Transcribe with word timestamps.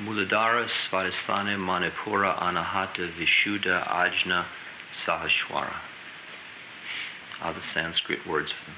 Muladhara, 0.00 0.68
Svadhisthana, 0.90 1.56
Manipura, 1.56 2.40
Anahata, 2.40 3.10
Vishuddha, 3.18 3.86
Ajna, 3.88 4.46
Sahaswara 5.06 5.74
are 7.40 7.54
the 7.54 7.62
Sanskrit 7.72 8.26
words 8.26 8.50
for 8.50 8.70
them. 8.70 8.76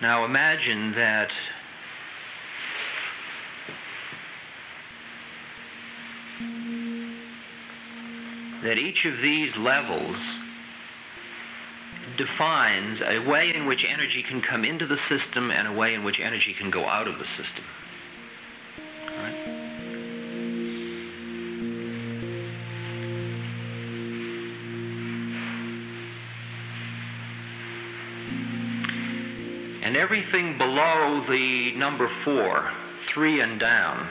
Now 0.00 0.24
imagine 0.24 0.92
that 0.92 1.30
that 8.64 8.78
each 8.78 9.04
of 9.04 9.20
these 9.22 9.56
levels 9.56 10.16
defines 12.24 13.00
a 13.00 13.18
way 13.18 13.52
in 13.54 13.66
which 13.66 13.84
energy 13.88 14.22
can 14.22 14.40
come 14.40 14.64
into 14.64 14.86
the 14.86 14.98
system 15.08 15.50
and 15.50 15.66
a 15.66 15.72
way 15.72 15.94
in 15.94 16.04
which 16.04 16.20
energy 16.20 16.54
can 16.56 16.70
go 16.70 16.86
out 16.86 17.08
of 17.08 17.18
the 17.18 17.24
system. 17.24 17.64
And 29.82 29.96
everything 29.96 30.58
below 30.58 31.24
the 31.28 31.72
number 31.76 32.08
four, 32.24 32.70
three 33.12 33.40
and 33.40 33.58
down, 33.58 34.08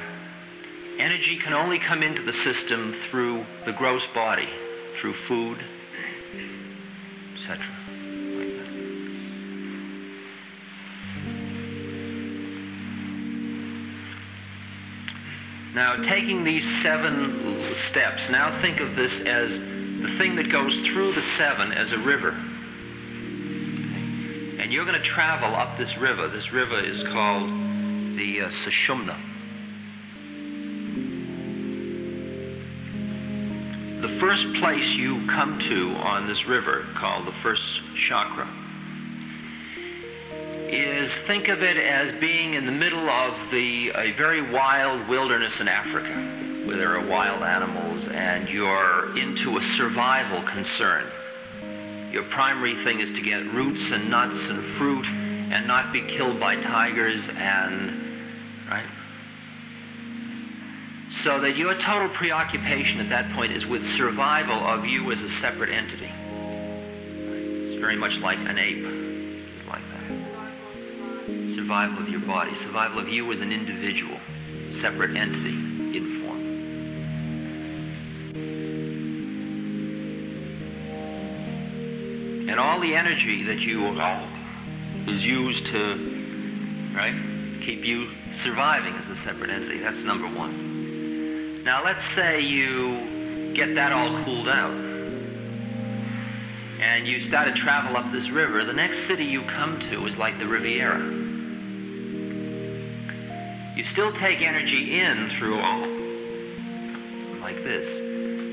energy 0.99 1.39
can 1.41 1.53
only 1.53 1.79
come 1.79 2.03
into 2.03 2.23
the 2.23 2.33
system 2.43 2.93
through 3.09 3.45
the 3.65 3.71
gross 3.71 4.03
body, 4.13 4.49
through 4.99 5.15
food, 5.27 5.57
etc. 7.35 7.80
Now, 15.73 15.95
taking 16.03 16.43
these 16.43 16.65
seven 16.83 17.75
steps, 17.89 18.21
now 18.29 18.61
think 18.61 18.81
of 18.81 18.95
this 18.97 19.11
as 19.25 19.51
the 19.51 20.15
thing 20.17 20.35
that 20.35 20.51
goes 20.51 20.73
through 20.87 21.13
the 21.13 21.23
seven 21.37 21.71
as 21.71 21.93
a 21.93 21.97
river. 21.99 22.31
And 24.59 24.73
you're 24.73 24.83
going 24.85 25.01
to 25.01 25.07
travel 25.07 25.55
up 25.55 25.77
this 25.77 25.95
river. 25.97 26.27
This 26.27 26.51
river 26.51 26.83
is 26.83 27.01
called 27.13 27.49
the 27.49 28.41
uh, 28.41 28.51
Sushumna. 28.65 29.17
The 34.01 34.19
first 34.19 34.45
place 34.59 34.87
you 34.97 35.25
come 35.27 35.57
to 35.57 35.95
on 36.03 36.27
this 36.27 36.45
river, 36.47 36.85
called 36.97 37.27
the 37.27 37.35
first 37.41 37.63
chakra, 38.09 38.60
think 41.27 41.47
of 41.47 41.61
it 41.61 41.77
as 41.77 42.19
being 42.19 42.53
in 42.53 42.65
the 42.65 42.71
middle 42.71 43.09
of 43.09 43.51
the 43.51 43.89
a 43.89 44.13
very 44.17 44.51
wild 44.51 45.07
wilderness 45.07 45.53
in 45.59 45.67
Africa, 45.67 46.65
where 46.65 46.77
there 46.77 46.97
are 46.97 47.07
wild 47.07 47.43
animals, 47.43 48.07
and 48.11 48.49
you're 48.49 49.17
into 49.17 49.57
a 49.57 49.61
survival 49.77 50.43
concern. 50.51 51.09
Your 52.11 52.23
primary 52.31 52.83
thing 52.83 52.99
is 52.99 53.09
to 53.15 53.21
get 53.21 53.53
roots 53.53 53.81
and 53.91 54.09
nuts 54.09 54.49
and 54.49 54.77
fruit 54.77 55.05
and 55.05 55.67
not 55.67 55.91
be 55.93 56.01
killed 56.17 56.39
by 56.39 56.55
tigers 56.55 57.21
and 57.35 58.69
right. 58.69 58.89
So 61.23 61.41
that 61.41 61.57
your 61.57 61.73
total 61.81 62.09
preoccupation 62.15 62.99
at 62.99 63.09
that 63.09 63.33
point 63.35 63.51
is 63.51 63.65
with 63.65 63.83
survival 63.97 64.57
of 64.67 64.85
you 64.85 65.11
as 65.11 65.19
a 65.19 65.29
separate 65.41 65.69
entity. 65.69 66.11
It's 67.71 67.79
very 67.81 67.97
much 67.97 68.13
like 68.21 68.37
an 68.39 68.57
ape 68.57 69.00
survival 71.71 72.03
of 72.03 72.09
your 72.09 72.19
body, 72.27 72.51
survival 72.63 72.99
of 72.99 73.07
you 73.07 73.31
as 73.31 73.39
an 73.39 73.49
individual, 73.49 74.19
separate 74.81 75.15
entity 75.15 75.55
in 75.95 76.21
form. 76.21 76.41
And 82.49 82.59
all 82.59 82.81
the 82.81 82.93
energy 82.93 83.45
that 83.45 83.59
you 83.59 83.87
is 85.07 85.23
used 85.23 85.65
to, 85.67 86.93
right, 86.93 87.15
keep 87.65 87.85
you 87.85 88.11
surviving 88.43 88.93
as 88.95 89.17
a 89.17 89.21
separate 89.23 89.49
entity. 89.49 89.79
That's 89.79 89.99
number 89.99 90.27
one. 90.27 91.63
Now 91.63 91.85
let's 91.85 92.03
say 92.15 92.41
you 92.41 93.53
get 93.55 93.75
that 93.75 93.93
all 93.93 94.25
cooled 94.25 94.49
out 94.49 94.73
and 96.81 97.07
you 97.07 97.21
start 97.29 97.47
to 97.47 97.61
travel 97.61 97.95
up 97.95 98.11
this 98.11 98.29
river, 98.29 98.65
the 98.65 98.73
next 98.73 99.07
city 99.07 99.23
you 99.23 99.43
come 99.43 99.79
to 99.79 100.05
is 100.05 100.17
like 100.17 100.37
the 100.37 100.47
Riviera. 100.47 101.20
You 103.75 103.85
still 103.93 104.11
take 104.19 104.41
energy 104.41 104.99
in 104.99 105.31
through 105.39 105.59
all, 105.59 105.87
like 107.41 107.63
this. 107.63 107.87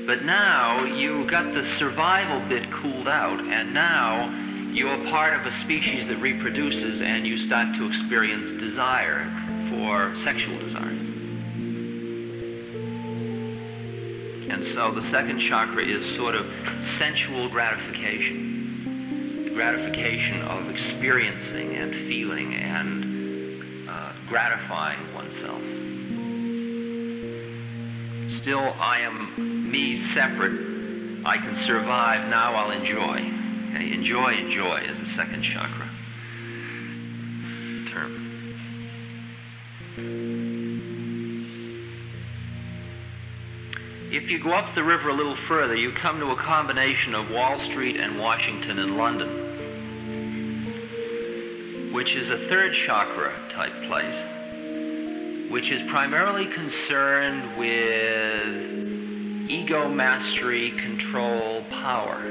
But 0.07 0.23
now 0.23 0.85
you 0.85 1.29
got 1.29 1.53
the 1.53 1.75
survival 1.77 2.47
bit 2.49 2.71
cooled 2.81 3.07
out, 3.07 3.39
and 3.39 3.73
now 3.73 4.71
you're 4.73 4.97
part 5.11 5.39
of 5.39 5.45
a 5.45 5.61
species 5.61 6.07
that 6.07 6.17
reproduces, 6.17 7.01
and 7.01 7.27
you 7.27 7.45
start 7.47 7.75
to 7.77 7.85
experience 7.87 8.61
desire 8.61 9.29
for 9.69 10.15
sexual 10.23 10.57
desire. 10.59 11.09
And 14.49 14.65
so 14.73 14.91
the 14.99 15.07
second 15.11 15.41
chakra 15.47 15.85
is 15.85 16.15
sort 16.15 16.33
of 16.33 16.45
sensual 16.97 17.49
gratification. 17.49 19.43
The 19.45 19.51
gratification 19.51 20.41
of 20.41 20.69
experiencing 20.69 21.75
and 21.75 21.93
feeling 22.07 22.55
and 22.55 23.89
uh, 23.89 24.13
gratifying 24.27 25.08
oneself. 25.29 25.61
Still, 28.41 28.59
I 28.59 28.99
am 29.01 29.71
me 29.71 30.11
separate. 30.13 31.25
I 31.25 31.37
can 31.37 31.63
survive. 31.65 32.29
Now 32.29 32.55
I'll 32.55 32.71
enjoy. 32.71 33.17
Okay? 33.75 33.91
Enjoy, 33.93 34.33
enjoy 34.33 34.81
is 34.81 34.97
the 34.97 35.13
second 35.15 35.43
chakra 35.43 35.89
term. 37.91 38.25
If 44.11 44.29
you 44.31 44.41
go 44.43 44.53
up 44.53 44.73
the 44.73 44.83
river 44.83 45.09
a 45.09 45.13
little 45.13 45.37
further, 45.47 45.75
you 45.75 45.91
come 46.01 46.19
to 46.19 46.31
a 46.31 46.35
combination 46.37 47.13
of 47.13 47.29
Wall 47.29 47.59
Street 47.71 47.95
and 47.95 48.17
Washington 48.17 48.79
and 48.79 48.97
London, 48.97 49.29
which 51.93 52.09
is 52.09 52.31
a 52.31 52.47
third 52.49 52.73
chakra 52.87 53.49
type 53.53 53.83
place 53.87 54.38
which 55.49 55.71
is 55.71 55.81
primarily 55.89 56.45
concerned 56.53 57.57
with 57.57 58.79
ego 59.49 59.89
mastery, 59.89 60.71
control, 60.79 61.63
power. 61.71 62.21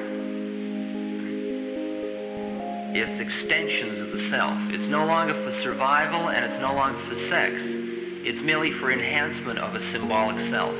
It's 2.95 3.21
extensions 3.21 3.99
of 3.99 4.13
the 4.17 4.31
self. 4.31 4.57
It's 4.71 4.89
no 4.89 5.05
longer 5.05 5.35
for 5.35 5.63
survival 5.63 6.31
and 6.31 6.45
it's 6.45 6.61
no 6.61 6.73
longer 6.75 6.99
for 7.09 7.29
sex. 7.29 7.55
It's 7.59 8.41
merely 8.43 8.73
for 8.79 8.93
enhancement 8.93 9.59
of 9.59 9.75
a 9.75 9.81
symbolic 9.93 10.39
self. 10.51 10.75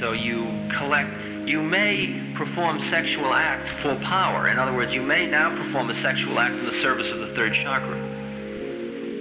So 0.00 0.12
you 0.12 0.68
collect, 0.78 1.10
you 1.48 1.62
may 1.62 2.34
perform 2.36 2.78
sexual 2.90 3.32
acts 3.34 3.70
for 3.82 3.96
power. 4.04 4.48
In 4.48 4.58
other 4.58 4.74
words, 4.74 4.92
you 4.92 5.02
may 5.02 5.26
now 5.26 5.50
perform 5.56 5.90
a 5.90 6.02
sexual 6.02 6.38
act 6.38 6.54
in 6.54 6.66
the 6.66 6.80
service 6.82 7.10
of 7.10 7.18
the 7.20 7.34
third 7.34 7.52
chakra. 7.64 8.07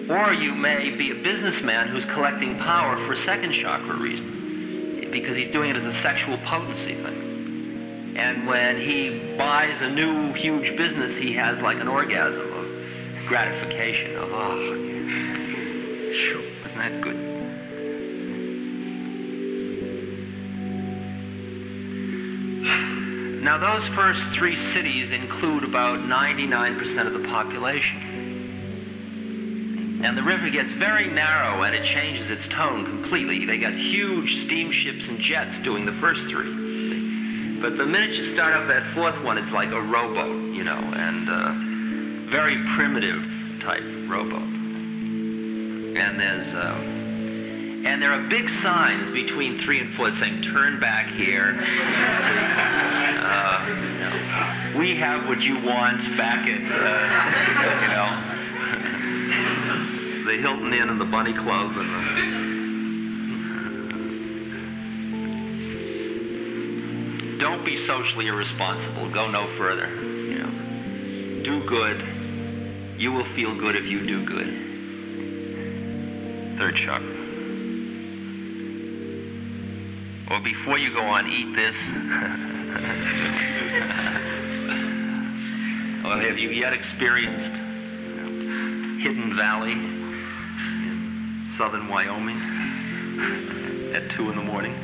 Or 0.09 0.34
you 0.34 0.56
may 0.56 0.95
be 0.97 1.12
a 1.12 1.16
businessman 1.16 1.90
who's 1.90 2.06
collecting 2.13 2.57
power 2.59 2.95
for 3.06 3.13
a 3.13 3.25
second 3.25 3.53
chakra 3.62 4.00
reason, 4.00 5.09
because 5.12 5.35
he's 5.35 5.51
doing 5.51 5.69
it 5.69 5.75
as 5.75 5.84
a 5.84 6.01
sexual 6.01 6.38
potency 6.47 6.95
thing. 6.95 8.16
And 8.17 8.47
when 8.47 8.78
he 8.78 9.35
buys 9.38 9.78
a 9.81 9.90
new 9.90 10.34
huge 10.34 10.78
business, 10.78 11.17
he 11.19 11.35
has 11.35 11.59
like 11.62 11.78
an 11.78 11.90
orgasm 11.90 12.53
of 12.53 13.28
gratification, 13.28 14.16
of, 14.16 14.31
ah, 14.31 14.51
oh, 14.51 14.73
isn't 16.66 16.78
that 16.78 17.02
good? 17.02 17.17
Now, 23.43 23.58
those 23.58 23.87
first 23.96 24.22
three 24.37 24.55
cities 24.73 25.11
include 25.11 25.64
about 25.64 25.99
99% 25.99 27.08
of 27.08 27.14
the 27.22 27.28
population. 27.28 28.06
And 30.07 30.17
the 30.17 30.23
river 30.23 30.49
gets 30.49 30.71
very 30.79 31.11
narrow 31.11 31.63
and 31.63 31.75
it 31.75 31.83
changes 31.83 32.31
its 32.31 32.47
tone 32.55 32.85
completely. 32.85 33.45
They 33.45 33.57
got 33.57 33.73
huge 33.73 34.45
steamships 34.45 35.03
and 35.05 35.19
jets 35.19 35.59
doing 35.65 35.85
the 35.85 35.97
first 35.99 36.21
three. 36.31 37.59
But 37.59 37.75
the 37.75 37.85
minute 37.85 38.15
you 38.15 38.33
start 38.33 38.53
up 38.55 38.69
that 38.69 38.95
fourth 38.95 39.21
one, 39.25 39.37
it's 39.37 39.51
like 39.51 39.67
a 39.67 39.81
rowboat, 39.81 40.55
you 40.55 40.63
know, 40.63 40.79
and 40.79 41.27
uh, 41.27 42.31
very 42.31 42.55
primitive 42.77 43.19
type 43.59 43.83
rowboat. 44.07 44.47
And 45.99 46.17
there's 46.17 46.55
uh, 46.55 46.79
and 47.91 48.01
there 48.01 48.13
are 48.13 48.29
big 48.29 48.47
signs 48.63 49.11
between 49.11 49.61
three 49.65 49.81
and 49.81 49.93
four 49.97 50.09
saying 50.21 50.41
"Turn 50.53 50.79
back 50.79 51.11
here." 51.15 51.51
uh, 53.27 53.67
you 53.67 53.99
know, 53.99 54.79
we 54.79 54.95
have 54.95 55.27
what 55.27 55.41
you 55.41 55.55
want 55.55 55.99
back 56.15 56.47
at, 56.47 56.63
uh, 56.63 57.81
you 57.81 57.89
know. 57.91 58.27
The 60.37 60.43
Hilton 60.43 60.73
Inn 60.73 60.89
and 60.89 60.99
the 61.01 61.05
Bunny 61.05 61.34
Club 61.34 61.72
and 61.75 61.89
the. 61.89 61.99
Don't 67.39 67.66
be 67.66 67.84
socially 67.87 68.28
irresponsible. 68.28 69.11
Go 69.13 69.29
no 69.29 69.47
further. 69.57 69.93
You 69.95 70.39
know, 70.39 71.43
do 71.43 71.63
good. 71.67 72.01
You 72.99 73.11
will 73.11 73.25
feel 73.35 73.59
good 73.59 73.75
if 73.75 73.85
you 73.85 74.05
do 74.05 74.23
good. 74.25 74.47
Third 76.57 76.75
chakra. 76.85 77.16
Or 80.29 80.40
before 80.43 80.78
you 80.78 80.93
go 80.93 81.01
on, 81.01 81.25
eat 81.28 81.55
this. 81.55 81.75
or 86.05 86.22
have 86.22 86.37
you 86.37 86.49
yet 86.49 86.73
experienced 86.73 87.55
Hidden 89.03 89.35
Valley 89.37 89.97
southern 91.57 91.87
Wyoming 91.87 92.37
at 93.95 94.11
2 94.15 94.29
in 94.29 94.35
the 94.35 94.43
morning? 94.43 94.75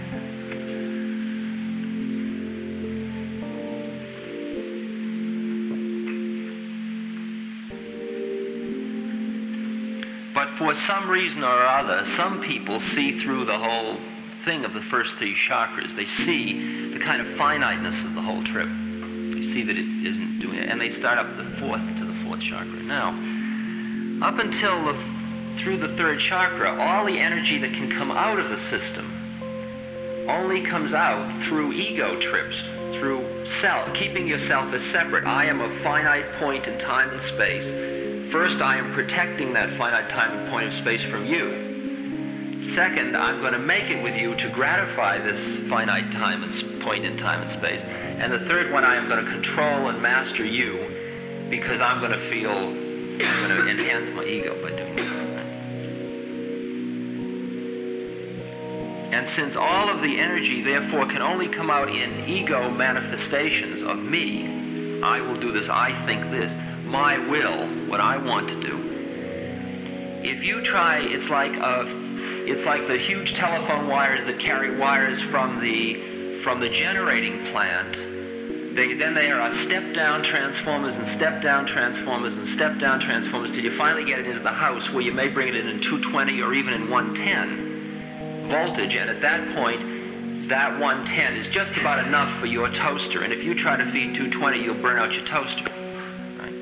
But 10.34 10.58
for 10.58 10.74
some 10.88 11.10
reason 11.10 11.44
or 11.44 11.66
other, 11.66 12.04
some 12.18 12.42
people 12.42 12.80
see 12.96 13.24
through 13.24 13.46
the 13.46 13.58
whole 13.58 13.98
thing 14.46 14.66
of 14.66 14.74
the 14.74 14.82
first 14.90 15.12
three 15.20 15.36
chakras. 15.48 15.96
They 15.96 16.08
see 16.26 16.92
the 16.92 17.00
kind 17.00 17.22
of 17.22 17.38
finiteness 17.38 18.04
of 18.04 18.16
the 18.16 18.22
whole 18.22 18.44
trip. 18.46 18.68
They 18.68 19.54
see 19.54 19.64
that 19.64 19.78
it 19.78 20.08
isn't 20.08 20.40
doing 20.40 20.58
it, 20.58 20.70
and 20.70 20.82
they 20.82 20.90
start 21.00 21.20
up 21.20 21.38
the 21.38 21.46
fourth 21.60 21.82
to 21.98 22.06
the 22.06 22.24
fourth 22.26 22.42
chakra. 22.42 22.82
Now, 22.84 23.10
up 24.28 24.40
until 24.40 24.86
the, 24.86 25.13
through 25.62 25.80
the 25.80 25.96
third 25.98 26.20
chakra, 26.30 26.82
all 26.82 27.06
the 27.06 27.20
energy 27.20 27.60
that 27.60 27.72
can 27.72 27.92
come 27.92 28.12
out 28.12 28.40
of 28.40 28.50
the 28.50 28.58
system 28.70 29.24
only 30.30 30.66
comes 30.70 30.94
out 30.94 31.48
through 31.50 31.74
ego 31.74 32.20
trips, 32.32 32.56
through 33.00 33.46
self, 33.62 33.94
keeping 33.96 34.28
yourself 34.28 34.74
as 34.74 34.82
separate. 34.92 35.26
I 35.26 35.46
am 35.46 35.60
a 35.60 35.84
finite 35.84 36.40
point 36.40 36.66
in 36.66 36.80
time 36.80 37.10
and 37.10 37.22
space. 37.36 38.32
First, 38.32 38.62
I 38.62 38.78
am 38.78 38.94
protecting 38.94 39.54
that 39.54 39.78
finite 39.78 40.10
time 40.10 40.38
and 40.38 40.50
point 40.50 40.68
of 40.68 40.74
space 40.82 41.04
from 41.12 41.26
you. 41.26 41.74
Second, 42.76 43.16
I'm 43.16 43.42
going 43.42 43.54
to 43.54 43.60
make 43.60 43.84
it 43.92 44.02
with 44.02 44.16
you 44.16 44.36
to 44.36 44.50
gratify 44.56 45.20
this 45.20 45.70
finite 45.70 46.12
time 46.14 46.44
and 46.44 46.82
point 46.82 47.06
in 47.06 47.18
time 47.18 47.42
and 47.44 47.52
space. 47.60 47.82
And 47.84 48.32
the 48.32 48.48
third 48.48 48.72
one, 48.72 48.84
I 48.84 48.96
am 48.96 49.08
going 49.08 49.24
to 49.24 49.30
control 49.30 49.90
and 49.90 50.02
master 50.02 50.46
you 50.46 51.50
because 51.52 51.82
I'm 51.82 52.00
going 52.00 52.18
to 52.18 52.30
feel, 52.32 52.50
I'm 52.50 53.48
going 53.48 53.54
to 53.54 53.68
enhance 53.70 54.10
my 54.16 54.24
ego 54.24 54.58
by 54.64 54.73
And 59.14 59.30
since 59.36 59.56
all 59.56 59.94
of 59.94 60.02
the 60.02 60.20
energy, 60.20 60.64
therefore, 60.64 61.06
can 61.06 61.22
only 61.22 61.48
come 61.48 61.70
out 61.70 61.88
in 61.88 62.26
ego 62.28 62.72
manifestations 62.72 63.84
of 63.86 64.00
me, 64.02 65.02
I 65.06 65.22
will 65.22 65.40
do 65.40 65.54
this, 65.54 65.70
I 65.70 65.94
think 66.08 66.32
this, 66.32 66.50
my 66.90 67.22
will, 67.30 67.92
what 67.94 68.02
I 68.02 68.18
want 68.18 68.48
to 68.48 68.60
do. 68.60 68.76
If 70.26 70.42
you 70.42 70.66
try, 70.66 70.98
it's 70.98 71.30
like 71.30 71.54
a 71.54 72.02
it's 72.50 72.66
like 72.66 72.88
the 72.88 72.98
huge 73.06 73.30
telephone 73.38 73.88
wires 73.88 74.26
that 74.26 74.40
carry 74.40 74.80
wires 74.80 75.22
from 75.30 75.62
the 75.62 76.42
from 76.44 76.60
the 76.60 76.70
generating 76.70 77.54
plant. 77.54 77.94
They, 78.74 78.98
then 78.98 79.14
they 79.14 79.30
are 79.30 79.54
step 79.70 79.94
down 79.94 80.24
transformers 80.24 80.96
and 80.96 81.16
step 81.22 81.44
down 81.44 81.68
transformers 81.68 82.34
and 82.34 82.56
step 82.56 82.80
down 82.80 83.00
transformers 83.02 83.52
till 83.52 83.62
you 83.62 83.78
finally 83.78 84.10
get 84.10 84.18
it 84.18 84.26
into 84.26 84.42
the 84.42 84.50
house 84.50 84.82
where 84.90 85.02
you 85.06 85.14
may 85.14 85.28
bring 85.28 85.50
it 85.50 85.56
in 85.56 85.68
in 85.70 85.84
220 85.84 86.42
or 86.42 86.56
even 86.56 86.74
in 86.74 86.90
110 86.90 87.63
voltage. 88.50 88.96
And 88.96 89.10
at 89.10 89.22
that 89.22 89.56
point, 89.56 90.50
that 90.50 90.80
110 90.80 91.38
is 91.38 91.48
just 91.54 91.72
about 91.80 92.06
enough 92.06 92.40
for 92.40 92.48
your 92.48 92.68
toaster. 92.70 93.24
And 93.24 93.32
if 93.34 93.44
you 93.44 93.56
try 93.62 93.78
to 93.78 93.86
feed 93.92 94.16
220, 94.16 94.60
you'll 94.60 94.82
burn 94.82 95.00
out 95.00 95.12
your 95.12 95.26
toaster. 95.26 95.70
Right? 96.42 96.56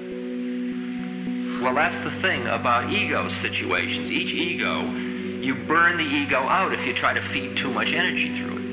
Well, 1.63 1.75
that's 1.75 1.97
the 2.05 2.11
thing 2.21 2.47
about 2.47 2.89
ego 2.89 3.29
situations. 3.41 4.09
Each 4.09 4.33
ego 4.33 5.09
you 5.41 5.55
burn 5.67 5.97
the 5.97 6.03
ego 6.03 6.37
out 6.37 6.71
if 6.71 6.85
you 6.85 6.93
try 6.93 7.13
to 7.13 7.21
feed 7.33 7.57
too 7.57 7.73
much 7.73 7.87
energy 7.87 8.37
through 8.37 8.57
it. 8.57 8.65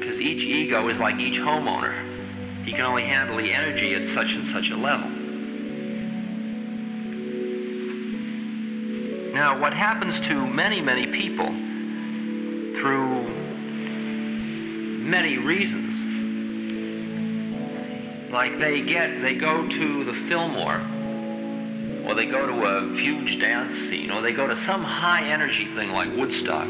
Because 0.00 0.18
each 0.18 0.42
ego 0.42 0.88
is 0.88 0.98
like 0.98 1.14
each 1.20 1.38
homeowner. 1.38 2.64
He 2.64 2.72
can 2.72 2.80
only 2.82 3.04
handle 3.04 3.36
the 3.36 3.52
energy 3.52 3.94
at 3.94 4.02
such 4.14 4.26
and 4.26 4.52
such 4.52 4.68
a 4.72 4.76
level. 4.76 5.15
Now, 9.36 9.60
what 9.60 9.74
happens 9.74 10.18
to 10.28 10.46
many, 10.46 10.80
many 10.80 11.08
people 11.08 11.44
through 12.80 13.28
many 15.04 15.36
reasons, 15.36 15.92
like 18.32 18.58
they 18.58 18.80
get, 18.80 19.20
they 19.20 19.34
go 19.34 19.68
to 19.68 20.04
the 20.06 20.14
Fillmore 20.30 20.80
or 22.08 22.14
they 22.14 22.24
go 22.24 22.46
to 22.46 22.64
a 22.64 22.96
huge 22.96 23.38
dance 23.38 23.76
scene, 23.90 24.10
or 24.10 24.22
they 24.22 24.32
go 24.32 24.46
to 24.46 24.56
some 24.64 24.82
high 24.82 25.28
energy 25.28 25.66
thing 25.74 25.90
like 25.90 26.08
Woodstock. 26.16 26.68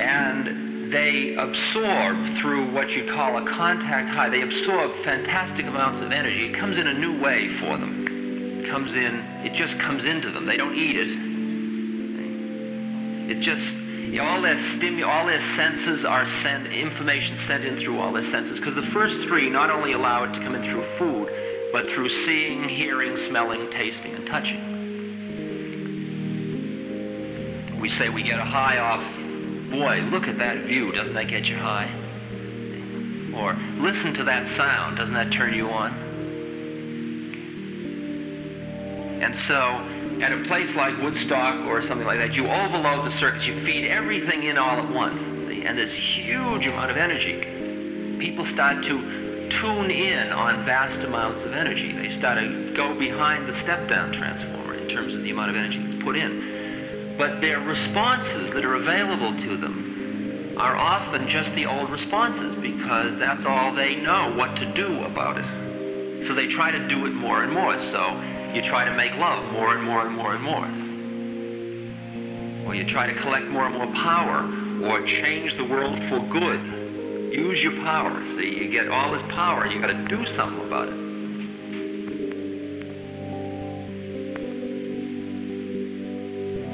And 0.00 0.92
they 0.92 1.36
absorb 1.38 2.40
through 2.40 2.74
what 2.74 2.90
you 2.90 3.04
call 3.14 3.38
a 3.40 3.44
contact 3.54 4.08
high, 4.16 4.30
they 4.30 4.42
absorb 4.42 4.90
fantastic 5.04 5.66
amounts 5.66 6.00
of 6.04 6.10
energy. 6.10 6.46
It 6.46 6.58
comes 6.58 6.76
in 6.76 6.88
a 6.88 6.94
new 6.94 7.20
way 7.22 7.46
for 7.60 7.78
them. 7.78 7.91
Comes 8.72 8.94
in, 8.94 9.44
it 9.44 9.52
just 9.52 9.78
comes 9.80 10.02
into 10.06 10.32
them. 10.32 10.46
They 10.46 10.56
don't 10.56 10.74
eat 10.74 10.96
it. 10.96 11.08
It 13.36 13.42
just, 13.42 13.60
you 13.60 14.16
know, 14.16 14.24
all 14.24 14.40
their 14.40 14.56
stimu- 14.56 15.06
all 15.06 15.26
their 15.26 15.44
senses 15.56 16.06
are 16.06 16.24
sent, 16.42 16.72
information 16.72 17.38
sent 17.46 17.66
in 17.66 17.80
through 17.84 18.00
all 18.00 18.14
their 18.14 18.24
senses. 18.30 18.58
Because 18.58 18.74
the 18.74 18.88
first 18.94 19.28
three 19.28 19.50
not 19.50 19.68
only 19.70 19.92
allow 19.92 20.24
it 20.24 20.32
to 20.32 20.40
come 20.40 20.54
in 20.54 20.62
through 20.62 20.86
food, 20.96 21.28
but 21.70 21.84
through 21.92 22.08
seeing, 22.24 22.66
hearing, 22.70 23.14
smelling, 23.28 23.70
tasting, 23.72 24.14
and 24.14 24.26
touching. 24.26 24.60
We 27.78 27.90
say 27.98 28.08
we 28.08 28.22
get 28.22 28.38
a 28.38 28.44
high 28.44 28.78
off, 28.78 29.04
boy, 29.70 30.00
look 30.10 30.24
at 30.24 30.38
that 30.38 30.64
view, 30.64 30.92
doesn't 30.92 31.12
that 31.12 31.28
get 31.28 31.44
you 31.44 31.56
high? 31.56 31.92
Or 33.36 33.52
listen 33.82 34.14
to 34.14 34.24
that 34.24 34.56
sound, 34.56 34.96
doesn't 34.96 35.12
that 35.12 35.30
turn 35.32 35.52
you 35.52 35.68
on? 35.68 36.11
And 39.22 39.34
so, 39.46 39.60
at 40.18 40.32
a 40.32 40.42
place 40.48 40.68
like 40.74 40.98
Woodstock 40.98 41.66
or 41.66 41.80
something 41.86 42.06
like 42.06 42.18
that, 42.18 42.34
you 42.34 42.46
overload 42.50 43.06
the 43.06 43.16
circuits, 43.18 43.46
you 43.46 43.64
feed 43.64 43.86
everything 43.86 44.44
in 44.44 44.58
all 44.58 44.82
at 44.82 44.90
once, 44.92 45.18
see? 45.46 45.62
and 45.62 45.78
this 45.78 45.92
huge 46.18 46.66
amount 46.66 46.90
of 46.90 46.96
energy. 46.96 48.18
People 48.18 48.44
start 48.52 48.82
to 48.82 48.94
tune 49.62 49.90
in 49.90 50.32
on 50.32 50.66
vast 50.66 51.04
amounts 51.06 51.44
of 51.44 51.52
energy. 51.52 51.92
They 51.92 52.18
start 52.18 52.38
to 52.38 52.72
go 52.74 52.98
behind 52.98 53.48
the 53.48 53.54
step 53.62 53.88
down 53.88 54.12
transformer 54.12 54.74
in 54.74 54.88
terms 54.88 55.14
of 55.14 55.22
the 55.22 55.30
amount 55.30 55.50
of 55.50 55.56
energy 55.56 55.78
that's 55.78 56.02
put 56.02 56.16
in. 56.16 57.14
But 57.16 57.40
their 57.40 57.60
responses 57.60 58.50
that 58.54 58.64
are 58.64 58.74
available 58.74 59.38
to 59.38 59.56
them 59.60 60.56
are 60.58 60.76
often 60.76 61.28
just 61.28 61.54
the 61.54 61.66
old 61.66 61.90
responses 61.90 62.56
because 62.60 63.18
that's 63.18 63.44
all 63.46 63.74
they 63.74 63.96
know 63.96 64.34
what 64.36 64.56
to 64.56 64.72
do 64.74 65.04
about 65.04 65.38
it. 65.38 66.26
So 66.26 66.34
they 66.34 66.48
try 66.48 66.70
to 66.70 66.88
do 66.88 67.06
it 67.06 67.14
more 67.14 67.42
and 67.42 67.52
more. 67.52 67.78
So 67.90 68.41
you 68.54 68.62
try 68.68 68.84
to 68.84 68.94
make 68.94 69.12
love 69.12 69.52
more 69.52 69.76
and 69.76 69.84
more 69.84 70.06
and 70.06 70.14
more 70.16 70.34
and 70.34 70.42
more. 70.42 70.66
Or 72.66 72.74
you 72.74 72.84
try 72.92 73.06
to 73.12 73.20
collect 73.20 73.46
more 73.46 73.66
and 73.66 73.74
more 73.74 73.92
power 73.94 74.44
or 74.84 75.06
change 75.06 75.56
the 75.56 75.64
world 75.64 75.98
for 76.08 76.20
good 76.28 76.82
Use 77.32 77.62
your 77.62 77.72
power. 77.82 78.12
See, 78.36 78.58
you 78.60 78.70
get 78.70 78.88
all 78.88 79.10
this 79.12 79.22
power, 79.30 79.66
you 79.66 79.80
got 79.80 79.86
to 79.86 80.06
do 80.06 80.22
something 80.36 80.66
about 80.66 80.88
it. 80.88 80.94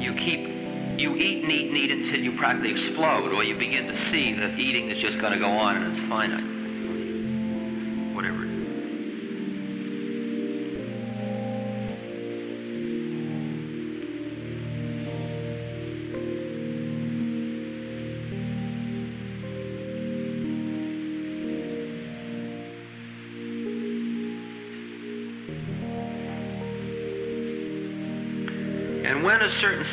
You 0.02 0.14
keep, 0.14 0.98
you 0.98 1.14
eat 1.14 1.44
and 1.44 1.52
eat 1.52 1.68
and 1.68 1.76
eat 1.76 1.90
until 1.92 2.20
you 2.20 2.36
practically 2.38 2.72
explode, 2.72 3.32
or 3.32 3.44
you 3.44 3.56
begin 3.56 3.86
to 3.86 4.10
see 4.10 4.34
that 4.34 4.58
eating 4.58 4.90
is 4.90 5.00
just 5.00 5.20
to 5.20 5.38
go 5.38 5.48
on 5.48 5.76
and 5.76 5.96
it's 5.96 6.08
finite. 6.08 6.47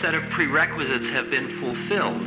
Set 0.06 0.14
of 0.14 0.22
prerequisites 0.34 1.10
have 1.10 1.32
been 1.32 1.60
fulfilled, 1.60 2.22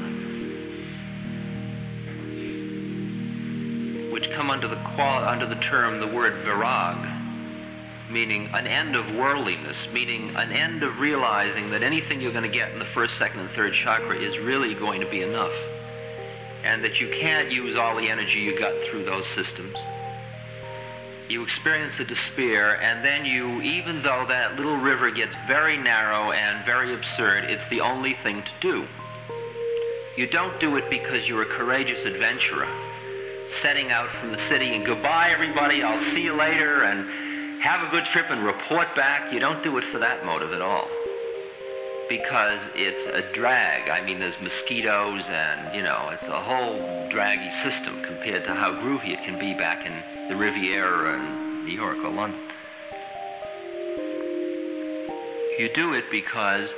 which 4.13 4.29
come 4.35 4.51
under 4.51 4.67
the 4.67 4.83
qual- 4.97 5.23
under 5.23 5.47
the 5.47 5.55
term 5.71 6.01
the 6.01 6.09
word 6.09 6.45
virag, 6.45 8.11
meaning 8.11 8.51
an 8.53 8.67
end 8.67 8.97
of 8.97 9.15
worldliness, 9.15 9.77
meaning 9.93 10.35
an 10.35 10.51
end 10.51 10.83
of 10.83 10.99
realizing 10.99 11.71
that 11.71 11.85
anything 11.85 12.21
you're 12.21 12.33
going 12.33 12.43
to 12.43 12.51
get 12.51 12.73
in 12.73 12.81
the 12.81 12.91
first, 12.95 13.17
second, 13.17 13.39
and 13.39 13.51
third 13.51 13.73
chakra 13.85 14.19
is 14.19 14.37
really 14.39 14.75
going 14.75 15.01
to 15.01 15.09
be 15.09 15.23
enough. 15.23 15.55
And 16.65 16.83
that 16.83 16.99
you 16.99 17.09
can't 17.21 17.53
use 17.53 17.77
all 17.77 17.95
the 17.95 18.11
energy 18.11 18.41
you 18.41 18.59
got 18.59 18.73
through 18.91 19.05
those 19.05 19.25
systems. 19.37 19.77
You 21.29 21.43
experience 21.43 21.93
the 21.99 22.05
despair, 22.05 22.81
and 22.81 23.05
then 23.05 23.27
you, 23.27 23.61
even 23.61 24.03
though 24.03 24.25
that 24.29 24.57
little 24.57 24.79
river 24.79 25.11
gets 25.11 25.35
very 25.47 25.77
narrow 25.77 26.33
and 26.33 26.65
very 26.65 26.95
absurd, 26.95 27.45
it's 27.45 27.69
the 27.69 27.83
only 27.83 28.17
thing 28.23 28.43
to 28.43 28.51
do. 28.63 28.87
You 30.17 30.27
don't 30.31 30.59
do 30.59 30.77
it 30.77 30.89
because 30.89 31.29
you're 31.29 31.43
a 31.43 31.57
courageous 31.59 32.05
adventurer, 32.07 32.67
setting 33.63 33.93
out 33.93 34.09
from 34.21 34.33
the 34.33 34.49
city 34.49 34.75
and 34.75 34.87
goodbye, 34.87 35.31
everybody, 35.31 35.83
I'll 35.83 36.15
see 36.15 36.23
you 36.23 36.33
later, 36.35 36.85
and 36.85 37.63
have 37.63 37.87
a 37.87 37.91
good 37.91 38.05
trip 38.13 38.27
and 38.31 38.45
report 38.45 38.89
back. 38.97 39.31
You 39.31 39.39
don't 39.39 39.63
do 39.63 39.77
it 39.77 39.85
for 39.93 39.99
that 39.99 40.25
motive 40.25 40.55
at 40.55 40.63
all. 40.63 40.89
Because 42.09 42.61
it's 42.75 43.07
a 43.13 43.35
drag. 43.35 43.91
I 43.91 44.05
mean, 44.05 44.19
there's 44.19 44.41
mosquitoes, 44.41 45.23
and, 45.29 45.75
you 45.77 45.83
know, 45.83 46.09
it's 46.13 46.25
a 46.25 46.43
whole 46.43 47.09
draggy 47.11 47.51
system 47.63 48.03
compared 48.03 48.45
to 48.45 48.55
how 48.55 48.73
groovy 48.73 49.13
it 49.13 49.23
can 49.25 49.39
be 49.39 49.53
back 49.55 49.85
in 49.85 50.29
the 50.29 50.37
Riviera 50.37 51.15
in 51.19 51.65
New 51.67 51.75
York 51.75 51.99
or 52.03 52.11
London. 52.11 52.41
You 55.59 55.69
do 55.75 55.93
it 55.93 56.05
because 56.11 56.71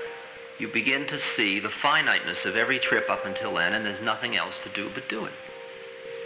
you 0.58 0.68
begin 0.72 1.06
to 1.06 1.18
see 1.36 1.60
the 1.60 1.70
finiteness 1.80 2.38
of 2.44 2.56
every 2.56 2.80
trip 2.80 3.08
up 3.08 3.24
until 3.24 3.54
then, 3.54 3.74
and 3.74 3.84
there's 3.84 4.02
nothing 4.02 4.36
else 4.36 4.54
to 4.64 4.72
do 4.72 4.90
but 4.94 5.08
do 5.08 5.26
it. 5.26 5.32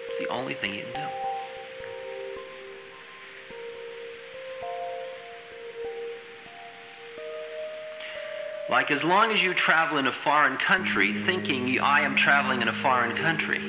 It's 0.08 0.26
the 0.26 0.32
only 0.32 0.54
thing 0.54 0.72
you 0.74 0.82
can 0.82 0.92
do. 0.92 1.23
Like 8.68 8.90
as 8.90 9.02
long 9.02 9.30
as 9.30 9.42
you 9.42 9.52
travel 9.54 9.98
in 9.98 10.06
a 10.06 10.12
foreign 10.24 10.56
country, 10.66 11.22
thinking 11.26 11.78
I 11.82 12.00
am 12.00 12.16
traveling 12.16 12.62
in 12.62 12.68
a 12.68 12.82
foreign 12.82 13.14
country, 13.16 13.60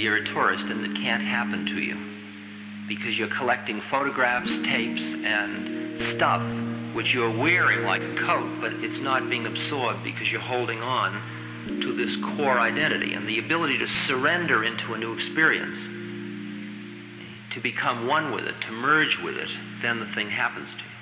you're 0.00 0.16
a 0.16 0.24
tourist 0.32 0.64
and 0.64 0.84
it 0.84 1.02
can't 1.02 1.22
happen 1.22 1.66
to 1.66 1.80
you 1.80 1.96
because 2.88 3.16
you're 3.16 3.34
collecting 3.36 3.82
photographs, 3.90 4.50
tapes, 4.64 5.02
and 5.02 6.16
stuff 6.16 6.42
which 6.94 7.12
you're 7.12 7.36
wearing 7.36 7.84
like 7.84 8.02
a 8.02 8.14
coat, 8.24 8.60
but 8.60 8.72
it's 8.74 9.00
not 9.02 9.28
being 9.28 9.46
absorbed 9.46 10.04
because 10.04 10.28
you're 10.30 10.40
holding 10.40 10.80
on 10.80 11.80
to 11.80 11.96
this 11.96 12.14
core 12.36 12.60
identity 12.60 13.14
and 13.14 13.26
the 13.26 13.40
ability 13.40 13.78
to 13.78 13.86
surrender 14.06 14.62
into 14.62 14.94
a 14.94 14.98
new 14.98 15.12
experience, 15.14 15.76
to 17.54 17.60
become 17.60 18.06
one 18.06 18.32
with 18.32 18.44
it, 18.44 18.54
to 18.66 18.70
merge 18.70 19.18
with 19.24 19.34
it, 19.34 19.48
then 19.82 19.98
the 19.98 20.06
thing 20.14 20.30
happens 20.30 20.70
to 20.70 20.84
you. 20.84 20.93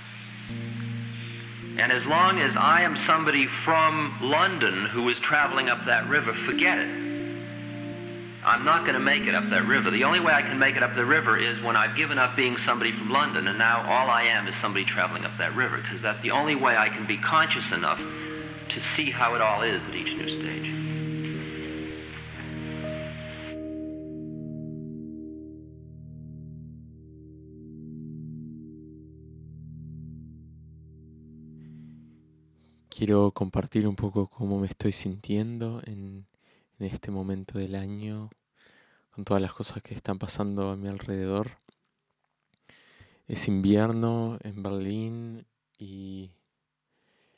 And 1.83 1.91
as 1.91 2.05
long 2.07 2.39
as 2.39 2.55
I 2.57 2.83
am 2.83 2.97
somebody 3.09 3.49
from 3.65 4.17
London 4.23 4.87
who 4.93 5.09
is 5.09 5.19
traveling 5.19 5.69
up 5.69 5.85
that 5.87 6.09
river, 6.09 6.33
forget 6.47 6.79
it. 6.79 6.87
I'm 8.45 8.65
not 8.65 8.83
going 8.83 8.95
to 8.95 9.01
make 9.01 9.23
it 9.23 9.35
up 9.35 9.51
that 9.51 9.67
river. 9.67 9.91
The 9.91 10.05
only 10.05 10.21
way 10.21 10.33
I 10.33 10.43
can 10.43 10.61
make 10.61 10.77
it 10.77 10.85
up 10.85 10.95
the 10.95 11.05
river 11.05 11.37
is 11.37 11.61
when 11.65 11.75
I've 11.75 11.97
given 11.97 12.19
up 12.19 12.37
being 12.37 12.57
somebody 12.65 12.93
from 12.93 13.11
London 13.11 13.49
and 13.49 13.59
now 13.59 13.83
all 13.83 14.09
I 14.09 14.23
am 14.23 14.47
is 14.47 14.55
somebody 14.61 14.85
traveling 14.85 15.25
up 15.25 15.33
that 15.39 15.57
river, 15.57 15.79
because 15.79 16.01
that's 16.01 16.23
the 16.23 16.31
only 16.31 16.55
way 16.55 16.77
I 16.77 16.89
can 16.89 17.05
be 17.05 17.19
conscious 17.19 17.73
enough 17.73 17.99
to 17.99 18.81
see 18.95 19.11
how 19.11 19.35
it 19.35 19.41
all 19.41 19.63
is 19.63 19.83
at 19.83 19.95
each 19.95 20.17
new 20.17 20.29
stage. 20.39 20.72
Quiero 32.95 33.31
compartir 33.33 33.89
un 33.89 33.97
poco 33.97 34.29
cómo 34.29 34.61
me 34.61 34.67
estoy 34.67 34.93
sintiendo 34.93 35.81
en 35.87 36.27
en 36.83 36.93
este 36.93 37.13
momento 37.13 37.59
del 37.59 37.77
año, 37.77 38.29
con 39.13 39.25
todas 39.25 39.41
las 39.41 39.53
cosas 39.53 39.83
que 39.83 39.95
están 39.95 40.19
pasando 40.19 40.71
a 40.71 40.77
mi 40.77 40.89
alrededor. 40.89 41.59
Es 43.29 43.47
invierno 43.47 44.37
en 44.43 44.63
Berlín 44.65 45.47
y 45.79 46.33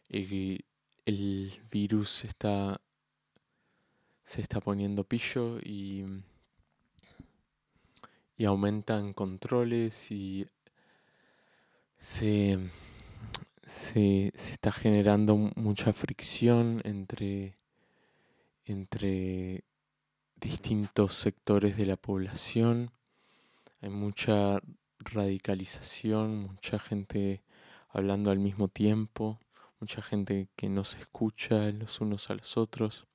el, 0.08 0.64
virus 1.70 2.24
está, 2.24 2.80
se 4.24 4.40
está 4.40 4.60
poniendo 4.60 5.04
pillo 5.04 5.58
y, 5.58 6.06
y 8.38 8.46
aumentan 8.46 9.12
controles 9.12 10.10
y 10.10 10.46
se, 11.98 12.58
se, 13.66 14.32
se 14.34 14.52
está 14.52 14.72
generando 14.72 15.36
mucha 15.36 15.92
fricción 15.92 16.80
entre 16.84 17.54
entre 18.66 19.64
distintos 20.36 21.14
sectores 21.14 21.76
de 21.76 21.86
la 21.86 21.96
población. 21.96 22.90
Hay 23.80 23.90
mucha 23.90 24.60
radicalización, 24.98 26.42
mucha 26.42 26.78
gente 26.78 27.42
hablando 27.90 28.30
al 28.30 28.38
mismo 28.38 28.68
tiempo, 28.68 29.38
mucha 29.80 30.02
gente 30.02 30.48
que 30.56 30.68
no 30.68 30.84
se 30.84 31.00
escucha 31.00 31.70
los 31.72 32.00
unos 32.00 32.30
a 32.30 32.34
los 32.34 32.56
otros. 32.56 33.06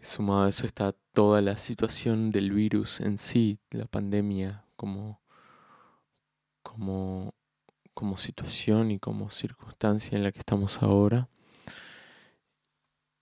Sumado 0.00 0.44
a 0.44 0.48
eso 0.50 0.66
está 0.66 0.92
toda 1.12 1.40
la 1.40 1.56
situación 1.56 2.30
del 2.30 2.52
virus 2.52 3.00
en 3.00 3.18
sí, 3.18 3.58
la 3.70 3.86
pandemia 3.86 4.64
como, 4.76 5.20
como, 6.62 7.34
como 7.94 8.16
situación 8.16 8.90
y 8.90 8.98
como 8.98 9.30
circunstancia 9.30 10.16
en 10.16 10.24
la 10.24 10.32
que 10.32 10.40
estamos 10.40 10.82
ahora. 10.82 11.28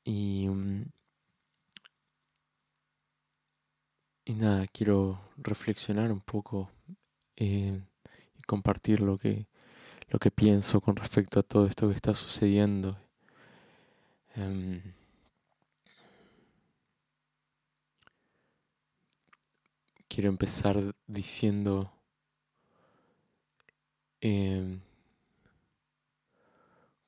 Y, 0.05 0.49
mm, 0.49 0.85
y 4.25 4.35
nada, 4.35 4.67
quiero 4.69 5.21
reflexionar 5.37 6.11
un 6.13 6.21
poco 6.21 6.71
eh, 7.37 7.81
y 8.39 8.43
compartir 8.43 9.01
lo 9.01 9.19
que, 9.19 9.47
lo 10.11 10.19
que 10.19 10.31
pienso 10.31 10.81
con 10.81 10.97
respecto 10.97 11.41
a 11.41 11.43
todo 11.43 11.67
esto 11.67 11.89
que 11.89 11.95
está 11.97 12.15
sucediendo. 12.15 12.99
Em, 14.35 14.81
quiero 20.09 20.29
empezar 20.29 20.95
diciendo 21.07 21.93
em, 24.23 24.81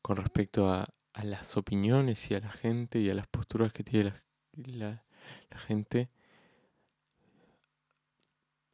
con 0.03 0.17
respecto 0.17 0.69
a, 0.69 0.89
las 1.23 1.57
opiniones 1.57 2.29
y 2.31 2.35
a 2.35 2.41
la 2.41 2.51
gente 2.51 2.99
y 2.99 3.09
a 3.09 3.15
las 3.15 3.29
posturas 3.29 3.73
que 3.73 3.85
tiene 3.85 4.13
la, 4.53 5.05
gente, 5.51 6.11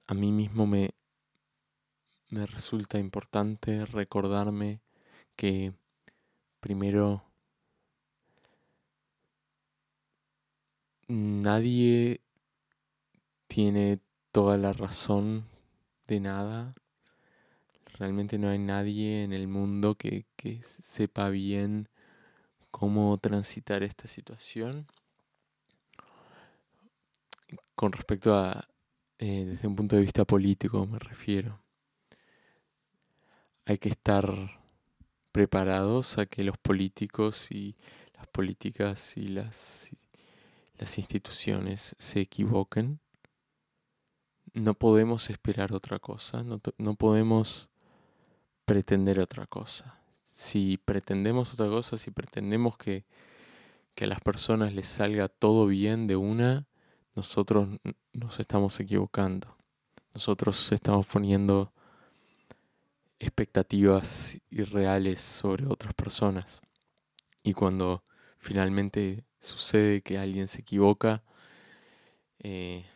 a 0.07 0.15
mí 0.15 0.33
mismo 0.33 0.67
me, 0.67 0.95
me 2.31 2.47
resulta 2.47 2.99
importante 2.99 3.85
recordarme 3.85 4.81
que 5.37 5.75
primero 6.61 7.23
nadie 11.09 12.23
tiene 13.49 14.01
toda 14.33 14.57
la 14.57 14.73
razón 14.73 15.45
de 16.07 16.21
nada. 16.21 16.75
Realmente 18.01 18.39
no 18.39 18.49
hay 18.49 18.59
nadie 18.59 19.25
en 19.25 19.35
el 19.35 19.47
mundo 19.47 19.95
que, 19.95 20.25
que 20.35 20.63
sepa 20.63 21.29
bien 21.29 21.91
cómo 22.71 23.19
transitar 23.19 23.83
esta 23.83 24.09
situación. 24.09 24.87
Con 27.75 27.93
respecto 27.93 28.35
a, 28.35 28.67
eh, 29.19 29.45
desde 29.45 29.69
un 29.69 29.77
punto 29.77 29.97
de 29.97 30.03
vista 30.03 30.25
político 30.25 30.87
me 30.87 30.99
refiero, 30.99 31.61
hay 33.67 33.77
que 33.77 33.91
estar 33.91 34.59
preparados 35.31 36.17
a 36.17 36.25
que 36.25 36.43
los 36.43 36.57
políticos 36.57 37.53
y 37.53 37.77
las 38.15 38.27
políticas 38.29 39.15
y 39.19 39.29
las, 39.29 39.91
las 40.79 40.97
instituciones 40.97 41.95
se 41.99 42.21
equivoquen. 42.23 42.99
No 44.55 44.73
podemos 44.73 45.29
esperar 45.29 45.75
otra 45.75 45.99
cosa, 45.99 46.43
no, 46.43 46.63
no 46.79 46.95
podemos 46.95 47.70
pretender 48.71 49.19
otra 49.19 49.47
cosa 49.47 50.01
si 50.41 50.79
pretendemos 50.79 51.53
otra 51.53 51.67
cosa, 51.67 51.99
si 51.99 52.11
pretendemos 52.11 52.79
que, 52.79 53.05
a 54.01 54.07
las 54.07 54.23
personas 54.23 54.73
les 54.73 54.89
salga 54.89 55.29
todo 55.29 55.67
bien 55.67 56.07
de 56.07 56.17
una, 56.17 56.67
nosotros 57.15 57.69
nos 58.15 58.41
estamos 58.41 58.81
equivocando. 58.81 59.55
Nosotros 60.15 60.73
estamos 60.73 61.07
poniendo 61.07 61.71
expectativas 63.19 64.39
irreales 64.49 65.21
sobre 65.21 65.67
otras 65.67 65.93
personas. 65.93 66.63
Y 67.43 67.53
cuando 67.53 68.03
finalmente 68.39 69.27
sucede 69.39 70.01
que 70.01 70.17
alguien 70.17 70.49
se 70.49 70.63
equivoca, 70.63 71.23
eh, 72.39 72.87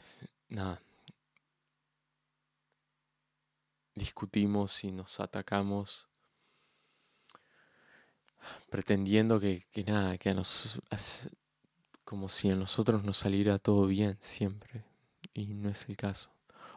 nada, 0.49 0.81
discutimos 3.95 4.85
y 4.85 4.93
nos 4.93 5.21
atacamos 5.21 6.09
pretendiendo 8.71 9.41
que, 9.41 9.67
nada, 9.87 10.19
que 10.19 10.31
a 10.31 10.35
nos, 10.35 10.81
como 12.05 12.29
si 12.29 12.51
a 12.51 12.57
nosotros 12.57 13.05
nos 13.05 13.19
saliera 13.19 13.59
todo 13.59 13.87
bien 13.87 14.17
siempre, 14.21 14.85
y 15.33 15.55
no 15.55 15.69
es 15.71 15.89
el 15.89 15.97
caso. 15.97 16.31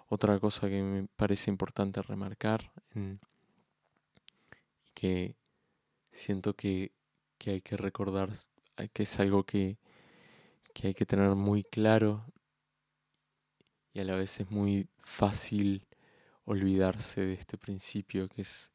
Otra 0.09 0.39
cosa 0.39 0.69
que 0.69 0.81
me 0.81 1.07
parece 1.15 1.51
importante 1.51 2.01
remarcar 2.01 2.71
y 2.95 3.19
que 4.93 5.35
siento 6.11 6.55
que, 6.55 6.93
que, 7.37 7.51
hay 7.51 7.61
que 7.61 7.75
recordar, 7.75 8.31
que 8.93 9.03
es 9.03 9.19
algo 9.19 9.43
que, 9.43 9.77
que 10.73 10.87
hay 10.87 10.93
que 10.93 11.05
tener 11.05 11.29
muy 11.35 11.63
claro 11.63 12.25
y 13.93 13.99
a 13.99 14.03
la 14.03 14.15
vez 14.15 14.39
es 14.39 14.51
muy 14.51 14.87
fácil 15.03 15.86
olvidarse 16.47 17.21
de 17.21 17.33
este 17.33 17.57
principio 17.57 18.29
que 18.29 18.41
es 18.41 18.71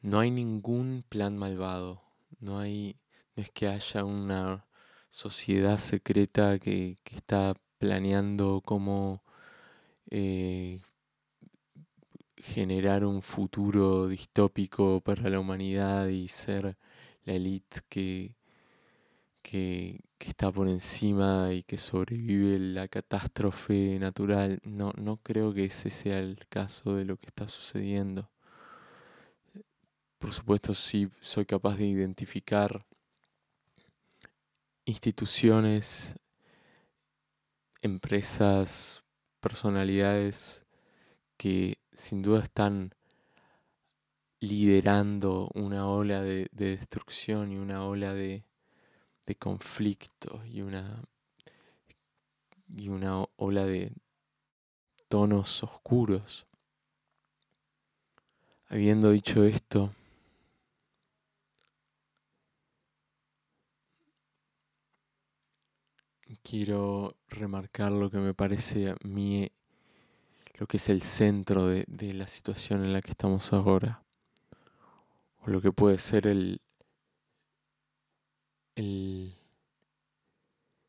no 0.00 0.20
hay 0.20 0.30
ningún 0.30 1.04
plan 1.08 1.36
malvado, 1.36 2.02
no 2.40 2.58
hay 2.58 2.96
es 3.36 3.50
que 3.50 3.68
haya 3.68 4.04
una 4.04 4.66
sociedad 5.10 5.78
secreta 5.78 6.58
que, 6.58 6.98
está 7.14 7.54
planeando 7.78 8.62
cómo 8.64 9.22
eh, 10.10 10.80
generar 12.36 13.04
un 13.04 13.22
futuro 13.22 14.06
distópico 14.08 15.00
para 15.00 15.28
la 15.28 15.40
humanidad 15.40 16.08
y 16.08 16.28
ser 16.28 16.76
la 17.24 17.34
élite 17.34 17.80
que, 17.88 18.34
que, 19.44 20.00
está 20.20 20.50
por 20.50 20.68
encima 20.68 21.52
y 21.52 21.62
que 21.64 21.76
sobrevive 21.76 22.58
la 22.58 22.88
catástrofe 22.88 23.98
natural. 24.00 24.58
No, 24.64 24.92
no 24.96 25.18
creo 25.18 25.52
que 25.52 25.66
ese 25.66 25.90
sea 25.90 26.18
el 26.18 26.46
caso 26.48 26.94
de 26.96 27.04
lo 27.04 27.18
que 27.18 27.26
está 27.26 27.46
sucediendo. 27.46 28.30
Por 30.18 30.32
supuesto, 30.32 30.72
sí 30.72 31.10
soy 31.20 31.44
capaz 31.44 31.76
de 31.76 31.84
identificar 31.84 32.86
instituciones, 34.86 36.16
empresas, 37.82 39.04
personalidades 39.40 40.64
que 41.36 41.78
sin 41.92 42.22
duda 42.22 42.42
están 42.42 42.94
liderando 44.40 45.50
una 45.54 45.86
ola 45.86 46.22
de, 46.22 46.48
destrucción 46.52 47.52
y 47.52 47.56
una 47.58 47.84
ola 47.84 48.14
de, 48.14 48.44
de 49.26 49.34
conflicto 49.36 50.44
y 50.44 50.60
una, 50.60 51.02
y 52.76 52.88
una 52.88 53.24
ola 53.36 53.64
de 53.64 53.92
tonos 55.08 55.62
oscuros. 55.62 56.46
Habiendo 58.68 59.10
dicho 59.10 59.44
esto, 59.44 59.94
quiero 66.42 67.16
remarcar 67.28 67.92
lo 67.92 68.10
que 68.10 68.18
me 68.18 68.34
parece 68.34 68.90
a 68.90 68.96
mí 69.02 69.50
lo 70.56 70.66
que 70.66 70.76
es 70.76 70.88
el 70.88 71.02
centro 71.02 71.66
de, 71.66 71.84
la 72.14 72.28
situación 72.28 72.84
en 72.84 72.92
la 72.92 73.02
que 73.02 73.10
estamos 73.10 73.52
ahora, 73.52 74.02
o 75.42 75.50
lo 75.50 75.60
que 75.60 75.72
puede 75.72 75.98
ser 75.98 76.26
el, 76.26 76.60
el, 78.76 79.34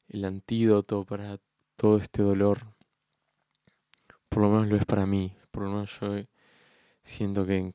el 0.09 0.25
antídoto 0.25 1.05
para 1.05 1.39
todo 1.75 1.97
este 1.97 2.21
dolor, 2.21 2.73
por 4.29 4.43
lo 4.43 4.49
menos 4.49 4.67
lo 4.67 4.75
es 4.75 4.85
para 4.85 5.05
mí, 5.05 5.35
por 5.51 5.63
lo 5.63 5.69
menos 5.69 5.99
yo 5.99 6.15
siento 7.03 7.45
que, 7.45 7.71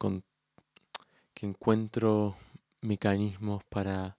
que 1.34 1.46
encuentro 1.46 2.36
mecanismos 2.82 3.62
para 3.64 4.16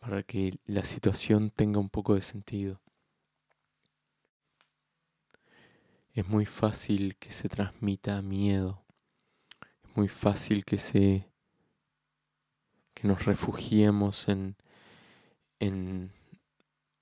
para 0.00 0.22
que 0.22 0.58
la 0.66 0.84
situación 0.84 1.50
tenga 1.50 1.78
un 1.78 1.90
poco 1.90 2.14
de 2.14 2.22
sentido. 2.22 2.80
Es 6.14 6.26
muy 6.26 6.46
fácil 6.46 7.16
que 7.16 7.30
se 7.30 7.48
transmita 7.48 8.20
miedo. 8.22 8.82
Muy 9.94 10.08
fácil 10.08 10.64
que 10.64 10.78
se 10.78 11.26
que 12.94 13.08
nos 13.08 13.24
refugiemos 13.24 14.28
en, 14.28 14.56
en, 15.58 16.12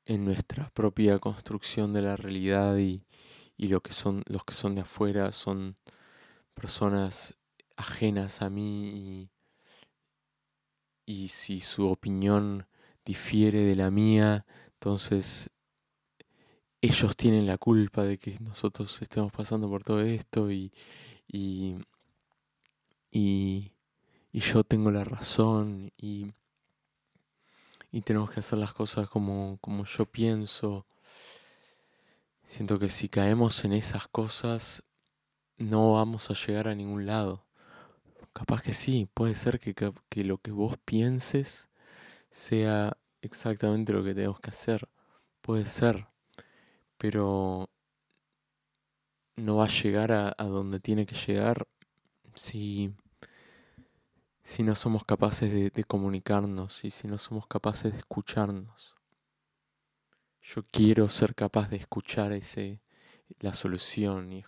en 0.07 0.25
nuestra 0.25 0.71
propia 0.71 1.19
construcción 1.19 1.93
de 1.93 2.03
la 2.03 2.17
realidad 2.17 2.77
y, 2.77 3.05
y 3.57 3.67
lo 3.69 3.81
que 3.81 3.93
son 3.93 4.23
los 4.27 4.45
que 4.45 4.55
son 4.55 4.75
de 4.75 4.83
afuera 4.83 5.33
son 5.33 5.77
personas 6.55 7.37
ajenas 7.77 8.43
a 8.43 8.51
mí 8.51 8.91
y, 8.91 9.31
y 11.07 11.29
si 11.29 11.61
su 11.61 11.89
opinión 11.89 12.67
difiere 13.05 13.61
de 13.63 13.75
la 13.75 13.91
mía, 13.91 14.45
entonces 14.75 15.51
ellos 16.81 17.17
tienen 17.17 17.47
la 17.47 17.59
culpa 17.59 18.05
de 18.05 18.19
que 18.19 18.39
nosotros 18.41 19.01
estemos 19.03 19.33
pasando 19.33 19.69
por 19.69 19.83
todo 19.83 20.01
esto 20.01 20.51
y, 20.51 20.71
y, 23.11 23.73
yo 24.33 24.63
tengo 24.65 24.91
la 24.91 25.05
razón 25.05 25.93
y, 25.97 26.33
y, 27.91 28.03
tenemos 28.03 28.31
que 28.31 28.41
hacer 28.41 28.59
las 28.59 28.73
cosas 28.73 29.09
como, 29.09 29.59
como 29.61 29.85
yo 29.85 30.07
pienso. 30.07 30.87
Siento 32.45 32.79
que 32.79 32.89
si 32.89 33.09
caemos 33.09 33.65
en 33.65 33.73
esas 33.73 34.09
cosas 34.09 34.85
no 35.59 35.95
vamos 35.95 36.31
a 36.31 36.35
llegar 36.35 36.69
a 36.69 36.75
ningún 36.75 37.07
lado. 37.07 37.45
Capaz 38.33 38.63
que 38.63 38.73
sí, 38.73 39.09
puede 39.13 39.35
ser 39.35 39.59
que, 39.61 39.75
que 39.75 40.25
lo 40.25 40.39
que 40.39 40.53
vos 40.53 40.77
pienses 40.85 41.69
sea 42.31 42.97
exactamente 43.23 43.93
lo 43.93 44.05
que 44.05 44.15
tenemos 44.15 44.41
que 44.41 44.51
hacer. 44.51 44.89
Puede 45.41 45.67
ser, 45.67 46.07
pero 46.99 47.71
no 49.37 49.57
va 49.57 49.65
a 49.65 49.69
llegar 49.83 50.13
a, 50.13 50.35
donde 50.45 50.81
tiene 50.81 51.07
que 51.07 51.15
llegar 51.15 51.67
si, 52.39 52.95
si 54.43 54.63
no 54.63 54.75
somos 54.75 55.05
capaces 55.05 55.73
de, 55.73 55.85
comunicarnos 55.85 56.85
y 56.85 56.91
si 56.91 57.09
no 57.09 57.19
somos 57.19 57.47
capaces 57.47 57.93
de 57.93 57.99
escucharnos. 57.99 58.97
Yo 60.41 60.63
quiero 60.71 61.09
ser 61.09 61.35
capaz 61.35 61.69
de 61.69 61.77
escuchar 61.77 62.33
ese, 62.33 62.81
la 63.41 63.53
solución 63.53 64.33
y 64.33 64.45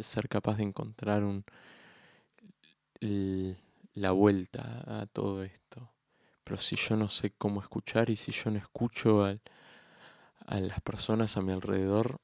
ser 0.00 0.28
capaz 0.28 0.56
de 0.56 0.62
encontrar 0.62 1.24
un, 1.24 1.44
la 3.00 4.12
vuelta 4.12 4.84
a 4.86 5.06
todo 5.06 5.42
esto. 5.42 5.90
Pero 6.44 6.56
si 6.56 6.76
yo 6.76 6.96
no 6.96 7.08
sé 7.08 7.32
cómo 7.32 7.60
escuchar 7.60 8.10
y 8.10 8.16
si 8.16 8.32
yo 8.32 8.50
no 8.50 8.58
escucho 8.58 9.24
a, 9.24 9.36
a 10.46 10.60
las 10.60 10.80
personas 10.80 11.36
a 11.36 11.42
mi 11.42 11.52
alrededor, 11.52 12.20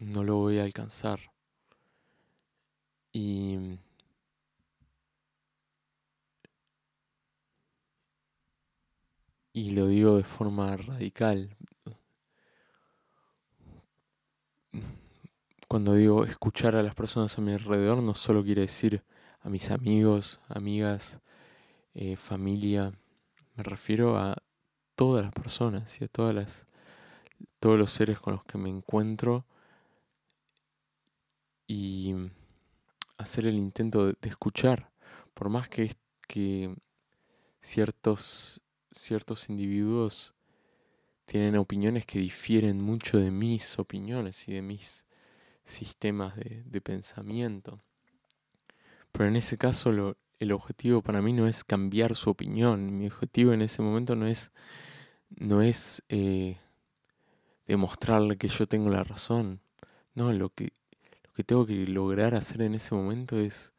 no 0.00 0.24
lo 0.24 0.36
voy 0.36 0.58
a 0.58 0.64
alcanzar. 0.64 1.33
Y 3.14 3.78
y 9.54 9.70
lo 9.70 9.86
digo 9.86 10.16
de 10.16 10.24
forma 10.24 10.76
radical. 10.76 11.56
Cuando 15.68 15.94
digo 15.94 16.24
escuchar 16.24 16.74
a 16.76 16.82
las 16.82 16.94
personas 16.94 17.38
a 17.38 17.40
mi 17.40 17.52
alrededor, 17.52 18.02
no 18.02 18.14
solo 18.14 18.42
quiere 18.44 18.62
decir 18.62 19.04
a 19.40 19.48
mis 19.48 19.70
amigos, 19.70 20.40
amigas, 20.48 21.20
eh, 21.94 22.16
familia, 22.16 22.92
me 23.54 23.62
refiero 23.62 24.18
a 24.18 24.36
todas 24.96 25.24
las 25.24 25.32
personas 25.32 26.00
y 26.00 26.04
a 26.04 26.08
todas 26.08 26.34
las, 26.34 26.66
todos 27.60 27.78
los 27.78 27.92
seres 27.92 28.18
con 28.18 28.34
los 28.34 28.44
que 28.44 28.58
me 28.58 28.70
encuentro 28.70 29.46
y 31.68 32.14
hacer 33.16 33.46
el 33.46 33.56
intento 33.56 34.06
de, 34.06 34.16
escuchar, 34.22 34.90
por 35.34 35.48
más 35.48 35.68
que, 35.68 35.92
que 36.26 36.74
ciertos, 37.60 38.60
ciertos 38.90 39.48
individuos 39.48 40.34
tienen 41.26 41.56
opiniones 41.56 42.04
que 42.06 42.18
difieren 42.18 42.80
mucho 42.80 43.18
de 43.18 43.30
mis 43.30 43.78
opiniones 43.78 44.46
y 44.48 44.52
de 44.52 44.62
mis 44.62 45.06
sistemas 45.64 46.36
de, 46.36 46.62
de 46.66 46.80
pensamiento. 46.80 47.80
Pero 49.12 49.28
en 49.28 49.36
ese 49.36 49.56
caso 49.56 49.90
lo, 49.92 50.16
el 50.38 50.52
objetivo 50.52 51.02
para 51.02 51.22
mí 51.22 51.32
no 51.32 51.46
es 51.46 51.64
cambiar 51.64 52.14
su 52.14 52.30
opinión. 52.30 52.98
Mi 52.98 53.06
objetivo 53.06 53.52
en 53.52 53.62
ese 53.62 53.82
momento 53.82 54.14
no 54.16 54.26
es, 54.26 54.52
no 55.30 55.62
es 55.62 56.02
eh, 56.08 56.58
demostrarle 57.66 58.36
que 58.36 58.48
yo 58.48 58.66
tengo 58.66 58.90
la 58.90 59.04
razón. 59.04 59.60
No, 60.14 60.32
lo 60.32 60.50
que, 60.50 60.72
que 61.34 61.44
tengo 61.44 61.66
que 61.66 61.86
lograr 61.86 62.34
hacer 62.34 62.62
en 62.62 62.74
ese 62.74 62.94
momento 62.94 63.38
es 63.38 63.72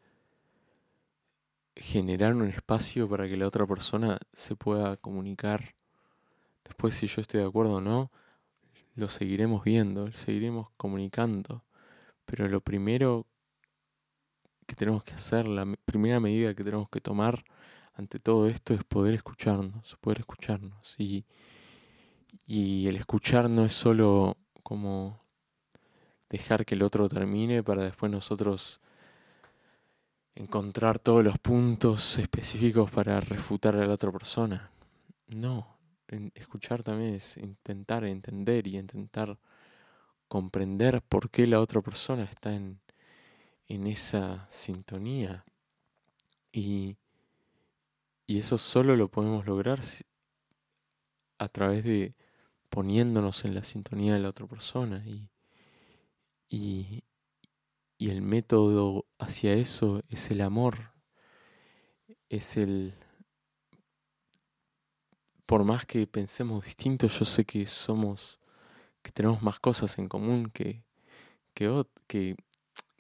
generar 1.76 2.34
un 2.34 2.48
espacio 2.48 3.10
para 3.10 3.28
que 3.28 3.38
la 3.38 3.48
otra 3.48 3.66
persona 3.66 4.20
se 4.34 4.56
pueda 4.56 4.98
comunicar. 4.98 5.76
Después 6.64 6.96
si 6.96 7.08
yo 7.08 7.22
estoy 7.22 7.42
de 7.42 7.48
acuerdo 7.48 7.76
o 7.76 7.82
no, 7.82 8.12
lo 8.96 9.10
seguiremos 9.10 9.64
viendo, 9.64 10.12
seguiremos 10.14 10.70
comunicando, 10.78 11.64
pero 12.26 12.48
lo 12.48 12.62
primero 12.62 13.26
que 14.66 14.76
tenemos 14.76 15.04
que 15.04 15.14
hacer, 15.14 15.48
la 15.48 15.66
primera 15.86 16.20
medida 16.20 16.56
que 16.56 16.64
tenemos 16.64 16.90
que 16.90 17.02
tomar 17.02 17.44
ante 17.94 18.20
todo 18.20 18.48
esto 18.48 18.74
es 18.74 18.84
poder 18.84 19.14
escucharnos, 19.14 19.96
poder 20.02 20.20
escucharnos. 20.20 20.96
Y, 20.98 21.26
y 22.46 22.88
el 22.88 22.96
escuchar 22.96 23.50
no 23.50 23.66
es 23.66 23.74
solo 23.74 24.38
como 24.64 25.25
dejar 26.30 26.66
que 26.66 26.76
el 26.76 26.84
otro 26.84 27.08
termine 27.08 27.64
para 27.64 27.84
después 27.84 28.12
nosotros 28.12 28.80
encontrar 30.36 31.00
todos 31.00 31.24
los 31.24 31.38
puntos 31.38 32.18
específicos 32.18 32.92
para 32.92 33.20
refutar 33.22 33.76
a 33.76 33.86
la 33.86 33.94
otra 33.94 34.12
persona. 34.12 34.70
No, 35.28 35.78
escuchar 36.34 36.84
también 36.84 37.16
es 37.16 37.38
intentar 37.38 38.04
entender 38.04 38.68
y 38.68 38.78
intentar 38.78 39.38
comprender 40.28 41.02
por 41.02 41.30
qué 41.30 41.48
la 41.48 41.60
otra 41.60 41.82
persona 41.82 42.24
está 42.24 42.54
en, 42.54 42.80
en 43.68 43.88
esa 43.88 44.46
sintonía. 44.50 45.46
Y, 46.52 46.98
y 48.28 48.40
eso 48.40 48.58
solo 48.58 48.96
lo 48.96 49.08
podemos 49.08 49.46
lograr 49.46 49.80
a 51.38 51.48
través 51.48 51.84
de 51.84 52.14
poniéndonos 52.70 53.46
en 53.46 53.56
la 53.56 53.64
sintonía 53.64 54.14
de 54.14 54.20
la 54.20 54.30
otra 54.30 54.48
persona. 54.48 55.04
Y, 55.06 55.30
y, 56.50 57.04
y 57.98 58.10
el 58.10 58.22
método 58.22 59.06
hacia 59.18 59.54
eso 59.54 60.02
es 60.10 60.32
el 60.32 60.42
amor. 60.42 60.92
Es 62.30 62.58
el... 62.58 62.94
Por 65.46 65.64
más 65.64 65.86
que 65.86 66.08
pensemos 66.08 66.66
distinto, 66.66 67.08
yo 67.08 67.26
sé 67.26 67.46
que 67.46 67.66
somos, 67.68 68.40
que 69.04 69.12
tenemos 69.12 69.42
más 69.44 69.60
cosas 69.60 69.98
en 70.00 70.08
común 70.10 70.50
que, 70.50 70.84
que, 71.54 71.86
que, 72.08 72.36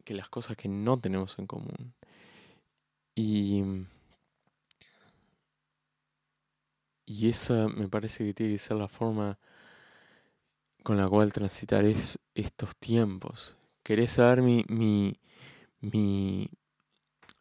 que 0.03 0.13
las 0.13 0.29
cosas 0.29 0.55
que 0.55 0.69
no 0.69 0.99
tenemos 0.99 1.39
en 1.39 1.47
común. 1.47 1.93
Y, 3.15 3.63
y 7.05 7.29
esa 7.29 7.67
me 7.67 7.87
parece 7.87 8.25
que 8.25 8.33
tiene 8.33 8.53
que 8.53 8.59
ser 8.59 8.77
la 8.77 8.87
forma 8.87 9.39
con 10.85 10.97
la 10.97 11.09
cual 11.09 11.33
transitar 11.33 11.83
es 11.83 12.19
estos 12.35 12.77
tiempos. 12.77 13.57
¿Querés 13.81 14.11
saber 14.11 14.43
mi, 14.43 14.63
mi, 14.69 15.19
mi, 15.81 16.47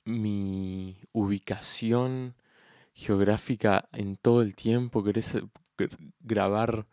mi 0.06 0.96
ubicación 1.12 2.36
geográfica 2.94 3.86
en 3.92 4.16
todo 4.16 4.40
el 4.40 4.54
tiempo? 4.54 5.04
¿Querés 5.04 5.36
grabar 6.20 6.86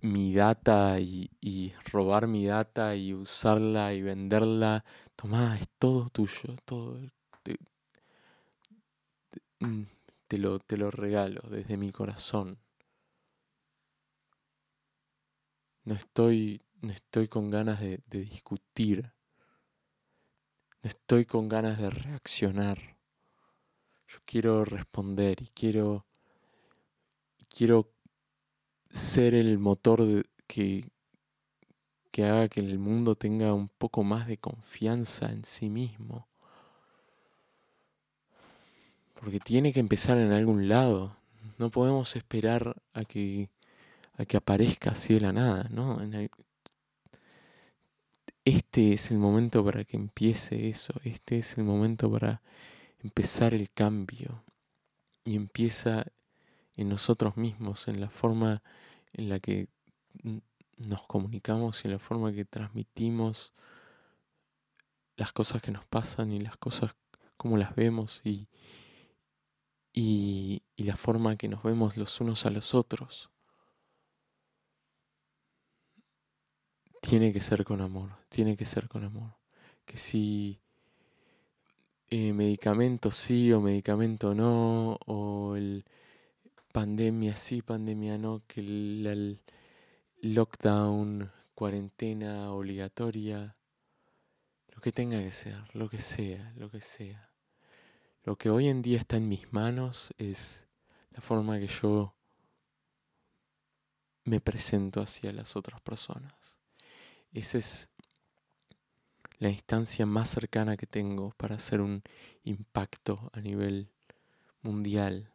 mi 0.00 0.32
data 0.32 0.98
y, 1.00 1.74
robar 1.92 2.28
mi 2.28 2.46
data 2.46 2.96
y 2.96 3.12
usarla 3.12 3.92
y 3.92 4.00
venderla, 4.00 4.86
tomá, 5.16 5.58
es 5.60 5.68
todo 5.78 6.08
tuyo, 6.08 6.56
todo. 6.64 6.98
Mm, 9.60 9.82
te, 10.28 10.38
lo, 10.38 10.60
te 10.60 10.78
lo 10.78 10.90
regalo 10.90 11.42
desde 11.50 11.76
mi 11.76 11.92
corazón. 11.92 12.58
No 15.84 15.94
estoy, 15.94 16.62
no 16.82 16.92
estoy 16.92 17.28
con 17.28 17.50
ganas 17.50 17.80
de, 17.80 18.00
discutir. 18.10 19.12
No 20.82 20.88
estoy 20.88 21.24
con 21.24 21.48
ganas 21.48 21.78
de 21.78 21.90
reaccionar. 21.90 22.96
Yo 24.08 24.18
quiero 24.24 24.64
responder 24.64 25.42
y 25.42 25.48
quiero, 25.48 26.06
quiero 27.48 27.90
ser 28.90 29.34
el 29.34 29.58
motor 29.58 30.26
que, 30.46 30.90
que 32.10 32.24
haga 32.24 32.48
que 32.48 32.60
el 32.60 32.78
mundo 32.78 33.14
tenga 33.14 33.52
un 33.52 33.68
poco 33.68 34.02
más 34.02 34.26
de 34.26 34.38
confianza 34.38 35.30
en 35.30 35.44
sí 35.44 35.68
mismo. 35.68 36.28
Porque 39.20 39.40
tiene 39.40 39.72
que 39.72 39.80
empezar 39.80 40.16
en 40.18 40.32
algún 40.32 40.68
lado. 40.68 41.16
No 41.58 41.70
podemos 41.70 42.14
esperar 42.14 42.80
a 42.92 43.04
que, 43.04 43.50
a 44.18 44.24
que 44.24 44.36
aparezca 44.36 44.90
así 44.90 45.14
de 45.14 45.20
la 45.20 45.32
nada, 45.32 45.68
¿no? 45.70 45.98
Este 48.44 48.92
es 48.92 49.10
el 49.12 49.18
momento 49.18 49.64
para 49.64 49.84
que 49.84 49.96
empiece 49.96 50.68
eso. 50.68 50.92
Este 51.04 51.38
es 51.38 51.56
el 51.56 51.64
momento 51.64 52.10
para 52.10 52.42
empezar 52.98 53.54
el 53.54 53.70
cambio. 53.70 54.42
Y 55.24 55.36
empieza 55.36 56.06
en 56.76 56.88
nosotros 56.88 57.36
mismos, 57.36 57.86
en 57.86 58.00
la 58.00 58.10
forma 58.10 58.62
en 59.12 59.28
la 59.28 59.38
que 59.38 59.68
nos 60.78 61.06
comunicamos 61.06 61.84
y 61.84 61.88
en 61.88 61.92
la 61.92 61.98
forma 61.98 62.32
que 62.32 62.44
transmitimos 62.44 63.52
las 65.16 65.32
cosas 65.32 65.62
que 65.62 65.70
nos 65.70 65.84
pasan 65.84 66.32
y 66.32 66.40
las 66.40 66.56
cosas 66.56 66.94
como 67.36 67.56
las 67.56 67.74
vemos 67.76 68.20
y, 68.24 68.48
y, 69.92 70.62
y 70.76 70.84
la 70.84 70.96
forma 70.96 71.36
que 71.36 71.48
nos 71.48 71.62
vemos 71.62 71.96
los 71.96 72.20
unos 72.20 72.46
a 72.46 72.50
los 72.50 72.74
otros. 72.74 73.30
Tiene 77.00 77.32
que 77.32 77.40
ser 77.40 77.64
con 77.64 77.80
amor, 77.80 78.10
tiene 78.28 78.56
que 78.56 78.64
ser 78.64 78.88
con 78.88 79.04
amor. 79.04 79.34
Que 79.84 79.96
si 79.96 80.60
eh, 82.10 82.32
medicamento 82.32 83.10
sí 83.10 83.52
o 83.52 83.60
medicamento 83.60 84.34
no, 84.34 84.98
o 85.06 85.56
el 85.56 85.84
pandemia 86.72 87.36
sí, 87.36 87.62
pandemia 87.62 88.16
no, 88.18 88.42
que 88.46 88.60
el, 88.60 89.40
lockdown, 90.20 91.30
cuarentena 91.54 92.52
obligatoria, 92.52 93.54
lo 94.74 94.80
que 94.80 94.92
tenga 94.92 95.18
que 95.18 95.30
ser, 95.30 95.62
lo 95.74 95.88
que 95.88 95.98
sea, 95.98 96.52
lo 96.56 96.70
que 96.70 96.80
sea. 96.80 97.30
Lo 98.24 98.36
que 98.36 98.50
hoy 98.50 98.68
en 98.68 98.82
día 98.82 98.98
está 98.98 99.16
en 99.16 99.28
mis 99.28 99.52
manos 99.52 100.12
es 100.18 100.66
la 101.10 101.20
forma 101.20 101.58
que 101.58 101.68
yo 101.68 102.14
me 104.24 104.40
presento 104.40 105.00
hacia 105.00 105.32
las 105.32 105.56
otras 105.56 105.80
personas. 105.80 106.57
Esa 107.32 107.58
es 107.58 107.90
la 109.38 109.50
instancia 109.50 110.06
más 110.06 110.30
cercana 110.30 110.76
que 110.76 110.86
tengo 110.86 111.30
para 111.36 111.56
hacer 111.56 111.80
un 111.80 112.02
impacto 112.44 113.30
a 113.32 113.40
nivel 113.40 113.90
mundial 114.62 115.32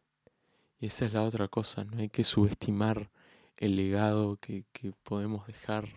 esa 0.86 1.06
es 1.06 1.13
la 1.13 1.23
otra 1.23 1.47
cosa, 1.47 1.86
no 1.86 1.99
hay 1.99 2.10
que 2.10 2.25
subestimar 2.25 3.10
el 3.56 3.77
legado 3.77 4.36
que, 4.36 4.65
podemos 5.03 5.47
dejar. 5.47 5.88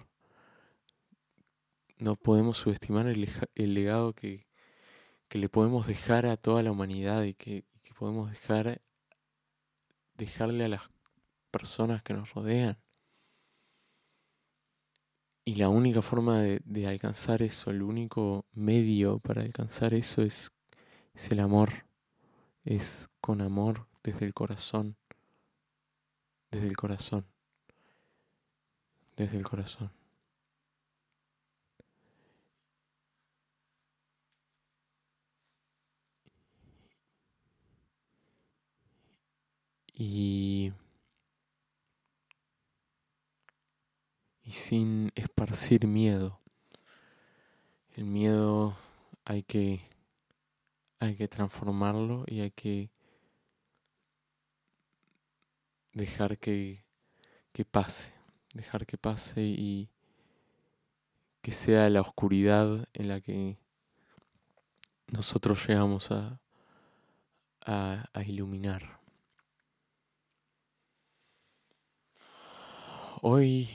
No 1.99 2.15
podemos 2.15 2.59
subestimar 2.59 3.09
el, 3.09 3.29
legado 3.75 4.13
que, 4.13 4.47
le 5.33 5.49
podemos 5.49 5.89
dejar 5.89 6.27
a 6.27 6.37
toda 6.37 6.63
la 6.63 6.71
humanidad 6.71 7.25
y 7.25 7.35
que, 7.35 7.65
podemos 7.99 8.31
dejar 8.31 8.81
dejarle 10.15 10.67
a 10.67 10.69
las 10.69 10.83
personas 11.51 12.05
que 12.05 12.15
nos 12.15 12.33
rodean. 12.33 12.79
Y 15.49 15.55
la 15.55 15.69
única 15.69 16.03
forma 16.03 16.41
de, 16.43 16.87
alcanzar 16.89 17.41
eso, 17.41 17.71
el 17.71 17.83
único 17.83 18.45
medio 18.53 19.21
para 19.21 19.43
alcanzar 19.43 19.95
eso 19.95 20.23
es, 20.23 20.51
es 21.15 21.31
el 21.31 21.39
amor. 21.39 21.87
Es 22.65 23.09
con 23.21 23.41
amor 23.41 23.87
desde 24.03 24.27
el 24.27 24.35
corazón, 24.35 24.97
desde 26.51 26.67
el 26.67 26.77
corazón, 26.77 27.27
desde 29.17 29.39
el 29.39 29.45
corazón. 29.45 29.93
Y, 39.95 40.73
y 44.47 44.53
sin 44.53 45.13
esparcir 45.17 45.87
miedo. 45.89 46.41
El 47.97 48.05
miedo 48.05 48.77
hay 49.25 49.43
que, 49.43 49.81
hay 51.01 51.17
que 51.17 51.27
transformarlo 51.27 52.25
y 52.29 52.41
hay 52.41 52.53
que 52.53 52.91
dejar 55.93 56.39
que, 56.39 56.85
pase, 57.71 58.13
dejar 58.55 58.87
que 58.87 58.97
pase 58.97 59.43
y 59.43 59.89
que 61.43 61.51
sea 61.51 61.91
la 61.91 62.01
oscuridad 62.01 62.89
en 62.93 63.09
la 63.09 63.21
que 63.21 63.59
nosotros 65.09 65.67
llegamos 65.67 66.13
a, 66.13 66.41
a, 67.63 68.23
iluminar. 68.25 69.01
Hoy 73.23 73.71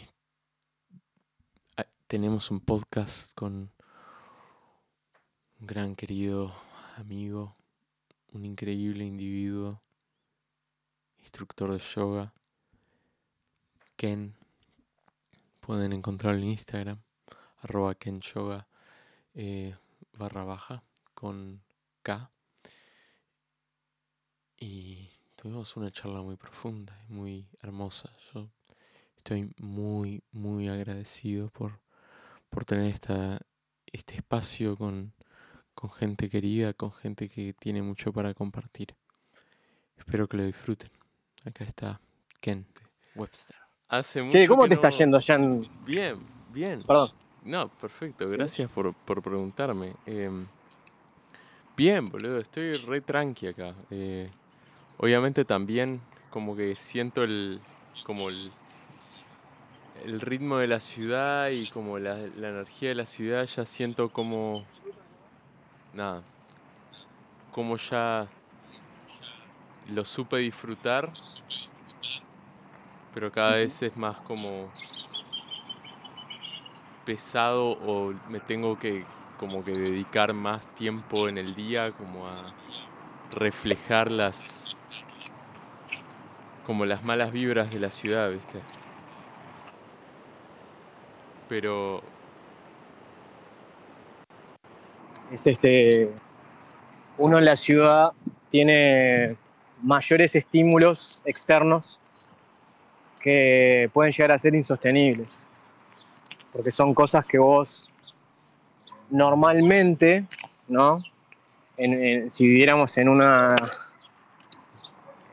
tenemos 2.12 2.52
un 2.52 2.60
podcast 2.60 3.34
con 3.36 3.72
un 5.62 5.66
gran 5.66 5.96
querido 5.96 6.54
amigo, 6.98 7.54
un 8.34 8.44
increíble 8.44 9.06
individuo 9.06 9.80
instructor 11.20 11.72
de 11.72 11.80
yoga, 11.80 12.34
Ken. 13.96 14.36
pueden 15.62 15.94
encontrar 15.94 16.36
en 16.36 16.48
Instagram, 16.48 17.02
arroba 17.60 17.96
kenshoga 17.96 18.68
eh, 19.34 19.74
barra 20.12 20.44
baja 20.44 20.84
con 21.14 21.64
K. 22.04 22.30
Y 24.58 25.12
tuvimos 25.38 25.78
una 25.78 25.90
charla 25.92 26.22
muy 26.22 26.36
profunda 26.36 26.94
y 27.08 27.14
muy 27.14 27.48
hermosa. 27.62 28.14
Yo 28.34 28.50
estoy 29.16 29.56
muy, 29.60 30.22
muy 30.34 30.68
agradecido 30.68 31.50
por, 31.52 31.80
por 32.52 32.66
tener 32.66 32.86
esta, 32.88 33.40
este 33.88 34.16
espacio 34.16 34.78
con, 34.78 35.14
con 35.74 35.90
gente 35.90 36.30
querida, 36.30 36.74
con 36.74 36.92
gente 36.92 37.28
que 37.28 37.54
tiene 37.54 37.82
mucho 37.82 38.14
para 38.14 38.34
compartir. 38.36 38.94
Espero 39.98 40.28
que 40.28 40.38
lo 40.38 40.44
disfruten. 40.44 40.92
Acá 41.46 41.64
está 41.64 42.00
Ken 42.40 42.68
Webster. 43.16 43.56
Hace 43.88 44.22
mucho 44.22 44.38
¿cómo 44.48 44.68
te 44.68 44.76
está 44.76 44.90
yendo, 44.90 45.20
Jan? 45.20 45.68
Bien, 45.86 46.18
bien. 46.54 46.84
Perdón. 46.84 47.12
No, 47.44 47.70
perfecto. 47.70 48.30
Gracias 48.30 48.70
por, 48.70 48.94
preguntarme. 49.24 49.94
Em, 50.06 50.46
bien, 51.76 52.10
boludo. 52.10 52.38
Estoy 52.38 52.76
re 52.78 53.02
tranqui 53.02 53.48
acá. 53.48 53.74
Eh, 53.90 54.30
obviamente 54.98 55.46
también 55.46 56.02
como 56.30 56.56
que 56.56 56.76
siento 56.76 57.24
el... 57.24 57.60
como 58.06 58.30
el 58.30 58.52
el 60.06 60.22
ritmo 60.22 60.58
de 60.58 60.68
la 60.68 60.80
ciudad 60.80 61.50
y 61.50 61.68
como 61.68 62.00
la, 62.00 62.18
la, 62.38 62.50
energía 62.50 62.90
de 62.90 62.96
la 62.96 63.06
ciudad 63.06 63.46
ya 63.46 63.66
siento 63.66 64.10
como 64.10 64.64
nada 65.94 66.24
como 67.52 67.78
ya 67.78 68.28
lo 69.90 70.06
supe 70.06 70.38
disfrutar 70.38 71.12
pero 73.14 73.32
cada 73.32 73.56
vez 73.56 73.82
es 73.82 73.96
más 73.98 74.20
como 74.22 74.70
pesado 77.06 77.72
o 77.72 78.14
me 78.30 78.40
tengo 78.40 78.78
que 78.80 79.06
como 79.38 79.64
que 79.64 79.72
dedicar 79.72 80.34
más 80.34 80.68
tiempo 80.76 81.28
en 81.28 81.38
el 81.38 81.56
día 81.56 81.92
como 81.92 82.28
a 82.28 82.54
reflejar 83.32 84.12
las 84.12 84.76
como 86.66 86.86
las 86.86 87.04
malas 87.04 87.32
vibras 87.32 87.72
de 87.72 87.80
la 87.80 87.92
ciudad, 87.92 88.32
¿viste? 88.32 88.62
Pero 91.52 92.02
es 95.34 95.46
este 95.48 96.10
uno 97.18 97.40
en 97.40 97.44
la 97.44 97.58
ciudad 97.58 98.14
tiene 98.50 99.36
mayores 99.82 100.34
estímulos 100.34 101.22
externos 101.26 102.00
que 103.20 103.90
pueden 103.92 104.14
llegar 104.14 104.32
a 104.32 104.38
ser 104.38 104.56
insostenibles. 104.56 105.46
Porque 106.54 106.72
son 106.72 106.94
cosas 106.94 107.28
que 107.28 107.38
vos 107.38 107.92
normalmente, 109.10 110.26
¿no? 110.70 111.04
si 111.76 112.48
viviéramos 112.48 112.98
en 112.98 113.10
una, 113.10 113.54